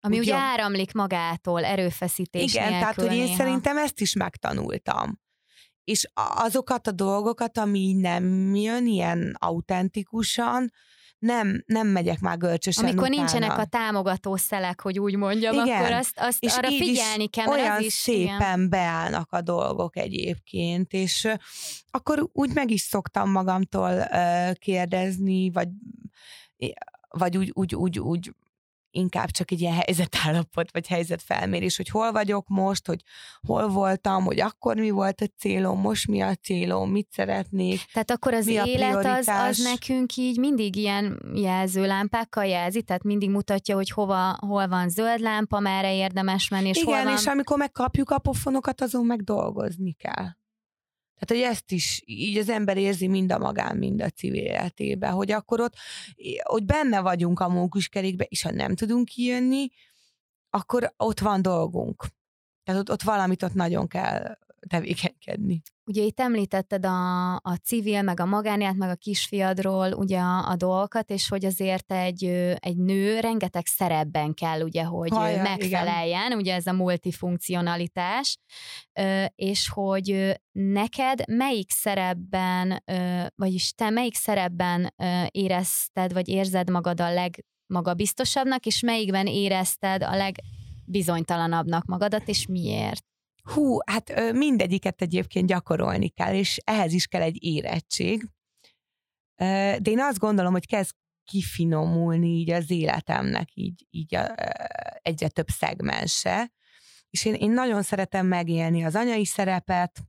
ami 0.00 0.18
úgy, 0.18 0.26
úgy 0.26 0.30
áramlik 0.30 0.92
magától, 0.92 1.64
erőfeszítés 1.64 2.52
Igen, 2.52 2.62
nélkül 2.62 2.80
tehát 2.80 2.94
hogy 2.94 3.18
én 3.18 3.24
néha. 3.24 3.36
szerintem 3.36 3.76
ezt 3.76 4.00
is 4.00 4.14
megtanultam 4.14 5.22
és 5.84 6.08
azokat 6.14 6.86
a 6.86 6.92
dolgokat, 6.92 7.58
ami 7.58 7.92
nem 7.92 8.54
jön 8.54 8.86
ilyen 8.86 9.36
autentikusan, 9.38 10.72
nem, 11.18 11.62
nem 11.66 11.86
megyek 11.86 12.20
már 12.20 12.38
görcsösen 12.38 12.84
Amikor 12.84 13.08
utána. 13.08 13.16
nincsenek 13.16 13.58
a 13.58 13.64
támogató 13.64 14.36
szelek, 14.36 14.80
hogy 14.80 14.98
úgy 14.98 15.16
mondjam, 15.16 15.54
igen. 15.54 15.82
akkor 15.82 15.92
azt, 15.92 16.12
azt 16.16 16.44
és 16.44 16.56
arra 16.56 16.68
figyelni 16.68 17.28
kell, 17.28 17.46
olyan 17.46 17.76
az 17.76 17.84
is, 17.84 17.92
szépen 17.92 18.36
igen. 18.36 18.68
beállnak 18.68 19.32
a 19.32 19.40
dolgok 19.40 19.96
egyébként, 19.96 20.92
és 20.92 21.28
akkor 21.90 22.28
úgy 22.32 22.54
meg 22.54 22.70
is 22.70 22.80
szoktam 22.80 23.30
magamtól 23.30 24.08
kérdezni, 24.58 25.50
vagy 25.50 25.68
vagy 27.08 27.36
úgy, 27.36 27.50
úgy, 27.54 27.74
úgy, 27.74 27.98
úgy 27.98 28.32
inkább 28.94 29.30
csak 29.30 29.50
egy 29.50 29.60
ilyen 29.60 29.74
helyzetállapot, 29.74 30.72
vagy 30.72 30.86
helyzetfelmérés, 30.86 31.76
hogy 31.76 31.88
hol 31.88 32.12
vagyok 32.12 32.48
most, 32.48 32.86
hogy 32.86 33.00
hol 33.46 33.68
voltam, 33.68 34.24
hogy 34.24 34.40
akkor 34.40 34.76
mi 34.76 34.90
volt 34.90 35.20
a 35.20 35.26
célom, 35.38 35.80
most 35.80 36.08
mi 36.08 36.20
a 36.20 36.34
célom, 36.34 36.90
mit 36.90 37.08
szeretnék. 37.10 37.80
Tehát 37.92 38.10
akkor 38.10 38.34
az 38.34 38.46
élet 38.46 39.04
az, 39.04 39.28
az 39.28 39.58
nekünk 39.58 40.16
így 40.16 40.38
mindig 40.38 40.76
ilyen 40.76 41.22
jelzőlámpákkal 41.34 42.44
jelzi, 42.44 42.82
tehát 42.82 43.02
mindig 43.02 43.30
mutatja, 43.30 43.74
hogy 43.74 43.90
hova, 43.90 44.36
hol 44.40 44.68
van 44.68 44.88
zöld 44.88 45.20
lámpa, 45.20 45.60
merre 45.60 45.94
érdemes 45.94 46.48
menni, 46.48 46.68
és 46.68 46.76
Igen, 46.76 46.94
hol 46.94 47.04
van... 47.04 47.12
és 47.12 47.26
amikor 47.26 47.58
megkapjuk 47.58 48.10
a 48.10 48.18
pofonokat, 48.18 48.80
azon 48.80 49.06
meg 49.06 49.22
dolgozni 49.22 49.92
kell. 49.92 50.26
Tehát, 51.18 51.44
hogy 51.44 51.54
ezt 51.54 51.72
is 51.72 52.02
így 52.04 52.38
az 52.38 52.48
ember 52.48 52.76
érzi 52.76 53.06
mind 53.06 53.32
a 53.32 53.38
magán, 53.38 53.76
mind 53.76 54.02
a 54.02 54.08
civil 54.08 54.44
életében, 54.44 55.12
hogy 55.12 55.30
akkor 55.30 55.60
ott, 55.60 55.74
hogy 56.42 56.64
benne 56.64 57.00
vagyunk 57.00 57.40
a 57.40 57.48
mókuskerékbe, 57.48 58.24
és 58.24 58.42
ha 58.42 58.50
nem 58.50 58.74
tudunk 58.74 59.04
kijönni, 59.08 59.68
akkor 60.50 60.92
ott 60.96 61.20
van 61.20 61.42
dolgunk. 61.42 62.04
Tehát 62.64 62.80
ott, 62.80 62.90
ott 62.90 63.02
valamit 63.02 63.42
ott 63.42 63.54
nagyon 63.54 63.86
kell 63.86 64.38
tevékenykedni. 64.68 65.62
Ugye 65.86 66.02
itt 66.02 66.20
említetted 66.20 66.86
a, 66.86 67.34
a 67.34 67.54
civil, 67.64 68.02
meg 68.02 68.20
a 68.20 68.24
magániát, 68.24 68.76
meg 68.76 68.90
a 68.90 68.94
kisfiadról 68.94 69.92
ugye 69.92 70.18
a, 70.18 70.48
a 70.48 70.56
dolgokat, 70.56 71.10
és 71.10 71.28
hogy 71.28 71.44
azért 71.44 71.92
egy, 71.92 72.24
egy 72.58 72.76
nő 72.76 73.20
rengeteg 73.20 73.66
szerepben 73.66 74.34
kell, 74.34 74.60
ugye, 74.60 74.84
hogy 74.84 75.10
Hajja, 75.10 75.42
megfeleljen, 75.42 76.26
igen. 76.26 76.38
ugye 76.38 76.54
ez 76.54 76.66
a 76.66 76.72
multifunkcionalitás, 76.72 78.36
és 79.34 79.68
hogy 79.68 80.40
neked 80.52 81.22
melyik 81.28 81.70
szerepben, 81.70 82.84
vagyis 83.34 83.72
te 83.72 83.90
melyik 83.90 84.14
szerepben 84.14 84.94
érezted, 85.30 86.12
vagy 86.12 86.28
érzed 86.28 86.70
magad 86.70 87.00
a 87.00 87.12
legmagabiztosabbnak, 87.12 88.66
és 88.66 88.80
melyikben 88.80 89.26
érezted 89.26 90.02
a 90.02 90.16
legbizonytalanabbnak 90.16 91.84
magadat, 91.84 92.28
és 92.28 92.46
miért? 92.46 93.04
Hú, 93.52 93.78
hát 93.86 94.32
mindegyiket 94.32 95.02
egyébként 95.02 95.46
gyakorolni 95.46 96.08
kell, 96.08 96.34
és 96.34 96.58
ehhez 96.64 96.92
is 96.92 97.06
kell 97.06 97.22
egy 97.22 97.44
érettség. 97.44 98.28
De 99.36 99.80
én 99.90 100.00
azt 100.00 100.18
gondolom, 100.18 100.52
hogy 100.52 100.66
kezd 100.66 100.94
kifinomulni 101.24 102.28
így 102.28 102.50
az 102.50 102.70
életemnek, 102.70 103.48
így, 103.54 103.86
így 103.90 104.14
a, 104.14 104.34
egyre 105.02 105.28
több 105.28 105.48
szegmense. 105.48 106.52
És 107.10 107.24
én, 107.24 107.34
én 107.34 107.50
nagyon 107.50 107.82
szeretem 107.82 108.26
megélni 108.26 108.84
az 108.84 108.94
anyai 108.94 109.24
szerepet, 109.24 110.00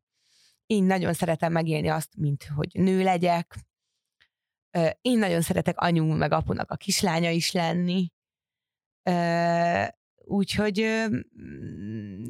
én 0.65 0.83
nagyon 0.83 1.13
szeretem 1.13 1.51
megélni 1.51 1.88
azt, 1.88 2.15
mint 2.17 2.43
hogy 2.55 2.69
nő 2.73 3.03
legyek. 3.03 3.55
Én 5.01 5.17
nagyon 5.19 5.41
szeretek 5.41 5.79
anyu 5.79 6.05
meg 6.05 6.31
apunak 6.31 6.71
a 6.71 6.75
kislánya 6.75 7.29
is 7.29 7.51
lenni. 7.51 8.11
Úgyhogy 10.28 11.05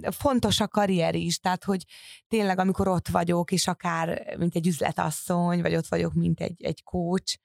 fontos 0.01 0.59
a 0.59 0.67
karrier 0.67 1.15
is, 1.15 1.39
tehát 1.39 1.63
hogy 1.63 1.85
tényleg 2.27 2.59
amikor 2.59 2.87
ott 2.87 3.07
vagyok, 3.07 3.51
és 3.51 3.67
akár 3.67 4.35
mint 4.37 4.55
egy 4.55 4.67
üzletasszony, 4.67 5.61
vagy 5.61 5.75
ott 5.75 5.87
vagyok, 5.87 6.13
mint 6.13 6.39
egy, 6.39 6.63
egy 6.63 6.83
coach, 6.83 7.37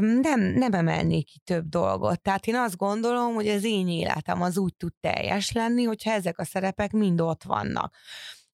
nem, 0.00 0.40
nem 0.40 0.72
emelnék 0.72 1.26
ki 1.26 1.38
több 1.44 1.68
dolgot. 1.68 2.22
Tehát 2.22 2.46
én 2.46 2.54
azt 2.54 2.76
gondolom, 2.76 3.34
hogy 3.34 3.48
az 3.48 3.64
én 3.64 3.88
életem 3.88 4.42
az 4.42 4.58
úgy 4.58 4.74
tud 4.76 4.92
teljes 5.00 5.52
lenni, 5.52 5.82
hogyha 5.82 6.10
ezek 6.10 6.38
a 6.38 6.44
szerepek 6.44 6.92
mind 6.92 7.20
ott 7.20 7.42
vannak. 7.42 7.96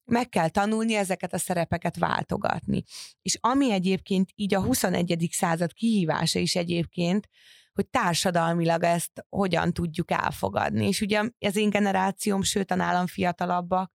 Meg 0.05 0.29
kell 0.29 0.49
tanulni 0.49 0.93
ezeket 0.93 1.33
a 1.33 1.37
szerepeket 1.37 1.97
váltogatni. 1.97 2.83
És 3.21 3.37
ami 3.41 3.71
egyébként 3.71 4.29
így 4.35 4.53
a 4.53 4.61
21. 4.61 5.27
század 5.31 5.73
kihívása 5.73 6.39
is 6.39 6.55
egyébként, 6.55 7.29
hogy 7.77 7.87
társadalmilag 7.87 8.83
ezt 8.83 9.25
hogyan 9.29 9.73
tudjuk 9.73 10.11
elfogadni. 10.11 10.87
És 10.87 11.01
ugye 11.01 11.23
az 11.39 11.55
én 11.55 11.69
generációm, 11.69 12.41
sőt 12.41 12.71
a 12.71 12.75
nálam 12.75 13.07
fiatalabbak, 13.07 13.91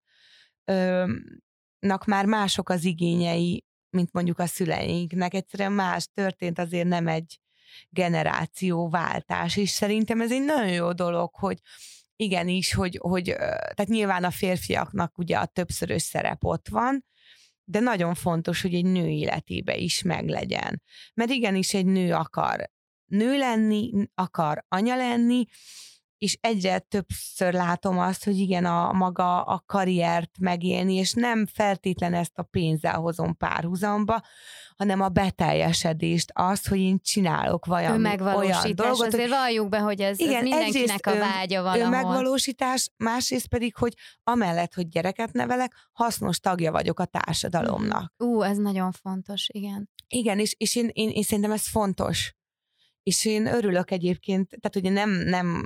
már 2.07 2.27
mások 2.27 2.69
az 2.69 2.85
igényei, 2.85 3.65
mint 3.91 4.13
mondjuk 4.13 4.39
a 4.39 4.47
szüleinknek. 4.47 5.35
Egyszerűen 5.35 5.73
más 5.73 6.09
történt, 6.15 6.59
azért 6.59 6.89
nem 6.89 7.09
egy 7.09 7.41
generációváltás, 7.89 9.57
és 9.57 9.71
szerintem 9.71 10.21
ez 10.21 10.33
egy 10.33 10.45
nagyon 10.45 10.73
jó 10.73 10.93
dolog, 10.93 11.35
hogy 11.35 11.59
igenis, 12.17 12.75
hogy, 12.75 12.99
hogy 13.01 13.25
tehát 13.25 13.87
nyilván 13.87 14.25
a 14.25 14.31
férfiaknak 14.31 15.19
ugye 15.19 15.37
a 15.37 15.47
többszörös 15.47 16.03
szerep 16.03 16.45
ott 16.45 16.69
van, 16.69 17.05
de 17.65 17.81
nagyon 17.81 18.15
fontos, 18.15 18.63
hogy 18.63 18.75
egy 18.75 18.85
nő 18.85 19.09
életébe 19.09 19.77
is 19.77 20.03
meglegyen. 20.03 20.83
Mert 21.15 21.31
igenis 21.31 21.75
egy 21.75 21.87
nő 21.87 22.15
akar 22.15 22.71
nő 23.13 23.39
lenni, 23.39 23.91
akar 24.15 24.65
anya 24.69 24.97
lenni, 24.97 25.45
és 26.23 26.39
egyre 26.41 26.79
többször 26.79 27.53
látom 27.53 27.99
azt, 27.99 28.25
hogy 28.25 28.39
igen, 28.39 28.65
a 28.65 28.93
maga 28.93 29.43
a 29.43 29.63
karriert 29.67 30.31
megélni, 30.41 30.95
és 30.95 31.13
nem 31.13 31.47
feltétlen 31.47 32.15
ezt 32.15 32.39
a 32.39 32.43
pénzzel 32.43 32.95
hozom 32.95 33.37
párhuzamba, 33.37 34.23
hanem 34.77 35.01
a 35.01 35.09
beteljesedést, 35.09 36.31
azt, 36.35 36.69
hogy 36.69 36.79
én 36.79 36.99
csinálok 37.03 37.67
valami 37.67 38.21
olyan 38.21 38.75
dolgot. 38.75 39.07
Azért 39.07 39.29
valljuk 39.29 39.69
be, 39.69 39.79
hogy 39.79 40.01
ez, 40.01 40.21
igen, 40.21 40.35
ez 40.35 40.43
mindenkinek 40.43 41.07
a 41.07 41.17
vágya 41.17 41.63
van. 41.63 41.89
megvalósítás, 41.89 42.91
másrészt 42.97 43.49
pedig, 43.49 43.77
hogy 43.77 43.95
amellett, 44.25 44.75
hogy 44.75 44.89
gyereket 44.89 45.33
nevelek, 45.33 45.75
hasznos 45.93 46.39
tagja 46.39 46.73
vagyok 46.73 47.01
a 47.01 47.05
társadalomnak. 47.05 48.13
Ú, 48.17 48.43
ez 48.43 48.57
nagyon 48.57 48.93
fontos, 48.93 49.49
igen. 49.53 49.91
Igen, 50.09 50.39
és, 50.39 50.55
és 50.59 50.77
én, 50.77 50.91
én, 50.93 51.09
én 51.09 51.23
szerintem 51.23 51.53
ez 51.53 51.69
fontos. 51.69 52.35
És 53.03 53.25
én 53.25 53.47
örülök 53.47 53.91
egyébként, 53.91 54.49
tehát 54.49 54.77
ugye 54.77 54.91
nem, 54.91 55.11
nem 55.11 55.65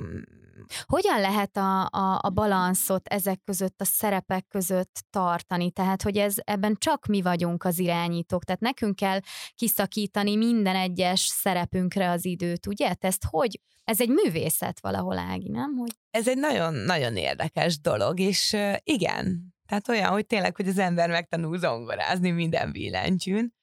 hogyan 0.85 1.19
lehet 1.19 1.57
a, 1.57 1.85
a, 1.85 2.19
a 2.21 2.29
balanszot 2.29 3.07
ezek 3.07 3.39
között, 3.43 3.81
a 3.81 3.85
szerepek 3.85 4.47
között 4.47 5.05
tartani? 5.09 5.71
Tehát, 5.71 6.01
hogy 6.01 6.17
ez 6.17 6.35
ebben 6.43 6.75
csak 6.79 7.05
mi 7.05 7.21
vagyunk 7.21 7.63
az 7.63 7.79
irányítók, 7.79 8.43
tehát 8.43 8.61
nekünk 8.61 8.95
kell 8.95 9.19
kiszakítani 9.55 10.35
minden 10.35 10.75
egyes 10.75 11.19
szerepünkre 11.19 12.09
az 12.09 12.25
időt, 12.25 12.67
ugye? 12.67 12.95
Ezt 12.99 13.25
hogy? 13.29 13.61
Ez 13.83 14.01
egy 14.01 14.09
művészet 14.09 14.79
valahol, 14.79 15.17
Ági, 15.17 15.49
nem? 15.49 15.75
Hogy... 15.75 15.91
Ez 16.11 16.27
egy 16.27 16.37
nagyon-nagyon 16.37 17.15
érdekes 17.15 17.79
dolog, 17.79 18.19
és 18.19 18.55
igen, 18.83 19.55
tehát 19.67 19.87
olyan, 19.87 20.09
hogy 20.09 20.25
tényleg, 20.25 20.55
hogy 20.55 20.67
az 20.67 20.77
ember 20.77 21.09
megtanul 21.09 21.57
zongorázni 21.57 22.31
minden 22.31 22.71
billentyűn. 22.71 23.53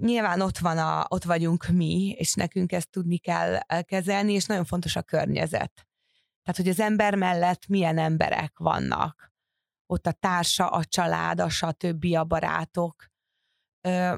Nyilván 0.00 0.40
ott, 0.40 0.58
van 0.58 0.78
a, 0.78 1.06
ott 1.08 1.24
vagyunk 1.24 1.66
mi, 1.66 2.14
és 2.18 2.34
nekünk 2.34 2.72
ezt 2.72 2.90
tudni 2.90 3.18
kell 3.18 3.58
kezelni, 3.82 4.32
és 4.32 4.46
nagyon 4.46 4.64
fontos 4.64 4.96
a 4.96 5.02
környezet. 5.02 5.86
Tehát, 6.42 6.56
hogy 6.56 6.68
az 6.68 6.80
ember 6.80 7.14
mellett 7.14 7.66
milyen 7.66 7.98
emberek 7.98 8.58
vannak. 8.58 9.32
Ott 9.86 10.06
a 10.06 10.12
társa, 10.12 10.68
a 10.68 10.84
család, 10.84 11.40
a 11.40 11.48
stb. 11.48 12.04
a 12.14 12.24
barátok. 12.24 13.06
Ö, 13.80 14.16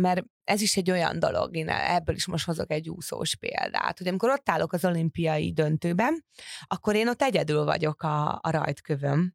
mert 0.00 0.24
ez 0.44 0.60
is 0.60 0.76
egy 0.76 0.90
olyan 0.90 1.18
dolog, 1.18 1.56
én 1.56 1.68
ebből 1.68 2.14
is 2.14 2.26
most 2.26 2.44
hozok 2.44 2.70
egy 2.70 2.88
úszós 2.88 3.36
példát, 3.36 3.98
hogy 3.98 4.08
amikor 4.08 4.30
ott 4.30 4.48
állok 4.48 4.72
az 4.72 4.84
olimpiai 4.84 5.52
döntőben, 5.52 6.24
akkor 6.66 6.94
én 6.94 7.08
ott 7.08 7.22
egyedül 7.22 7.64
vagyok 7.64 8.02
a, 8.02 8.38
a 8.42 8.50
rajtkövöm, 8.50 9.34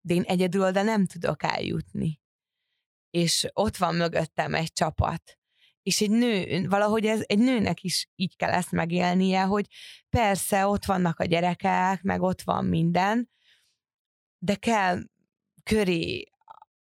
de 0.00 0.14
én 0.14 0.22
egyedül 0.22 0.62
oda 0.62 0.82
nem 0.82 1.06
tudok 1.06 1.42
eljutni 1.42 2.20
és 3.10 3.48
ott 3.52 3.76
van 3.76 3.94
mögöttem 3.94 4.54
egy 4.54 4.72
csapat. 4.72 5.38
És 5.82 6.00
egy 6.00 6.10
nő, 6.10 6.66
valahogy 6.68 7.06
ez 7.06 7.22
egy 7.26 7.38
nőnek 7.38 7.82
is 7.82 8.08
így 8.14 8.36
kell 8.36 8.52
ezt 8.52 8.72
megélnie, 8.72 9.42
hogy 9.42 9.66
persze 10.08 10.66
ott 10.66 10.84
vannak 10.84 11.18
a 11.18 11.24
gyerekek, 11.24 12.02
meg 12.02 12.22
ott 12.22 12.42
van 12.42 12.64
minden, 12.64 13.30
de 14.38 14.54
kell 14.54 15.02
köré 15.62 16.30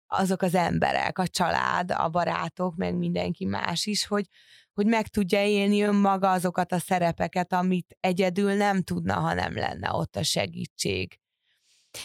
azok 0.06 0.42
az 0.42 0.54
emberek, 0.54 1.18
a 1.18 1.26
család, 1.26 1.90
a 1.90 2.08
barátok, 2.08 2.76
meg 2.76 2.96
mindenki 2.96 3.44
más 3.44 3.86
is, 3.86 4.06
hogy, 4.06 4.28
hogy 4.72 4.86
meg 4.86 5.08
tudja 5.08 5.46
élni 5.46 5.82
önmaga 5.82 6.30
azokat 6.30 6.72
a 6.72 6.78
szerepeket, 6.78 7.52
amit 7.52 7.96
egyedül 8.00 8.52
nem 8.54 8.82
tudna, 8.82 9.14
ha 9.14 9.34
nem 9.34 9.54
lenne 9.54 9.92
ott 9.92 10.16
a 10.16 10.22
segítség. 10.22 11.18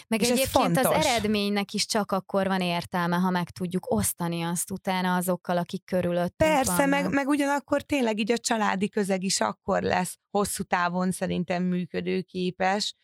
Meg 0.08 0.20
és 0.20 0.30
egyébként 0.30 0.78
az 0.78 0.86
eredménynek 0.86 1.72
is 1.72 1.86
csak 1.86 2.12
akkor 2.12 2.46
van 2.46 2.60
értelme, 2.60 3.16
ha 3.16 3.30
meg 3.30 3.50
tudjuk 3.50 3.94
osztani 3.94 4.42
azt 4.42 4.70
utána 4.70 5.16
azokkal, 5.16 5.56
akik 5.56 5.84
körülöttünk 5.84 6.50
Persze, 6.50 6.86
meg, 6.86 7.10
meg 7.10 7.28
ugyanakkor 7.28 7.82
tényleg 7.82 8.18
így 8.18 8.32
a 8.32 8.38
családi 8.38 8.88
közeg 8.88 9.22
is 9.22 9.40
akkor 9.40 9.82
lesz 9.82 10.18
hosszú 10.30 10.62
távon 10.62 11.10
szerintem 11.10 11.62
működőképes, 11.62 12.94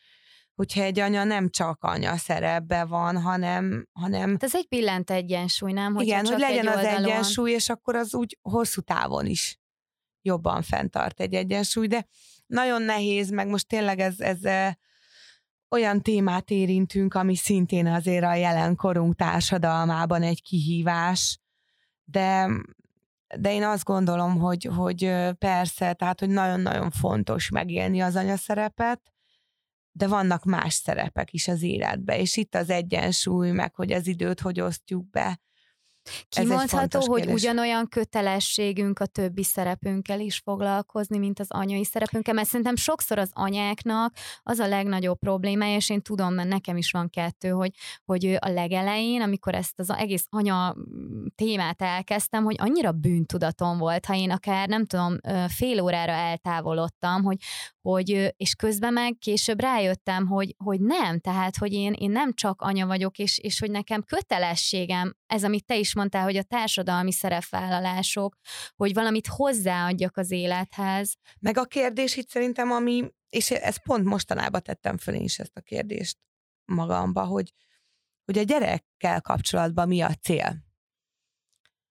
hogyha 0.55 0.81
egy 0.81 0.99
anya 0.99 1.23
nem 1.23 1.49
csak 1.49 1.83
anya 1.83 2.17
szerepbe 2.17 2.85
van, 2.85 3.21
hanem... 3.21 3.87
hanem 3.93 4.29
hát 4.29 4.43
ez 4.43 4.55
egy 4.55 4.67
billent 4.69 5.11
egyensúly, 5.11 5.71
nem? 5.71 5.93
Hogy 5.93 6.05
igen, 6.05 6.25
hogy 6.25 6.39
legyen 6.39 6.67
az 6.67 6.85
egyensúly, 6.85 7.51
és 7.51 7.69
akkor 7.69 7.95
az 7.95 8.15
úgy 8.15 8.37
hosszú 8.41 8.81
távon 8.81 9.25
is 9.25 9.59
jobban 10.21 10.61
fenntart 10.61 11.19
egy 11.19 11.33
egyensúly, 11.33 11.87
de 11.87 12.07
nagyon 12.45 12.81
nehéz, 12.81 13.29
meg 13.29 13.47
most 13.47 13.67
tényleg 13.67 13.99
ez, 13.99 14.19
ez 14.19 14.43
olyan 15.69 16.01
témát 16.01 16.49
érintünk, 16.49 17.13
ami 17.13 17.35
szintén 17.35 17.87
azért 17.87 18.23
a 18.23 18.33
jelenkorunk 18.33 19.15
társadalmában 19.15 20.23
egy 20.23 20.41
kihívás, 20.41 21.39
de, 22.03 22.49
de 23.37 23.53
én 23.53 23.63
azt 23.63 23.83
gondolom, 23.83 24.37
hogy, 24.37 24.69
hogy 24.75 25.11
persze, 25.37 25.93
tehát, 25.93 26.19
hogy 26.19 26.29
nagyon-nagyon 26.29 26.91
fontos 26.91 27.49
megélni 27.49 27.99
az 27.99 28.15
anyaszerepet, 28.15 29.01
de 29.91 30.07
vannak 30.07 30.43
más 30.43 30.73
szerepek 30.73 31.33
is 31.33 31.47
az 31.47 31.61
életbe, 31.61 32.19
és 32.19 32.37
itt 32.37 32.55
az 32.55 32.69
egyensúly, 32.69 33.51
meg 33.51 33.75
hogy 33.75 33.91
az 33.91 34.07
időt 34.07 34.39
hogy 34.39 34.59
osztjuk 34.59 35.09
be, 35.09 35.39
Kimondható, 36.29 36.99
hogy 36.99 37.21
kérdés. 37.21 37.41
ugyanolyan 37.41 37.87
kötelességünk 37.87 38.99
a 38.99 39.05
többi 39.05 39.43
szerepünkkel 39.43 40.19
is 40.19 40.41
foglalkozni, 40.43 41.17
mint 41.17 41.39
az 41.39 41.47
anyai 41.49 41.83
szerepünkkel, 41.83 42.33
mert 42.33 42.47
szerintem 42.47 42.75
sokszor 42.75 43.17
az 43.17 43.29
anyáknak 43.33 44.13
az 44.43 44.59
a 44.59 44.67
legnagyobb 44.67 45.19
problémája, 45.19 45.75
és 45.75 45.89
én 45.89 46.01
tudom, 46.01 46.33
mert 46.33 46.49
nekem 46.49 46.77
is 46.77 46.91
van 46.91 47.09
kettő, 47.09 47.49
hogy, 47.49 47.71
hogy 48.05 48.37
a 48.39 48.49
legelején, 48.49 49.21
amikor 49.21 49.55
ezt 49.55 49.79
az 49.79 49.89
egész 49.89 50.25
anya 50.29 50.75
mm, 50.77 51.25
témát 51.35 51.81
elkezdtem, 51.81 52.43
hogy 52.43 52.55
annyira 52.59 52.91
bűntudatom 52.91 53.77
volt, 53.77 54.05
ha 54.05 54.15
én 54.15 54.31
akár 54.31 54.67
nem 54.67 54.85
tudom, 54.85 55.17
fél 55.47 55.81
órára 55.81 56.11
eltávolodtam, 56.11 57.23
hogy, 57.23 57.37
hogy 57.81 58.33
és 58.37 58.55
közben 58.55 58.93
meg 58.93 59.17
később 59.19 59.61
rájöttem, 59.61 60.27
hogy, 60.27 60.55
hogy 60.63 60.81
nem, 60.81 61.19
tehát, 61.19 61.57
hogy 61.57 61.73
én, 61.73 61.93
én 61.93 62.11
nem 62.11 62.33
csak 62.33 62.61
anya 62.61 62.85
vagyok, 62.85 63.17
és, 63.17 63.37
és 63.37 63.59
hogy 63.59 63.71
nekem 63.71 64.03
kötelességem, 64.03 65.15
ez, 65.27 65.43
amit 65.43 65.65
te 65.65 65.77
is 65.77 65.95
mondtál, 65.95 66.23
hogy 66.23 66.37
a 66.37 66.43
társadalmi 66.43 67.11
szerepvállalások, 67.11 68.37
hogy 68.75 68.93
valamit 68.93 69.27
hozzáadjak 69.27 70.17
az 70.17 70.31
élethez. 70.31 71.15
Meg 71.39 71.57
a 71.57 71.65
kérdés 71.65 72.15
itt 72.15 72.29
szerintem, 72.29 72.71
ami, 72.71 73.11
és 73.29 73.51
ezt 73.51 73.83
pont 73.83 74.03
mostanában 74.03 74.61
tettem 74.61 74.97
föl 74.97 75.15
én 75.15 75.23
is 75.23 75.39
ezt 75.39 75.57
a 75.57 75.61
kérdést 75.61 76.17
magamba, 76.65 77.25
hogy, 77.25 77.53
hogy 78.25 78.37
a 78.37 78.43
gyerekkel 78.43 79.21
kapcsolatban 79.21 79.87
mi 79.87 80.01
a 80.01 80.13
cél. 80.13 80.65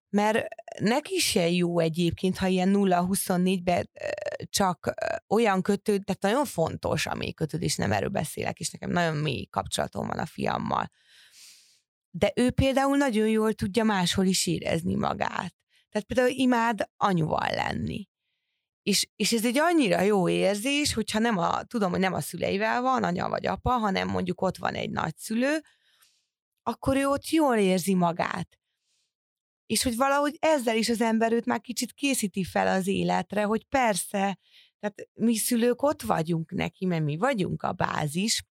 Mert 0.09 0.47
neki 0.81 1.19
se 1.19 1.51
jó 1.51 1.79
egyébként, 1.79 2.39
ha 2.39 2.47
ilyen 2.47 2.73
0-24-ben 2.75 3.91
csak 4.51 4.95
olyan 5.29 5.63
kötőd, 5.63 6.05
tehát 6.05 6.23
nagyon 6.23 6.45
fontos 6.45 7.07
a 7.07 7.15
mély 7.15 7.33
kötődés, 7.33 7.77
nem 7.77 7.93
erről 7.93 8.09
beszélek, 8.09 8.61
és 8.61 8.71
nekem 8.71 8.91
nagyon 8.91 9.17
mély 9.17 9.45
kapcsolatom 9.45 10.07
van 10.07 10.19
a 10.19 10.27
fiammal 10.27 10.91
de 12.19 12.33
ő 12.35 12.51
például 12.51 12.97
nagyon 12.97 13.29
jól 13.29 13.53
tudja 13.53 13.85
máshol 13.85 14.27
is 14.27 14.47
érezni 14.47 14.95
magát. 14.95 15.55
Tehát 15.89 16.07
például 16.07 16.29
imád 16.29 16.91
anyuval 16.97 17.51
lenni. 17.51 18.09
És, 18.83 19.09
és 19.17 19.33
ez 19.33 19.45
egy 19.45 19.59
annyira 19.59 20.01
jó 20.01 20.29
érzés, 20.29 20.95
hogyha 20.95 21.19
nem 21.19 21.39
a, 21.39 21.65
tudom, 21.65 21.91
hogy 21.91 22.01
nem 22.01 22.13
a 22.13 22.21
szüleivel 22.21 22.81
van, 22.83 23.05
anya 23.05 23.29
vagy 23.29 23.47
apa, 23.47 23.71
hanem 23.71 24.09
mondjuk 24.09 24.41
ott 24.41 24.57
van 24.57 24.75
egy 24.75 24.91
nagyszülő, 24.91 25.61
akkor 26.63 26.97
ő 26.97 27.07
ott 27.07 27.29
jól 27.29 27.57
érzi 27.57 27.95
magát. 27.95 28.59
És 29.67 29.83
hogy 29.83 29.97
valahogy 29.97 30.37
ezzel 30.41 30.77
is 30.77 30.89
az 30.89 31.01
ember 31.01 31.33
őt 31.33 31.45
már 31.45 31.61
kicsit 31.61 31.93
készíti 31.93 32.45
fel 32.45 32.67
az 32.67 32.87
életre, 32.87 33.43
hogy 33.43 33.65
persze, 33.65 34.39
tehát 34.79 35.09
mi 35.15 35.37
szülők 35.37 35.83
ott 35.83 36.03
vagyunk 36.03 36.51
neki, 36.51 36.87
mert 36.87 37.05
mi 37.05 37.17
vagyunk 37.17 37.63
a 37.63 37.73
bázis, 37.73 38.45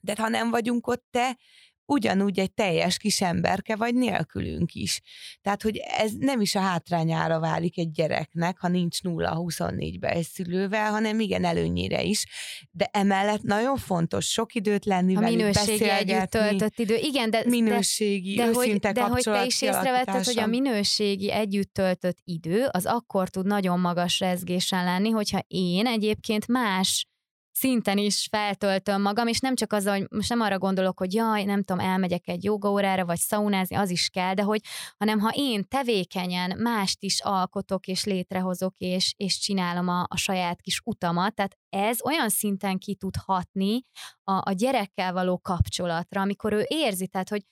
de 0.00 0.14
ha 0.18 0.28
nem 0.28 0.50
vagyunk 0.50 0.86
ott, 0.86 1.06
te 1.10 1.38
ugyanúgy 1.86 2.38
egy 2.38 2.52
teljes 2.52 2.96
kis 2.96 3.20
emberke 3.20 3.76
vagy 3.76 3.94
nélkülünk 3.94 4.72
is. 4.72 5.00
Tehát, 5.42 5.62
hogy 5.62 5.76
ez 5.76 6.12
nem 6.18 6.40
is 6.40 6.54
a 6.54 6.60
hátrányára 6.60 7.40
válik 7.40 7.78
egy 7.78 7.90
gyereknek, 7.90 8.58
ha 8.58 8.68
nincs 8.68 8.98
0-24-be 9.02 10.08
egy 10.08 10.26
szülővel, 10.26 10.90
hanem 10.90 11.20
igen 11.20 11.44
előnyére 11.44 12.02
is. 12.02 12.26
De 12.70 12.88
emellett 12.92 13.42
nagyon 13.42 13.76
fontos 13.76 14.26
sok 14.26 14.54
időt 14.54 14.84
lenni 14.84 15.16
a 15.16 15.20
velük, 15.20 15.36
minőségi 15.36 15.88
együtt 15.88 16.30
töltött 16.30 16.78
idő. 16.78 16.96
Igen, 16.96 17.30
de, 17.30 17.42
minőségi, 17.46 18.34
de, 18.34 18.44
de, 18.44 18.52
hogy, 18.52 18.78
de 18.78 19.02
hogy 19.02 19.22
te 19.22 19.44
is 19.44 19.62
észrevetted, 19.62 20.24
hogy 20.24 20.38
a 20.38 20.46
minőségi 20.46 21.32
együtt 21.32 21.72
töltött 21.72 22.18
idő 22.24 22.66
az 22.70 22.86
akkor 22.86 23.28
tud 23.28 23.46
nagyon 23.46 23.80
magas 23.80 24.20
rezgésen 24.20 24.84
lenni, 24.84 25.10
hogyha 25.10 25.44
én 25.46 25.86
egyébként 25.86 26.46
más 26.46 27.08
szinten 27.56 27.98
is 27.98 28.26
feltöltöm 28.30 29.02
magam, 29.02 29.26
és 29.26 29.40
nem 29.40 29.54
csak 29.54 29.72
az, 29.72 29.86
hogy 29.86 30.06
most 30.10 30.28
nem 30.28 30.40
arra 30.40 30.58
gondolok, 30.58 30.98
hogy 30.98 31.14
jaj, 31.14 31.44
nem 31.44 31.62
tudom, 31.62 31.86
elmegyek 31.86 32.28
egy 32.28 32.44
jogaórára, 32.44 33.04
vagy 33.04 33.18
szaunázni, 33.18 33.76
az 33.76 33.90
is 33.90 34.08
kell, 34.08 34.34
de 34.34 34.42
hogy, 34.42 34.60
hanem 34.96 35.18
ha 35.18 35.32
én 35.34 35.68
tevékenyen 35.68 36.58
mást 36.58 37.02
is 37.02 37.20
alkotok, 37.20 37.86
és 37.86 38.04
létrehozok, 38.04 38.74
és, 38.78 39.14
és 39.16 39.38
csinálom 39.38 39.88
a, 39.88 40.06
a 40.08 40.16
saját 40.16 40.60
kis 40.60 40.80
utamat, 40.84 41.34
tehát 41.34 41.58
ez 41.68 42.04
olyan 42.04 42.28
szinten 42.28 42.78
ki 42.78 42.94
tud 42.94 43.16
hatni 43.16 43.84
a, 44.24 44.32
a 44.32 44.52
gyerekkel 44.52 45.12
való 45.12 45.38
kapcsolatra, 45.38 46.20
amikor 46.20 46.52
ő 46.52 46.64
érzi, 46.68 47.06
tehát, 47.06 47.28
hogy 47.28 47.42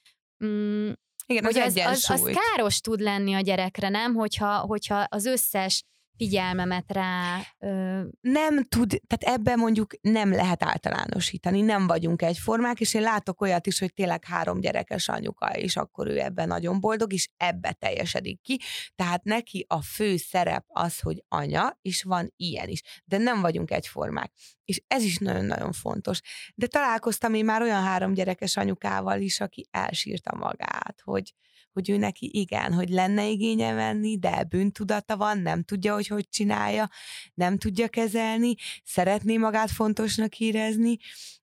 mm, 0.45 0.91
igen, 1.27 1.45
hogy 1.45 1.59
az, 1.59 1.77
az, 1.77 2.11
az, 2.11 2.11
az 2.11 2.31
káros 2.35 2.81
tud 2.81 3.01
lenni 3.01 3.35
a 3.35 3.41
gyerekre, 3.41 3.89
nem? 3.89 4.15
Hogyha, 4.15 4.59
hogyha 4.59 5.07
az 5.09 5.25
összes 5.25 5.85
figyelmemet 6.17 6.93
rá. 6.93 7.41
Ö... 7.59 8.03
Nem 8.21 8.65
tud, 8.65 9.01
tehát 9.07 9.37
ebben 9.37 9.59
mondjuk 9.59 9.95
nem 10.01 10.33
lehet 10.33 10.63
általánosítani, 10.63 11.61
nem 11.61 11.87
vagyunk 11.87 12.23
egyformák, 12.23 12.81
és 12.81 12.95
én 12.95 13.03
látok 13.03 13.41
olyat 13.41 13.67
is, 13.67 13.79
hogy 13.79 13.95
tényleg 13.95 14.25
három 14.25 14.61
gyerekes 14.61 15.09
anyuka, 15.09 15.47
és 15.57 15.77
akkor 15.77 16.07
ő 16.07 16.21
ebben 16.21 16.49
nagyon 16.49 16.81
boldog, 16.81 17.13
és 17.13 17.29
ebbe 17.37 17.73
teljesedik 17.73 18.41
ki. 18.43 18.61
Tehát 18.95 19.25
neki 19.25 19.65
a 19.69 19.83
fő 19.83 20.17
szerep 20.17 20.65
az, 20.69 21.01
hogy 21.01 21.25
anya, 21.29 21.79
és 21.83 22.03
van 22.03 22.33
ilyen 22.37 22.69
is. 22.69 22.83
De 23.05 23.19
nem 23.19 23.41
vagyunk 23.41 23.71
egyformák. 23.71 24.33
És 24.65 24.83
ez 24.87 25.03
is 25.03 25.19
nagyon-nagyon 25.19 25.73
fontos. 25.73 26.21
De 26.55 26.67
találkoztam 26.67 27.35
én 27.35 27.45
már 27.45 27.63
olyan 27.63 27.83
három 27.83 28.15
gyerekes 28.15 28.57
anyukával 28.57 29.21
is, 29.21 29.41
aki 29.41 29.69
elsírta 29.71 30.37
magát, 30.37 31.01
hogy, 31.05 31.35
hogy 31.73 31.91
ő 31.91 31.97
neki 31.97 32.31
igen, 32.33 32.73
hogy 32.73 32.89
lenne 32.89 33.29
igénye 33.29 33.73
venni, 33.73 34.19
de 34.19 34.45
bűntudata 34.45 35.17
van, 35.17 35.39
nem 35.39 35.63
tudja, 35.63 35.95
hogy 35.95 36.07
hogy 36.07 36.29
csinálja, 36.29 36.89
nem 37.35 37.59
tudja 37.59 37.89
kezelni, 37.89 38.55
szeretné 38.85 39.37
magát 39.37 39.71
fontosnak 39.71 40.39
érezni, 40.39 40.97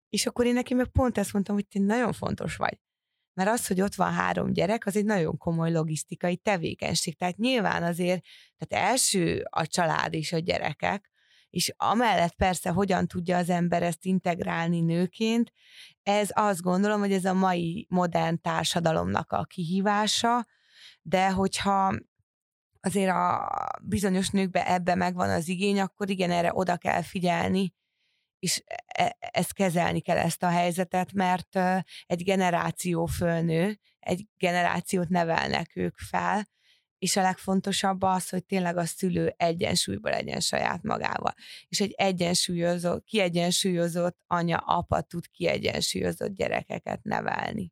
és 0.09 0.25
akkor 0.25 0.45
én 0.45 0.53
neki 0.53 0.73
meg 0.73 0.87
pont 0.87 1.17
ezt 1.17 1.33
mondtam, 1.33 1.55
hogy 1.55 1.67
te 1.67 1.79
nagyon 1.79 2.13
fontos 2.13 2.55
vagy. 2.55 2.79
Mert 3.33 3.49
az, 3.49 3.67
hogy 3.67 3.81
ott 3.81 3.95
van 3.95 4.13
három 4.13 4.53
gyerek, 4.53 4.85
az 4.85 4.95
egy 4.95 5.05
nagyon 5.05 5.37
komoly 5.37 5.71
logisztikai 5.71 6.35
tevékenység. 6.37 7.17
Tehát 7.17 7.37
nyilván 7.37 7.83
azért, 7.83 8.23
tehát 8.57 8.87
első 8.87 9.45
a 9.49 9.67
család 9.67 10.13
és 10.13 10.33
a 10.33 10.37
gyerekek, 10.37 11.11
és 11.49 11.73
amellett 11.77 12.35
persze 12.35 12.69
hogyan 12.69 13.07
tudja 13.07 13.37
az 13.37 13.49
ember 13.49 13.83
ezt 13.83 14.05
integrálni 14.05 14.81
nőként, 14.81 15.51
ez 16.03 16.29
azt 16.33 16.61
gondolom, 16.61 16.99
hogy 16.99 17.13
ez 17.13 17.25
a 17.25 17.33
mai 17.33 17.85
modern 17.89 18.41
társadalomnak 18.41 19.31
a 19.31 19.43
kihívása, 19.43 20.47
de 21.01 21.31
hogyha 21.31 21.95
azért 22.81 23.11
a 23.11 23.49
bizonyos 23.81 24.29
nőkbe 24.29 24.67
ebbe 24.67 24.95
megvan 24.95 25.29
az 25.29 25.47
igény, 25.47 25.79
akkor 25.79 26.09
igen, 26.09 26.31
erre 26.31 26.51
oda 26.53 26.77
kell 26.77 27.01
figyelni, 27.01 27.73
és 28.39 28.63
e- 28.85 29.17
ezt 29.19 29.53
kezelni 29.53 29.99
kell 29.99 30.17
ezt 30.17 30.43
a 30.43 30.49
helyzetet, 30.49 31.13
mert 31.13 31.55
egy 32.05 32.23
generáció 32.23 33.05
fölnő, 33.05 33.79
egy 33.99 34.27
generációt 34.37 35.09
nevelnek 35.09 35.75
ők 35.75 35.97
fel, 35.97 36.47
és 36.99 37.15
a 37.15 37.21
legfontosabb 37.21 38.01
az, 38.01 38.29
hogy 38.29 38.45
tényleg 38.45 38.77
a 38.77 38.85
szülő 38.85 39.33
egyensúlyban 39.37 40.11
legyen 40.11 40.39
saját 40.39 40.83
magával. 40.83 41.33
És 41.67 41.79
egy 41.79 41.93
egyensúlyozott, 41.97 43.03
kiegyensúlyozott 43.03 44.17
anya, 44.27 44.57
apa 44.57 45.01
tud 45.01 45.27
kiegyensúlyozott 45.27 46.35
gyerekeket 46.35 47.03
nevelni. 47.03 47.71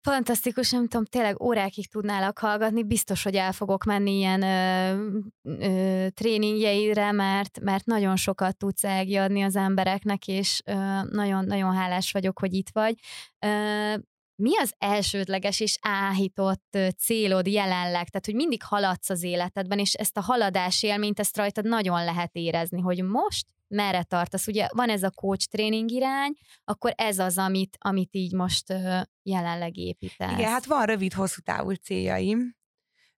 Fantasztikus, 0.00 0.70
nem 0.70 0.88
tudom, 0.88 1.04
tényleg 1.04 1.42
órákig 1.42 1.88
tudnálak 1.90 2.38
hallgatni, 2.38 2.84
biztos, 2.84 3.22
hogy 3.22 3.34
el 3.34 3.52
fogok 3.52 3.84
menni 3.84 4.16
ilyen 4.16 4.42
ö, 4.42 5.18
ö, 5.42 6.06
tréningjeire, 6.08 7.12
mert, 7.12 7.60
mert 7.60 7.84
nagyon 7.84 8.16
sokat 8.16 8.56
tudsz 8.56 8.84
elgiadni 8.84 9.42
az 9.42 9.56
embereknek, 9.56 10.26
és 10.26 10.62
nagyon-nagyon 11.10 11.74
hálás 11.74 12.12
vagyok, 12.12 12.38
hogy 12.38 12.54
itt 12.54 12.68
vagy. 12.72 12.94
Ö, 13.38 13.94
mi 14.38 14.58
az 14.58 14.74
elsődleges 14.78 15.60
és 15.60 15.78
áhított 15.80 16.78
célod 16.98 17.46
jelenleg? 17.46 18.08
Tehát, 18.08 18.24
hogy 18.24 18.34
mindig 18.34 18.62
haladsz 18.62 19.10
az 19.10 19.22
életedben, 19.22 19.78
és 19.78 19.94
ezt 19.94 20.16
a 20.16 20.20
haladás 20.20 20.82
élményt, 20.82 21.20
ezt 21.20 21.36
rajtad 21.36 21.64
nagyon 21.64 22.04
lehet 22.04 22.30
érezni, 22.34 22.80
hogy 22.80 23.02
most 23.02 23.46
merre 23.68 24.02
tartasz. 24.02 24.46
Ugye 24.46 24.68
van 24.72 24.88
ez 24.88 25.02
a 25.02 25.10
coach 25.10 25.48
tréning 25.48 25.90
irány, 25.90 26.32
akkor 26.64 26.92
ez 26.96 27.18
az, 27.18 27.38
amit, 27.38 27.76
amit 27.80 28.14
így 28.14 28.32
most 28.32 28.74
jelenleg 29.22 29.76
építesz. 29.76 30.32
Igen, 30.32 30.50
hát 30.50 30.66
van 30.66 30.86
rövid-hosszú 30.86 31.40
távú 31.40 31.70
céljaim. 31.70 32.56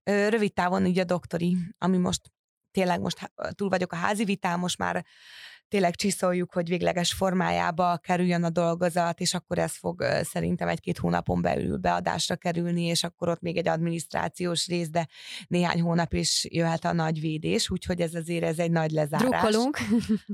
Rövid 0.03 0.53
távon 0.53 0.87
így 0.87 0.99
a 0.99 1.05
doktori, 1.05 1.57
ami 1.79 1.97
most 1.97 2.21
tényleg 2.71 3.01
most 3.01 3.33
túl 3.51 3.69
vagyok 3.69 3.93
a 3.93 3.97
házi 3.97 4.25
vitám, 4.25 4.59
most 4.59 4.79
már 4.79 5.07
tényleg 5.71 5.95
csiszoljuk, 5.95 6.53
hogy 6.53 6.69
végleges 6.69 7.13
formájába 7.13 7.99
kerüljön 8.03 8.45
a 8.45 8.51
dolgozat, 8.51 9.21
és 9.21 9.35
akkor 9.35 9.59
ez 9.59 9.77
fog 9.77 10.05
szerintem 10.23 10.69
egy-két 10.69 10.99
hónapon 10.99 11.43
belül 11.43 11.77
beadásra 11.77 12.37
kerülni, 12.37 12.83
és 12.83 13.05
akkor 13.05 13.29
ott 13.29 13.41
még 13.41 13.57
egy 13.57 13.69
adminisztrációs 13.69 14.67
rész, 14.67 14.91
de 14.91 15.09
néhány 15.47 15.81
hónap 15.81 16.13
is 16.13 16.47
jöhet 16.51 16.85
a 16.85 16.93
nagy 16.93 17.21
védés, 17.21 17.71
úgyhogy 17.71 18.01
ez 18.01 18.15
azért 18.15 18.45
ez 18.45 18.59
egy 18.59 18.71
nagy 18.71 18.91
lezárás 18.91 19.29
Drukkolunk. 19.29 19.79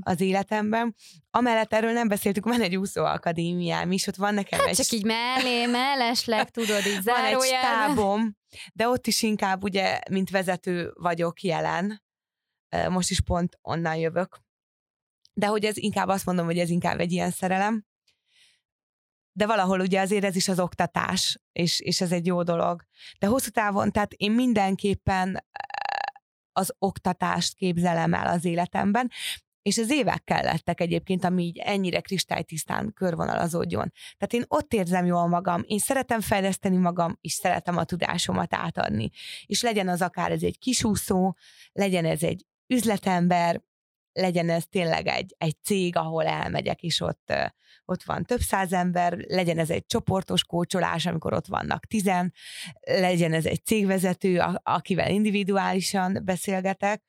az 0.01 0.21
életemben. 0.21 0.95
Amellett 1.31 1.73
erről 1.73 1.91
nem 1.91 2.07
beszéltük, 2.07 2.45
van 2.45 2.61
egy 2.61 2.75
úszóakadémiám 2.75 3.91
is, 3.91 4.07
ott 4.07 4.15
van 4.15 4.33
nekem 4.33 4.59
hát 4.59 4.67
egy... 4.67 4.75
csak 4.75 4.91
így 4.91 5.05
mellé, 5.05 5.65
mellesleg, 5.65 6.49
tudod, 6.49 6.85
így 6.85 7.03
Van 7.03 7.25
egy 7.25 7.41
stábom, 7.41 8.37
de 8.73 8.87
ott 8.87 9.07
is 9.07 9.21
inkább 9.21 9.63
ugye, 9.63 9.99
mint 10.09 10.29
vezető 10.29 10.91
vagyok 10.95 11.41
jelen, 11.41 12.03
most 12.89 13.09
is 13.09 13.21
pont 13.21 13.57
onnan 13.61 13.95
jövök, 13.95 14.45
de 15.37 15.47
hogy 15.47 15.65
ez 15.65 15.77
inkább 15.77 16.07
azt 16.07 16.25
mondom, 16.25 16.45
hogy 16.45 16.59
ez 16.59 16.69
inkább 16.69 16.99
egy 16.99 17.11
ilyen 17.11 17.31
szerelem. 17.31 17.85
De 19.31 19.45
valahol 19.45 19.79
ugye 19.79 20.01
azért 20.01 20.23
ez 20.23 20.35
is 20.35 20.47
az 20.47 20.59
oktatás, 20.59 21.39
és, 21.51 21.79
és 21.79 22.01
ez 22.01 22.11
egy 22.11 22.25
jó 22.25 22.43
dolog. 22.43 22.83
De 23.19 23.27
hosszú 23.27 23.49
távon, 23.49 23.91
tehát 23.91 24.13
én 24.13 24.31
mindenképpen 24.31 25.35
eh, 25.35 25.41
az 26.51 26.73
oktatást 26.79 27.55
képzelem 27.55 28.13
el 28.13 28.27
az 28.27 28.45
életemben, 28.45 29.11
és 29.61 29.77
az 29.77 29.91
évek 29.91 30.23
kellettek 30.23 30.81
egyébként, 30.81 31.23
ami 31.23 31.43
így 31.43 31.57
ennyire 31.57 32.01
kristálytisztán 32.01 32.93
körvonalazódjon. 32.93 33.91
Tehát 34.17 34.33
én 34.33 34.43
ott 34.47 34.73
érzem 34.73 35.05
jól 35.05 35.27
magam, 35.27 35.63
én 35.65 35.79
szeretem 35.79 36.21
fejleszteni 36.21 36.77
magam, 36.77 37.17
és 37.21 37.33
szeretem 37.33 37.77
a 37.77 37.83
tudásomat 37.83 38.53
átadni. 38.53 39.09
És 39.45 39.61
legyen 39.61 39.87
az 39.87 40.01
akár 40.01 40.31
ez 40.31 40.43
egy 40.43 40.59
kisúszó, 40.59 41.35
legyen 41.71 42.05
ez 42.05 42.23
egy 42.23 42.45
üzletember, 42.67 43.61
legyen 44.17 44.49
ez 44.49 44.65
tényleg 44.69 45.07
egy, 45.07 45.35
egy 45.37 45.55
cég, 45.63 45.95
ahol 45.95 46.25
elmegyek, 46.25 46.81
és 46.81 47.01
ott, 47.01 47.33
ott 47.85 48.03
van 48.03 48.23
több 48.23 48.39
száz 48.39 48.73
ember, 48.73 49.17
legyen 49.27 49.59
ez 49.59 49.69
egy 49.69 49.85
csoportos 49.85 50.43
kócsolás, 50.43 51.05
amikor 51.05 51.33
ott 51.33 51.47
vannak 51.47 51.85
tizen, 51.85 52.33
legyen 52.81 53.33
ez 53.33 53.45
egy 53.45 53.65
cégvezető, 53.65 54.43
akivel 54.63 55.11
individuálisan 55.11 56.21
beszélgetek, 56.25 57.03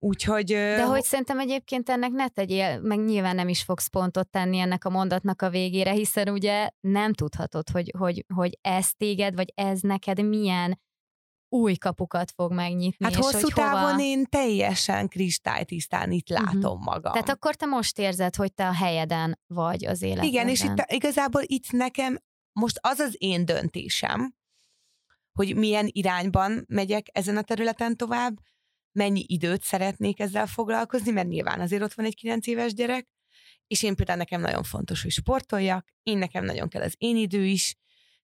Úgyhogy... 0.00 0.46
De 0.46 0.84
hogy 0.84 1.02
szerintem 1.02 1.38
egyébként 1.38 1.88
ennek 1.88 2.10
ne 2.10 2.28
tegyél, 2.28 2.80
meg 2.80 3.04
nyilván 3.04 3.34
nem 3.34 3.48
is 3.48 3.62
fogsz 3.62 3.86
pontot 3.86 4.28
tenni 4.28 4.58
ennek 4.58 4.84
a 4.84 4.90
mondatnak 4.90 5.42
a 5.42 5.50
végére, 5.50 5.90
hiszen 5.90 6.28
ugye 6.28 6.68
nem 6.80 7.12
tudhatod, 7.12 7.68
hogy, 7.68 7.92
hogy, 7.98 8.24
hogy 8.34 8.58
ez 8.60 8.92
téged, 8.92 9.34
vagy 9.34 9.52
ez 9.54 9.80
neked 9.80 10.24
milyen 10.24 10.80
új 11.48 11.74
kapukat 11.74 12.30
fog 12.30 12.52
megnyitni. 12.52 13.04
Hát 13.04 13.14
hosszú 13.14 13.40
hogy 13.40 13.52
távon 13.54 13.90
hova... 13.90 14.02
én 14.02 14.24
teljesen 14.24 15.08
kristálytisztán 15.08 16.10
itt 16.10 16.30
uh-huh. 16.30 16.52
látom 16.52 16.80
magam. 16.80 17.12
Tehát 17.12 17.28
akkor 17.28 17.54
te 17.54 17.66
most 17.66 17.98
érzed, 17.98 18.34
hogy 18.34 18.54
te 18.54 18.68
a 18.68 18.72
helyeden 18.72 19.40
vagy 19.46 19.86
az 19.86 20.02
életedben. 20.02 20.28
Igen, 20.28 20.48
és 20.48 20.62
itt, 20.62 20.84
igazából 20.86 21.42
itt 21.44 21.70
nekem 21.70 22.18
most 22.52 22.78
az 22.80 22.98
az 22.98 23.14
én 23.18 23.44
döntésem, 23.44 24.34
hogy 25.32 25.56
milyen 25.56 25.88
irányban 25.92 26.64
megyek 26.68 27.06
ezen 27.12 27.36
a 27.36 27.42
területen 27.42 27.96
tovább, 27.96 28.36
mennyi 28.92 29.24
időt 29.26 29.62
szeretnék 29.62 30.20
ezzel 30.20 30.46
foglalkozni, 30.46 31.10
mert 31.10 31.28
nyilván 31.28 31.60
azért 31.60 31.82
ott 31.82 31.92
van 31.92 32.06
egy 32.06 32.14
9 32.14 32.46
éves 32.46 32.74
gyerek, 32.74 33.08
és 33.66 33.82
én 33.82 33.94
például 33.94 34.18
nekem 34.18 34.40
nagyon 34.40 34.62
fontos, 34.62 35.02
hogy 35.02 35.10
sportoljak, 35.10 35.86
én 36.02 36.18
nekem 36.18 36.44
nagyon 36.44 36.68
kell 36.68 36.82
az 36.82 36.94
én 36.98 37.16
idő 37.16 37.44
is, 37.44 37.76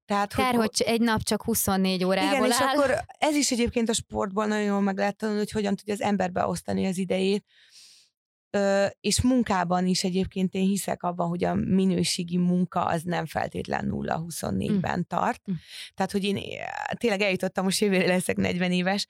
tehát, 0.07 0.35
Kár, 0.35 0.55
hogy, 0.55 0.71
hogy 0.77 0.87
egy 0.87 1.01
nap 1.01 1.23
csak 1.23 1.43
24 1.43 2.05
órából 2.05 2.31
Igen, 2.31 2.43
áll. 2.43 2.49
és 2.49 2.59
akkor 2.59 3.05
ez 3.19 3.35
is 3.35 3.51
egyébként 3.51 3.89
a 3.89 3.93
sportból 3.93 4.47
nagyon 4.47 4.65
jól 4.65 4.81
meg 4.81 4.97
lehet 4.97 5.17
tanulni, 5.17 5.41
hogy 5.41 5.51
hogyan 5.51 5.77
tudja 5.77 5.95
az 5.95 6.01
ember 6.01 6.33
beosztani 6.33 6.87
az 6.87 6.99
idejét. 6.99 7.45
Ö, 8.51 8.87
és 9.01 9.21
munkában 9.21 9.87
is 9.87 10.05
egyébként 10.05 10.55
én 10.55 10.67
hiszek 10.67 11.03
abban, 11.03 11.29
hogy 11.29 11.45
a 11.45 11.55
minőségi 11.55 12.37
munka 12.37 12.85
az 12.85 13.03
nem 13.03 13.27
feltétlen 13.27 13.89
0-24-ben 13.91 14.99
mm. 14.99 15.03
tart. 15.07 15.43
Mm. 15.51 15.55
Tehát, 15.95 16.13
hogy 16.13 16.25
én 16.25 16.39
tényleg 16.95 17.21
eljutottam, 17.21 17.65
most 17.65 17.81
jövőre 17.81 18.07
leszek 18.07 18.37
40 18.37 18.73
éves, 18.73 19.07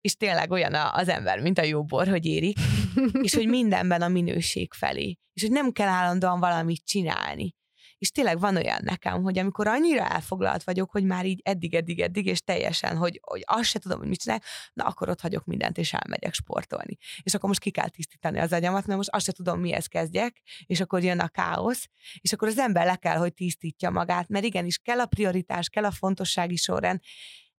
és 0.00 0.16
tényleg 0.16 0.50
olyan 0.50 0.74
az 0.74 1.08
ember, 1.08 1.40
mint 1.40 1.58
a 1.58 1.64
jó 1.64 1.84
bor, 1.84 2.08
hogy 2.08 2.26
érik, 2.26 2.58
és 3.22 3.34
hogy 3.34 3.48
mindenben 3.48 4.02
a 4.02 4.08
minőség 4.08 4.72
felé, 4.72 5.16
és 5.32 5.42
hogy 5.42 5.50
nem 5.50 5.72
kell 5.72 5.88
állandóan 5.88 6.40
valamit 6.40 6.84
csinálni 6.84 7.54
és 7.98 8.10
tényleg 8.10 8.40
van 8.40 8.56
olyan 8.56 8.80
nekem, 8.82 9.22
hogy 9.22 9.38
amikor 9.38 9.66
annyira 9.66 10.08
elfoglalt 10.08 10.64
vagyok, 10.64 10.90
hogy 10.90 11.04
már 11.04 11.26
így 11.26 11.40
eddig, 11.44 11.74
eddig, 11.74 12.00
eddig, 12.00 12.26
és 12.26 12.42
teljesen, 12.42 12.96
hogy, 12.96 13.20
hogy 13.22 13.42
azt 13.46 13.68
se 13.68 13.78
tudom, 13.78 13.98
hogy 13.98 14.08
mit 14.08 14.20
csinálok, 14.20 14.44
na 14.72 14.84
akkor 14.84 15.08
ott 15.08 15.20
hagyok 15.20 15.44
mindent, 15.44 15.78
és 15.78 15.92
elmegyek 15.92 16.34
sportolni. 16.34 16.96
És 17.22 17.34
akkor 17.34 17.48
most 17.48 17.60
ki 17.60 17.70
kell 17.70 17.88
tisztítani 17.88 18.38
az 18.38 18.52
agyamat, 18.52 18.86
mert 18.86 18.98
most 18.98 19.10
azt 19.10 19.24
se 19.24 19.32
tudom, 19.32 19.60
mihez 19.60 19.86
kezdjek, 19.86 20.42
és 20.66 20.80
akkor 20.80 21.02
jön 21.02 21.20
a 21.20 21.28
káosz, 21.28 21.88
és 22.20 22.32
akkor 22.32 22.48
az 22.48 22.58
ember 22.58 22.86
le 22.86 22.96
kell, 22.96 23.16
hogy 23.16 23.34
tisztítja 23.34 23.90
magát, 23.90 24.28
mert 24.28 24.44
igenis 24.44 24.78
kell 24.78 25.00
a 25.00 25.06
prioritás, 25.06 25.68
kell 25.68 25.84
a 25.84 25.90
fontossági 25.90 26.56
sorrend, 26.56 27.00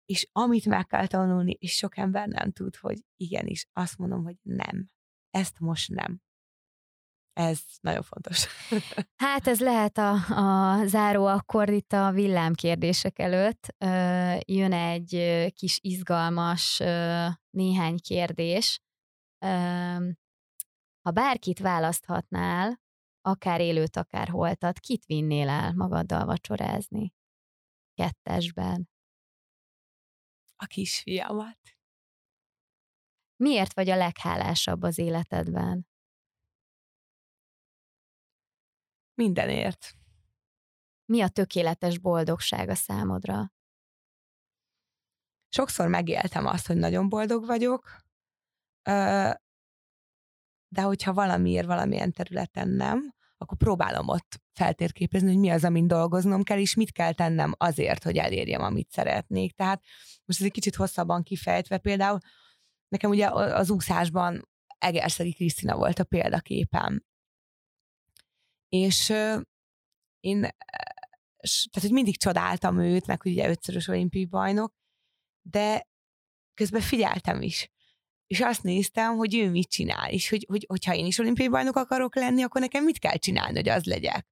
és 0.04 0.28
amit 0.32 0.66
meg 0.66 0.86
kell 0.86 1.06
tanulni, 1.06 1.56
és 1.60 1.72
sok 1.72 1.96
ember 1.96 2.28
nem 2.28 2.52
tud, 2.52 2.76
hogy 2.76 2.98
igenis, 3.16 3.66
azt 3.72 3.98
mondom, 3.98 4.24
hogy 4.24 4.36
nem. 4.42 4.86
Ezt 5.30 5.58
most 5.58 5.88
nem 5.88 6.25
Ez 7.36 7.60
nagyon 7.80 8.02
fontos. 8.02 8.46
Hát 9.24 9.46
ez 9.46 9.60
lehet 9.60 9.98
a, 9.98 10.12
a 10.12 10.86
záró 10.86 11.26
akkord 11.26 11.72
itt 11.72 11.92
a 11.92 12.10
villámkérdések 12.10 13.18
előtt. 13.18 13.74
Jön 14.48 14.72
egy 14.72 15.46
kis 15.54 15.78
izgalmas 15.82 16.82
néhány 17.50 17.98
kérdés. 17.98 18.80
Ha 21.00 21.10
bárkit 21.12 21.58
választhatnál, 21.58 22.80
akár 23.20 23.60
élőt, 23.60 23.96
akár 23.96 24.28
holtat, 24.28 24.78
kit 24.78 25.04
vinnél 25.04 25.48
el 25.48 25.72
magaddal 25.72 26.24
vacsorázni? 26.24 27.12
Kettesben. 27.94 28.88
A 30.56 30.66
kisfiamat. 30.66 31.58
Miért 33.36 33.74
vagy 33.74 33.88
a 33.88 33.96
leghálásabb 33.96 34.82
az 34.82 34.98
életedben? 34.98 35.86
Mindenért. 39.16 39.94
Mi 41.04 41.20
a 41.22 41.28
tökéletes 41.28 41.98
boldogság 41.98 42.68
a 42.68 42.74
számodra? 42.74 43.52
Sokszor 45.48 45.88
megéltem 45.88 46.46
azt, 46.46 46.66
hogy 46.66 46.76
nagyon 46.76 47.08
boldog 47.08 47.46
vagyok, 47.46 47.96
de 50.68 50.82
hogyha 50.82 51.12
valamiért 51.12 51.66
valamilyen 51.66 52.12
területen 52.12 52.68
nem, 52.68 53.14
akkor 53.36 53.58
próbálom 53.58 54.08
ott 54.08 54.40
feltérképezni, 54.52 55.28
hogy 55.28 55.38
mi 55.38 55.50
az, 55.50 55.64
amin 55.64 55.86
dolgoznom 55.86 56.42
kell, 56.42 56.58
és 56.58 56.74
mit 56.74 56.92
kell 56.92 57.12
tennem 57.12 57.54
azért, 57.56 58.02
hogy 58.02 58.16
elérjem, 58.16 58.62
amit 58.62 58.90
szeretnék. 58.90 59.52
Tehát 59.52 59.82
most 60.24 60.40
ez 60.40 60.46
egy 60.46 60.52
kicsit 60.52 60.74
hosszabban 60.74 61.22
kifejtve, 61.22 61.78
például 61.78 62.18
nekem 62.88 63.10
ugye 63.10 63.28
az 63.30 63.70
úszásban 63.70 64.48
Egerszegi 64.78 65.32
Krisztina 65.32 65.76
volt 65.76 65.98
a 65.98 66.04
példaképem. 66.04 67.04
És 68.68 69.08
én, 70.20 70.40
tehát 70.40 71.80
hogy 71.80 71.90
mindig 71.90 72.18
csodáltam 72.18 72.80
őt, 72.80 73.06
meg 73.06 73.22
hogy 73.22 73.32
ugye 73.32 73.48
ötszörös 73.48 73.88
olimpiai 73.88 74.24
bajnok, 74.24 74.74
de 75.42 75.88
közben 76.54 76.80
figyeltem 76.80 77.42
is 77.42 77.70
és 78.26 78.40
azt 78.40 78.62
néztem, 78.62 79.16
hogy 79.16 79.34
ő 79.34 79.50
mit 79.50 79.68
csinál, 79.68 80.10
és 80.10 80.28
hogy, 80.28 80.46
hogy 80.48 80.64
hogyha 80.68 80.94
én 80.94 81.06
is 81.06 81.18
olimpiai 81.18 81.48
bajnok 81.48 81.76
akarok 81.76 82.14
lenni, 82.14 82.42
akkor 82.42 82.60
nekem 82.60 82.84
mit 82.84 82.98
kell 82.98 83.16
csinálni, 83.16 83.56
hogy 83.56 83.68
az 83.68 83.84
legyek. 83.84 84.26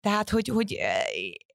Tehát, 0.00 0.30
hogy, 0.30 0.48
hogy 0.48 0.78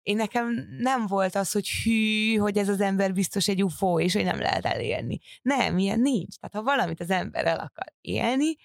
én 0.01 0.15
nekem 0.15 0.67
nem 0.77 1.07
volt 1.07 1.35
az, 1.35 1.51
hogy 1.51 1.69
hű, 1.69 2.35
hogy 2.35 2.57
ez 2.57 2.69
az 2.69 2.81
ember 2.81 3.13
biztos 3.13 3.47
egy 3.47 3.63
UFO, 3.63 3.99
és 3.99 4.13
hogy 4.13 4.23
nem 4.23 4.39
lehet 4.39 4.65
elérni. 4.65 5.19
Nem, 5.41 5.77
ilyen 5.77 5.99
nincs. 5.99 6.35
Tehát 6.35 6.55
ha 6.55 6.75
valamit 6.75 6.99
az 6.99 7.09
ember 7.09 7.45
el 7.45 7.59
akar 7.59 7.93
élni, 8.01 8.55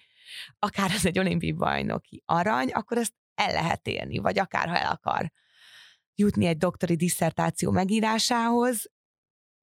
akár 0.59 0.91
az 0.91 1.07
egy 1.07 1.19
olimpiai 1.19 1.53
bajnoki 1.53 2.23
arany, 2.27 2.71
akkor 2.71 2.97
ezt 2.97 3.15
el 3.41 3.53
lehet 3.53 3.87
élni, 3.87 4.19
vagy 4.19 4.39
akár 4.39 4.69
ha 4.69 4.77
el 4.77 4.91
akar 4.91 5.33
jutni 6.15 6.47
egy 6.47 6.57
doktori 6.57 6.97
disszertáció 6.97 7.71
megírásához, 7.71 8.91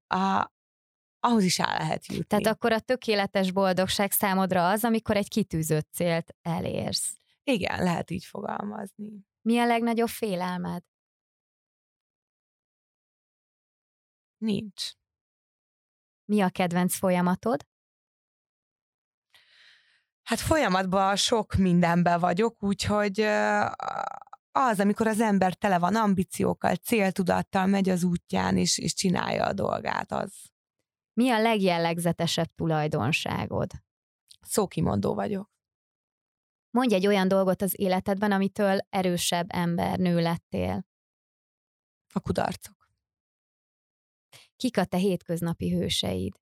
a, 0.08 0.52
ahhoz 1.20 1.44
is 1.44 1.60
el 1.60 1.78
lehet 1.78 2.06
jutni. 2.06 2.24
Tehát 2.24 2.46
akkor 2.46 2.72
a 2.72 2.80
tökéletes 2.80 3.52
boldogság 3.52 4.12
számodra 4.12 4.70
az, 4.70 4.84
amikor 4.84 5.16
egy 5.16 5.30
kitűzött 5.30 5.90
célt 5.94 6.36
elérsz. 6.42 7.18
Igen, 7.44 7.84
lehet 7.84 8.12
így 8.12 8.26
fogalmazni. 8.26 9.26
Mi 9.42 9.60
a 9.60 9.66
legnagyobb 9.66 10.08
félelmed? 10.08 10.84
Nincs. 14.38 14.92
Mi 16.26 16.42
a 16.42 16.50
kedvenc 16.50 16.96
folyamatod? 16.96 17.68
Hát 20.28 20.40
folyamatban 20.40 21.16
sok 21.16 21.54
mindenben 21.54 22.20
vagyok, 22.20 22.64
úgyhogy 22.64 23.20
az, 24.52 24.80
amikor 24.80 25.08
az 25.08 25.20
ember 25.20 25.54
tele 25.54 25.80
van 25.80 25.96
ambíciókkal, 25.96 26.76
céltudattal 26.76 27.66
megy 27.66 27.90
az 27.90 28.04
útján, 28.04 28.58
és, 28.58 28.78
és 28.78 28.94
csinálja 28.94 29.46
a 29.46 29.54
dolgát, 29.54 30.12
az, 30.12 30.34
mi 31.14 31.30
a 31.30 31.40
legjellegzetesebb 31.40 32.56
tulajdonságod? 32.56 33.72
Szókimondó 34.42 35.14
vagyok. 35.14 35.52
Mondj 36.70 36.96
egy 36.96 37.08
olyan 37.08 37.28
dolgot 37.28 37.62
az 37.62 37.80
életedben, 37.80 38.32
amitől 38.32 38.80
erősebb 38.90 39.48
ember, 39.50 39.98
nő 39.98 40.20
lettél. 40.22 40.86
A 42.14 42.20
kudarcok. 42.20 42.90
Kik 44.56 44.78
a 44.78 44.86
te 44.86 44.98
hétköznapi 44.98 45.72
hőseid? 45.72 46.34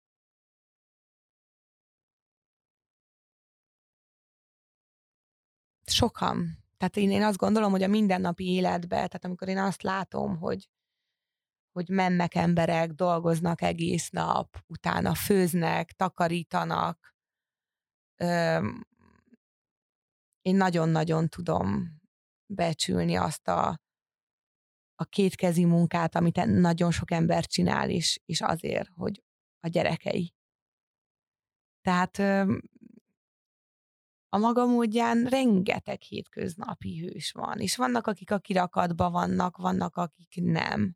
Sokan. 5.96 6.64
Tehát 6.78 6.98
én, 6.98 7.12
én 7.12 7.24
azt 7.24 7.38
gondolom, 7.38 7.72
hogy 7.72 7.84
a 7.84 7.88
mindennapi 7.88 8.46
életben, 8.46 8.88
tehát 8.88 9.26
amikor 9.26 9.48
én 9.48 9.58
azt 9.58 9.82
látom, 9.82 10.38
hogy 10.38 10.70
hogy 11.72 11.89
mennek 11.89 12.36
emberek, 12.36 12.91
dolgoznak 12.91 13.62
egész 13.62 14.10
nap, 14.10 14.64
utána 14.68 15.16
főznek, 15.16 15.91
takarítanak. 15.91 17.16
Öm, 18.22 18.88
én 20.41 20.56
nagyon-nagyon 20.56 21.28
tudom 21.28 22.00
becsülni 22.54 23.16
azt 23.16 23.48
a, 23.48 23.82
a 24.96 25.04
kétkezi 25.04 25.66
munkát, 25.66 26.16
amit 26.16 26.46
nagyon 26.46 26.91
sok 26.91 27.12
ember 27.12 27.46
csinál 27.46 27.89
is, 27.89 28.20
és 28.26 28.41
azért, 28.41 28.89
hogy 28.96 29.24
a 29.60 29.68
gyerekei. 29.68 30.36
Tehát 31.82 32.18
a 34.36 34.38
maga 34.38 34.66
módján 34.66 35.24
rengeteg 35.24 36.02
hétköznapi 36.02 37.00
hős 37.00 37.32
van, 37.32 37.60
és 37.60 37.76
vannak, 37.76 38.08
akik 38.08 38.32
a 38.32 38.40
kirakatban 38.40 39.12
vannak, 39.12 39.58
vannak, 39.58 39.96
akik 39.96 40.42
nem 40.42 40.96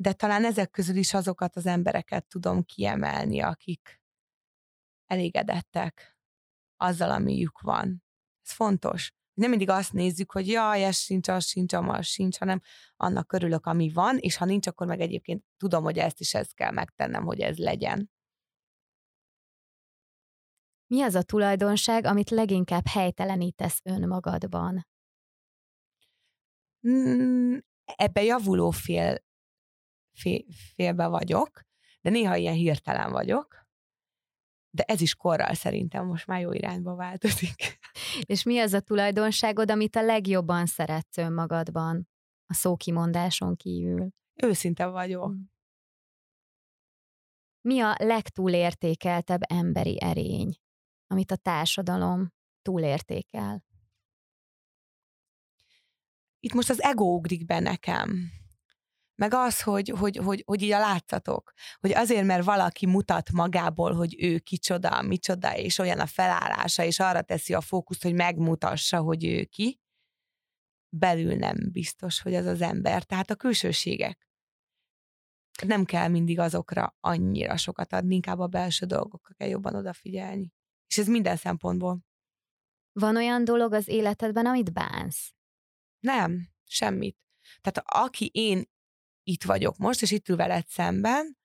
de 0.00 0.12
talán 0.12 0.44
ezek 0.44 0.70
közül 0.70 0.96
is 0.96 1.14
azokat 1.14 1.56
az 1.56 1.66
embereket 1.66 2.26
tudom 2.26 2.64
kiemelni, 2.64 3.40
akik 3.40 4.00
elégedettek 5.06 6.18
azzal, 6.76 7.10
amiük 7.10 7.60
van. 7.60 8.02
Ez 8.44 8.52
fontos. 8.52 9.12
Nem 9.34 9.50
mindig 9.50 9.68
azt 9.68 9.92
nézzük, 9.92 10.32
hogy 10.32 10.48
jaj, 10.48 10.84
ez 10.84 10.96
sincs, 10.96 11.28
az 11.28 11.46
sincs, 11.46 11.72
amaz 11.72 12.06
sincs, 12.06 12.38
hanem 12.38 12.60
annak 12.96 13.26
körülök, 13.26 13.66
ami 13.66 13.92
van, 13.92 14.18
és 14.18 14.36
ha 14.36 14.44
nincs, 14.44 14.66
akkor 14.66 14.86
meg 14.86 15.00
egyébként 15.00 15.44
tudom, 15.56 15.82
hogy 15.82 15.98
ezt 15.98 16.20
is 16.20 16.34
ezt 16.34 16.54
kell 16.54 16.70
megtennem, 16.70 17.24
hogy 17.24 17.40
ez 17.40 17.56
legyen. 17.56 18.10
Mi 20.90 21.02
az 21.02 21.14
a 21.14 21.22
tulajdonság, 21.22 22.04
amit 22.04 22.30
leginkább 22.30 22.86
helytelenítesz 22.86 23.80
önmagadban? 23.84 24.86
Mm, 26.88 27.56
ebbe 27.84 28.22
javuló 28.22 28.70
fél 28.70 29.26
félbe 30.74 31.06
vagyok, 31.06 31.60
de 32.00 32.10
néha 32.10 32.36
ilyen 32.36 32.54
hirtelen 32.54 33.10
vagyok. 33.10 33.66
De 34.70 34.82
ez 34.82 35.00
is 35.00 35.14
korral 35.14 35.54
szerintem 35.54 36.06
most 36.06 36.26
már 36.26 36.40
jó 36.40 36.52
irányba 36.52 36.94
változik. 36.94 37.78
És 38.32 38.42
mi 38.42 38.58
az 38.58 38.72
a 38.72 38.80
tulajdonságod, 38.80 39.70
amit 39.70 39.96
a 39.96 40.02
legjobban 40.02 40.66
szeretsz 40.66 41.16
önmagadban, 41.16 42.08
a 42.46 42.54
szókimondáson 42.54 43.56
kívül? 43.56 44.08
Őszinte 44.42 44.86
vagyok. 44.86 45.30
Mm. 45.30 45.40
Mi 47.60 47.80
a 47.80 47.94
legtúlértékeltebb 47.98 49.40
emberi 49.48 50.00
erény, 50.00 50.58
amit 51.10 51.30
a 51.30 51.36
társadalom 51.36 52.32
túlértékel? 52.62 53.64
Itt 56.40 56.52
most 56.52 56.70
az 56.70 56.82
ego 56.82 57.04
ugrik 57.04 57.46
be 57.46 57.58
nekem 57.58 58.38
meg 59.18 59.34
az, 59.34 59.62
hogy, 59.62 59.88
hogy, 59.88 60.16
hogy, 60.16 60.42
hogy 60.46 60.62
így 60.62 60.72
a 60.72 60.78
látszatok, 60.78 61.52
hogy 61.80 61.92
azért, 61.92 62.24
mert 62.24 62.44
valaki 62.44 62.86
mutat 62.86 63.32
magából, 63.32 63.92
hogy 63.92 64.16
ő 64.18 64.38
kicsoda, 64.38 65.02
micsoda, 65.02 65.56
és 65.56 65.78
olyan 65.78 66.00
a 66.00 66.06
felállása, 66.06 66.84
és 66.84 67.00
arra 67.00 67.22
teszi 67.22 67.54
a 67.54 67.60
fókuszt, 67.60 68.02
hogy 68.02 68.14
megmutassa, 68.14 69.00
hogy 69.00 69.24
ő 69.24 69.44
ki, 69.44 69.80
belül 70.88 71.34
nem 71.34 71.56
biztos, 71.72 72.20
hogy 72.20 72.34
az 72.34 72.46
az 72.46 72.60
ember. 72.60 73.04
Tehát 73.04 73.30
a 73.30 73.34
külsőségek. 73.34 74.28
Nem 75.66 75.84
kell 75.84 76.08
mindig 76.08 76.38
azokra 76.38 76.96
annyira 77.00 77.56
sokat 77.56 77.92
adni, 77.92 78.14
inkább 78.14 78.38
a 78.38 78.46
belső 78.46 78.86
dolgokra 78.86 79.34
kell 79.34 79.48
jobban 79.48 79.74
odafigyelni. 79.74 80.52
És 80.88 80.98
ez 80.98 81.06
minden 81.06 81.36
szempontból. 81.36 82.06
Van 82.92 83.16
olyan 83.16 83.44
dolog 83.44 83.72
az 83.72 83.88
életedben, 83.88 84.46
amit 84.46 84.72
bánsz? 84.72 85.32
Nem, 85.98 86.48
semmit. 86.64 87.16
Tehát 87.60 87.90
aki 88.04 88.30
én 88.32 88.64
itt 89.22 89.44
vagyok 89.44 89.76
most, 89.76 90.02
és 90.02 90.10
itt 90.10 90.28
ül 90.28 90.36
veled 90.36 90.66
szemben, 90.66 91.38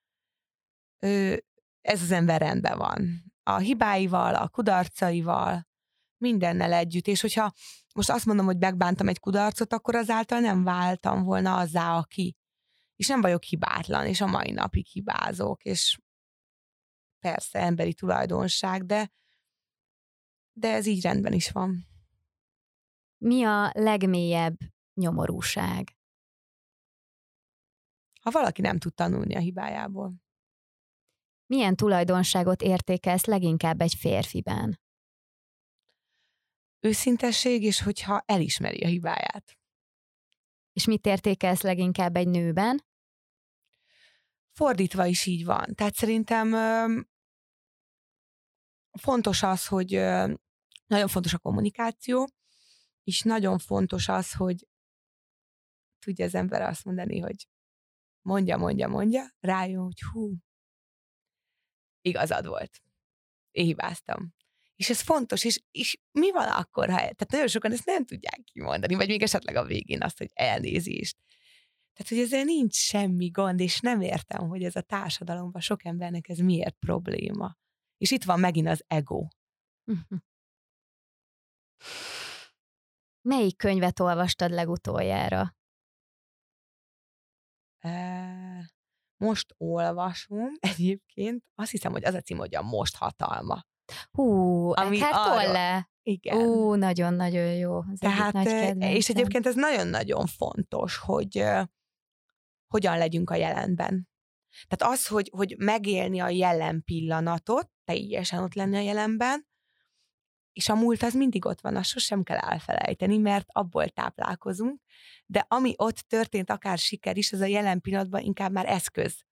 ez 1.82 2.02
az 2.02 2.12
ember 2.12 2.42
rendben 2.42 2.78
van. 2.78 3.24
A 3.44 3.58
hibáival, 3.58 4.36
a 4.36 4.48
kudarcaival, 4.48 5.68
mindennel 6.18 6.74
együtt. 6.74 7.08
És 7.08 7.22
hogyha 7.22 7.52
most 7.94 8.10
azt 8.10 8.26
mondom, 8.26 8.46
hogy 8.46 8.58
megbántam 8.58 9.08
egy 9.08 9.20
kudarcot, 9.20 9.74
akkor 9.74 9.96
azáltal 9.96 10.40
nem 10.40 10.64
váltam 10.64 11.24
volna 11.24 11.58
azzá, 11.58 11.98
aki. 11.98 12.36
És 12.96 13.08
nem 13.08 13.22
vagyok 13.22 13.44
hibátlan, 13.44 14.06
és 14.06 14.22
a 14.22 14.26
mai 14.26 14.52
napig 14.52 14.86
hibázok, 14.88 15.64
és 15.64 16.00
persze 17.20 17.60
emberi 17.60 17.94
tulajdonság, 17.94 18.86
de, 18.86 19.12
de 20.54 20.74
ez 20.74 20.86
így 20.86 21.02
rendben 21.02 21.34
is 21.34 21.52
van. 21.52 21.88
Mi 23.18 23.44
a 23.44 23.72
legmélyebb 23.74 24.58
nyomorúság? 24.94 25.96
Ha 28.22 28.32
valaki 28.32 28.62
nem 28.62 28.78
tud 28.78 28.94
tanulni 28.94 29.36
a 29.36 29.40
hibájából. 29.40 30.14
Milyen 31.46 31.76
tulajdonságot 31.76 32.62
értékelsz 32.62 33.26
leginkább 33.26 33.82
egy 33.82 33.94
férfiben? 33.94 34.80
Őszintesség, 36.80 37.64
és 37.64 37.82
hogyha 37.82 38.24
elismeri 38.26 38.84
a 38.84 38.88
hibáját. 38.88 39.58
És 40.74 40.86
mit 40.86 41.06
értékelsz 41.06 41.62
leginkább 41.62 42.16
egy 42.16 42.28
nőben? 42.28 42.86
Fordítva 44.52 45.06
is 45.06 45.26
így 45.26 45.46
van. 45.46 45.76
Tehát 45.76 45.96
szerintem 45.96 46.52
fontos 49.00 49.44
az, 49.44 49.68
hogy 49.68 49.94
nagyon 50.94 51.08
fontos 51.08 51.34
a 51.34 51.38
kommunikáció, 51.38 52.28
és 53.04 53.22
nagyon 53.22 53.58
fontos 53.58 54.08
az, 54.08 54.34
hogy 54.34 54.68
tudja 56.00 56.26
az 56.26 56.36
ember 56.36 56.62
azt 56.62 56.84
mondani, 56.84 57.20
hogy 57.20 57.48
mondja, 58.22 58.58
mondja, 58.58 58.88
mondja, 58.88 59.24
rájön, 59.40 59.84
hogy 59.84 60.02
hú, 60.12 60.36
igazad 62.02 62.48
volt. 62.48 62.82
Én 63.52 63.66
hibáztam. 63.66 64.34
És 64.76 64.90
ez 64.90 65.02
fontos, 65.02 65.44
és, 65.44 65.62
és 65.72 65.98
mi 66.12 66.32
van 66.32 66.48
akkor, 66.48 66.90
ha... 66.90 66.96
Tehát 66.96 67.32
nagyon 67.32 67.48
sokan 67.48 67.72
ezt 67.72 67.86
nem 67.86 68.06
tudják 68.06 68.42
kimondani, 68.44 68.96
vagy 68.96 69.08
még 69.08 69.22
esetleg 69.22 69.56
a 69.56 69.66
végén 69.66 70.02
azt, 70.02 70.18
hogy 70.18 70.30
elnézést. 70.34 71.18
Tehát, 71.94 72.12
hogy 72.12 72.20
ezzel 72.20 72.44
nincs 72.44 72.76
semmi 72.76 73.28
gond, 73.28 73.60
és 73.60 73.80
nem 73.80 74.02
értem, 74.02 74.48
hogy 74.48 74.64
ez 74.64 74.76
a 74.76 74.82
társadalomban 74.82 75.62
sok 75.62 75.86
embernek 75.86 76.30
ez 76.30 76.38
miért 76.38 76.76
probléma. 76.80 77.58
És 77.98 78.12
itt 78.12 78.24
van 78.24 78.40
megint 78.40 78.68
az 78.68 78.84
ego. 78.88 79.28
Uh-huh. 79.86 80.20
Melyik 83.22 83.58
könyvet 83.58 84.00
olvastad 84.00 84.52
legutoljára? 84.52 85.56
most 89.24 89.54
olvasom 89.58 90.52
egyébként, 90.76 91.44
azt 91.56 91.72
hiszem, 91.72 91.92
hogy 91.92 92.06
az 92.06 92.14
a 92.14 92.22
cím, 92.22 92.38
hogy 92.38 92.56
a 92.56 92.62
Most 92.62 92.96
hatalma. 92.96 93.66
Hú, 94.12 94.70
Ami 94.72 95.02
Eckhart 95.02 95.46
Tolle. 95.46 95.92
Igen. 96.02 96.38
Ú, 96.38 96.74
nagyon-nagyon 96.74 97.54
jó. 97.54 97.78
Az 97.78 98.00
Tehát, 98.00 98.34
nagy 98.34 98.82
és 98.82 99.10
egyébként 99.10 99.46
ez 99.46 99.56
nagyon-nagyon 99.56 100.26
fontos, 100.26 100.98
hogy 100.98 101.40
uh, 101.40 101.64
hogyan 102.68 102.98
legyünk 102.98 103.30
a 103.30 103.36
jelenben. 103.36 104.08
Tehát 104.68 104.94
az, 104.94 105.08
hogy, 105.08 105.30
hogy 105.36 105.56
megélni 105.58 106.20
a 106.20 106.30
jelen 106.30 106.84
pillanatot, 106.84 107.70
teljesen 107.84 108.44
ott 108.44 108.54
lenni 108.54 108.76
a 108.76 108.82
jelenben, 108.82 109.48
és 110.54 110.70
a 110.70 110.76
múlt 110.76 111.04
az 111.04 111.14
mindig 111.14 111.46
ott 111.46 111.62
van, 111.62 111.76
azt 111.76 111.90
sosem 111.90 112.24
kell 112.24 112.38
elfelejteni, 112.38 113.18
mert 113.18 113.46
abból 113.48 113.90
táplálkozunk, 113.90 114.82
de 115.26 115.46
ami 115.48 115.74
ott 115.78 115.98
történt, 115.98 116.50
akár 116.50 116.78
siker 116.78 117.18
is, 117.18 117.32
az 117.32 117.40
a 117.40 117.46
jelen 117.46 117.82
pillanatban 117.82 118.22
inkább 118.22 118.52
már 118.52 118.66
eszköz. 118.66 119.24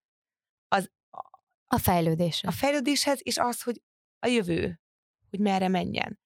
Az, 0.68 0.92
a 1.68 1.78
fejlődés. 1.78 2.44
A 2.44 2.52
fejlődéshez, 2.52 3.20
és 3.24 3.38
az, 3.38 3.62
hogy 3.62 3.82
a 4.20 4.28
jövő, 4.28 4.82
hogy 5.30 5.40
merre 5.40 5.68
menjen. 5.68 6.20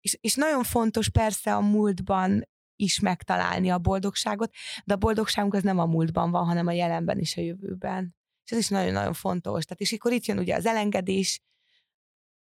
És, 0.00 0.18
és 0.20 0.34
nagyon 0.34 0.62
fontos 0.62 1.08
persze 1.08 1.54
a 1.54 1.60
múltban 1.60 2.48
is 2.76 3.00
megtalálni 3.00 3.70
a 3.70 3.78
boldogságot, 3.78 4.54
de 4.84 4.94
a 4.94 4.96
boldogságunk 4.96 5.54
az 5.54 5.62
nem 5.62 5.78
a 5.78 5.86
múltban 5.86 6.30
van, 6.30 6.46
hanem 6.46 6.66
a 6.66 6.72
jelenben 6.72 7.18
és 7.18 7.36
a 7.36 7.40
jövőben. 7.40 8.16
És 8.44 8.52
ez 8.52 8.58
is 8.58 8.68
nagyon-nagyon 8.68 9.12
fontos. 9.12 9.64
Tehát 9.64 9.80
és 9.80 9.92
akkor 9.92 10.12
itt 10.12 10.24
jön 10.24 10.38
ugye 10.38 10.54
az 10.54 10.66
elengedés, 10.66 11.40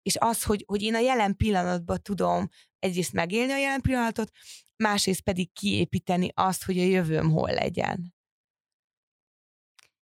és 0.07 0.15
az, 0.19 0.43
hogy, 0.43 0.63
hogy 0.67 0.81
én 0.81 0.95
a 0.95 0.99
jelen 0.99 1.35
pillanatban 1.35 2.01
tudom 2.01 2.47
egyrészt 2.79 3.13
megélni 3.13 3.51
a 3.51 3.57
jelen 3.57 3.81
pillanatot, 3.81 4.31
másrészt 4.75 5.21
pedig 5.21 5.53
kiépíteni 5.53 6.29
azt, 6.33 6.63
hogy 6.63 6.79
a 6.79 6.83
jövőm 6.83 7.29
hol 7.29 7.49
legyen. 7.49 8.13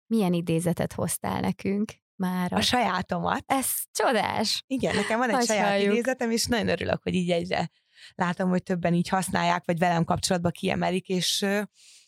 Milyen 0.07 0.33
idézetet 0.33 0.93
hoztál 0.93 1.41
nekünk 1.41 1.93
már? 2.17 2.53
A 2.53 2.61
sajátomat. 2.61 3.45
Ez 3.47 3.69
csodás. 3.91 4.63
Igen, 4.67 4.95
nekem 4.95 5.19
van 5.19 5.29
egy 5.29 5.35
Hogy 5.35 5.45
saját 5.47 5.69
halljuk. 5.69 5.93
idézetem, 5.93 6.31
és 6.31 6.47
nagyon 6.47 6.69
örülök, 6.69 7.03
hogy 7.03 7.15
így 7.15 7.31
egyre 7.31 7.71
látom, 8.15 8.49
hogy 8.49 8.63
többen 8.63 8.95
így 8.95 9.09
használják, 9.09 9.65
vagy 9.65 9.79
velem 9.79 10.05
kapcsolatban 10.05 10.53
kiemelik, 10.53 11.09
és 11.09 11.47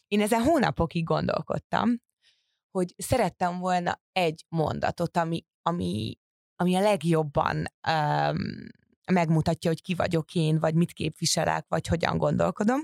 én 0.07 0.21
ezen 0.21 0.43
hónapokig 0.43 1.05
gondolkodtam, 1.05 2.01
hogy 2.71 2.95
szerettem 2.97 3.59
volna 3.59 4.01
egy 4.13 4.45
mondatot, 4.49 5.17
ami, 5.17 5.45
ami 5.63 6.19
ami 6.57 6.75
a 6.75 6.81
legjobban 6.81 7.57
um, 7.89 8.37
megmutatja, 9.13 9.71
hogy 9.71 9.83
ki 9.83 9.95
vagyok 9.95 10.35
én, 10.35 10.59
vagy 10.59 10.75
mit 10.75 10.93
képviselek, 10.93 11.65
vagy 11.69 11.87
hogyan 11.87 12.19
gondolkodom. 12.19 12.81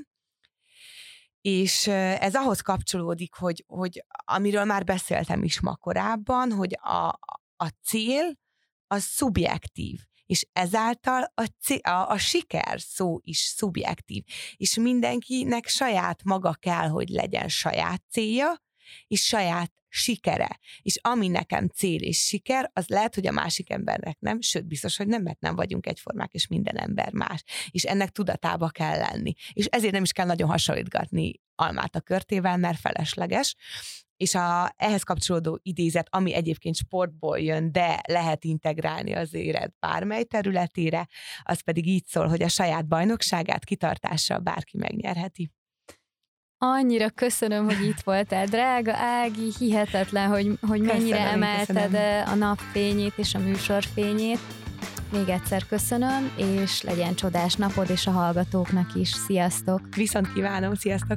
És 1.41 1.87
ez 1.87 2.35
ahhoz 2.35 2.61
kapcsolódik, 2.61 3.35
hogy, 3.35 3.64
hogy 3.66 4.05
amiről 4.25 4.64
már 4.64 4.85
beszéltem 4.85 5.43
is 5.43 5.61
ma 5.61 5.77
korábban, 5.77 6.53
hogy 6.53 6.79
a, 6.81 7.18
a 7.57 7.68
cél 7.85 8.39
az 8.87 9.03
szubjektív, 9.03 10.01
és 10.27 10.47
ezáltal 10.53 11.33
a, 11.35 11.45
cél, 11.61 11.79
a, 11.79 12.11
a 12.11 12.18
siker 12.18 12.81
szó 12.81 13.18
is 13.23 13.39
szubjektív, 13.39 14.25
és 14.57 14.77
mindenkinek 14.77 15.66
saját 15.66 16.25
maga 16.25 16.55
kell, 16.55 16.89
hogy 16.89 17.09
legyen 17.09 17.49
saját 17.49 18.03
célja, 18.11 18.62
és 19.07 19.24
saját 19.24 19.72
sikere. 19.95 20.59
És 20.83 20.99
ami 21.03 21.28
nekem 21.28 21.66
cél 21.66 22.01
és 22.01 22.18
siker, 22.18 22.70
az 22.72 22.89
lehet, 22.89 23.14
hogy 23.14 23.26
a 23.26 23.33
másik 23.33 23.70
embernek 23.70 24.16
nem, 24.20 24.41
sőt, 24.41 24.66
biztos, 24.66 24.97
hogy 24.97 25.07
nem, 25.07 25.22
mert 25.22 25.41
nem 25.41 25.55
vagyunk 25.55 25.87
egyformák, 25.87 26.33
és 26.33 26.47
minden 26.47 26.76
ember 26.76 27.12
más. 27.12 27.43
És 27.70 27.83
ennek 27.83 28.11
tudatába 28.11 28.68
kell 28.68 28.99
lenni. 28.99 29.33
És 29.53 29.64
ezért 29.64 29.93
nem 29.93 30.03
is 30.03 30.12
kell 30.12 30.26
nagyon 30.26 30.49
hasonlítgatni 30.49 31.41
almát 31.55 31.97
a 31.97 32.01
körtével, 32.01 32.57
mert 32.57 32.78
felesleges. 32.78 33.57
És 34.16 34.35
a 34.35 34.74
ehhez 34.76 35.03
kapcsolódó 35.03 35.61
idézet, 35.62 36.07
ami 36.11 36.35
egyébként 36.35 36.76
sportból 36.76 37.39
jön, 37.39 37.72
de 37.72 38.01
lehet 38.09 38.45
integrálni 38.45 39.12
az 39.12 39.35
élet 39.35 39.74
bármely 39.80 40.24
területére, 40.24 41.09
az 41.43 41.61
pedig 41.61 41.87
így 41.87 42.05
szól, 42.07 42.28
hogy 42.28 42.43
a 42.43 42.49
saját 42.49 42.87
bajnokságát 42.87 43.64
kitartással 43.64 44.39
bárki 44.39 44.76
megnyerheti. 44.76 45.51
Annyira 46.64 47.08
köszönöm, 47.08 47.64
hogy 47.64 47.84
itt 47.86 48.00
voltál, 48.04 48.46
drága 48.46 48.92
Ági, 48.94 49.52
hihetetlen, 49.58 50.28
hogy, 50.28 50.58
hogy 50.68 50.80
mennyire 50.80 51.16
köszönöm, 51.16 51.42
emelted 51.42 51.90
köszönöm. 51.90 52.22
a 52.26 52.34
napfényét 52.34 53.12
és 53.16 53.34
a 53.34 53.38
műsorfényét. 53.38 54.38
Még 55.12 55.28
egyszer 55.28 55.66
köszönöm, 55.66 56.32
és 56.36 56.82
legyen 56.82 57.14
csodás 57.14 57.54
napod, 57.54 57.90
és 57.90 58.06
a 58.06 58.10
hallgatóknak 58.10 58.94
is. 58.94 59.08
Sziasztok! 59.08 59.80
Viszont 59.96 60.32
kívánom, 60.32 60.74
sziasztok! 60.74 61.16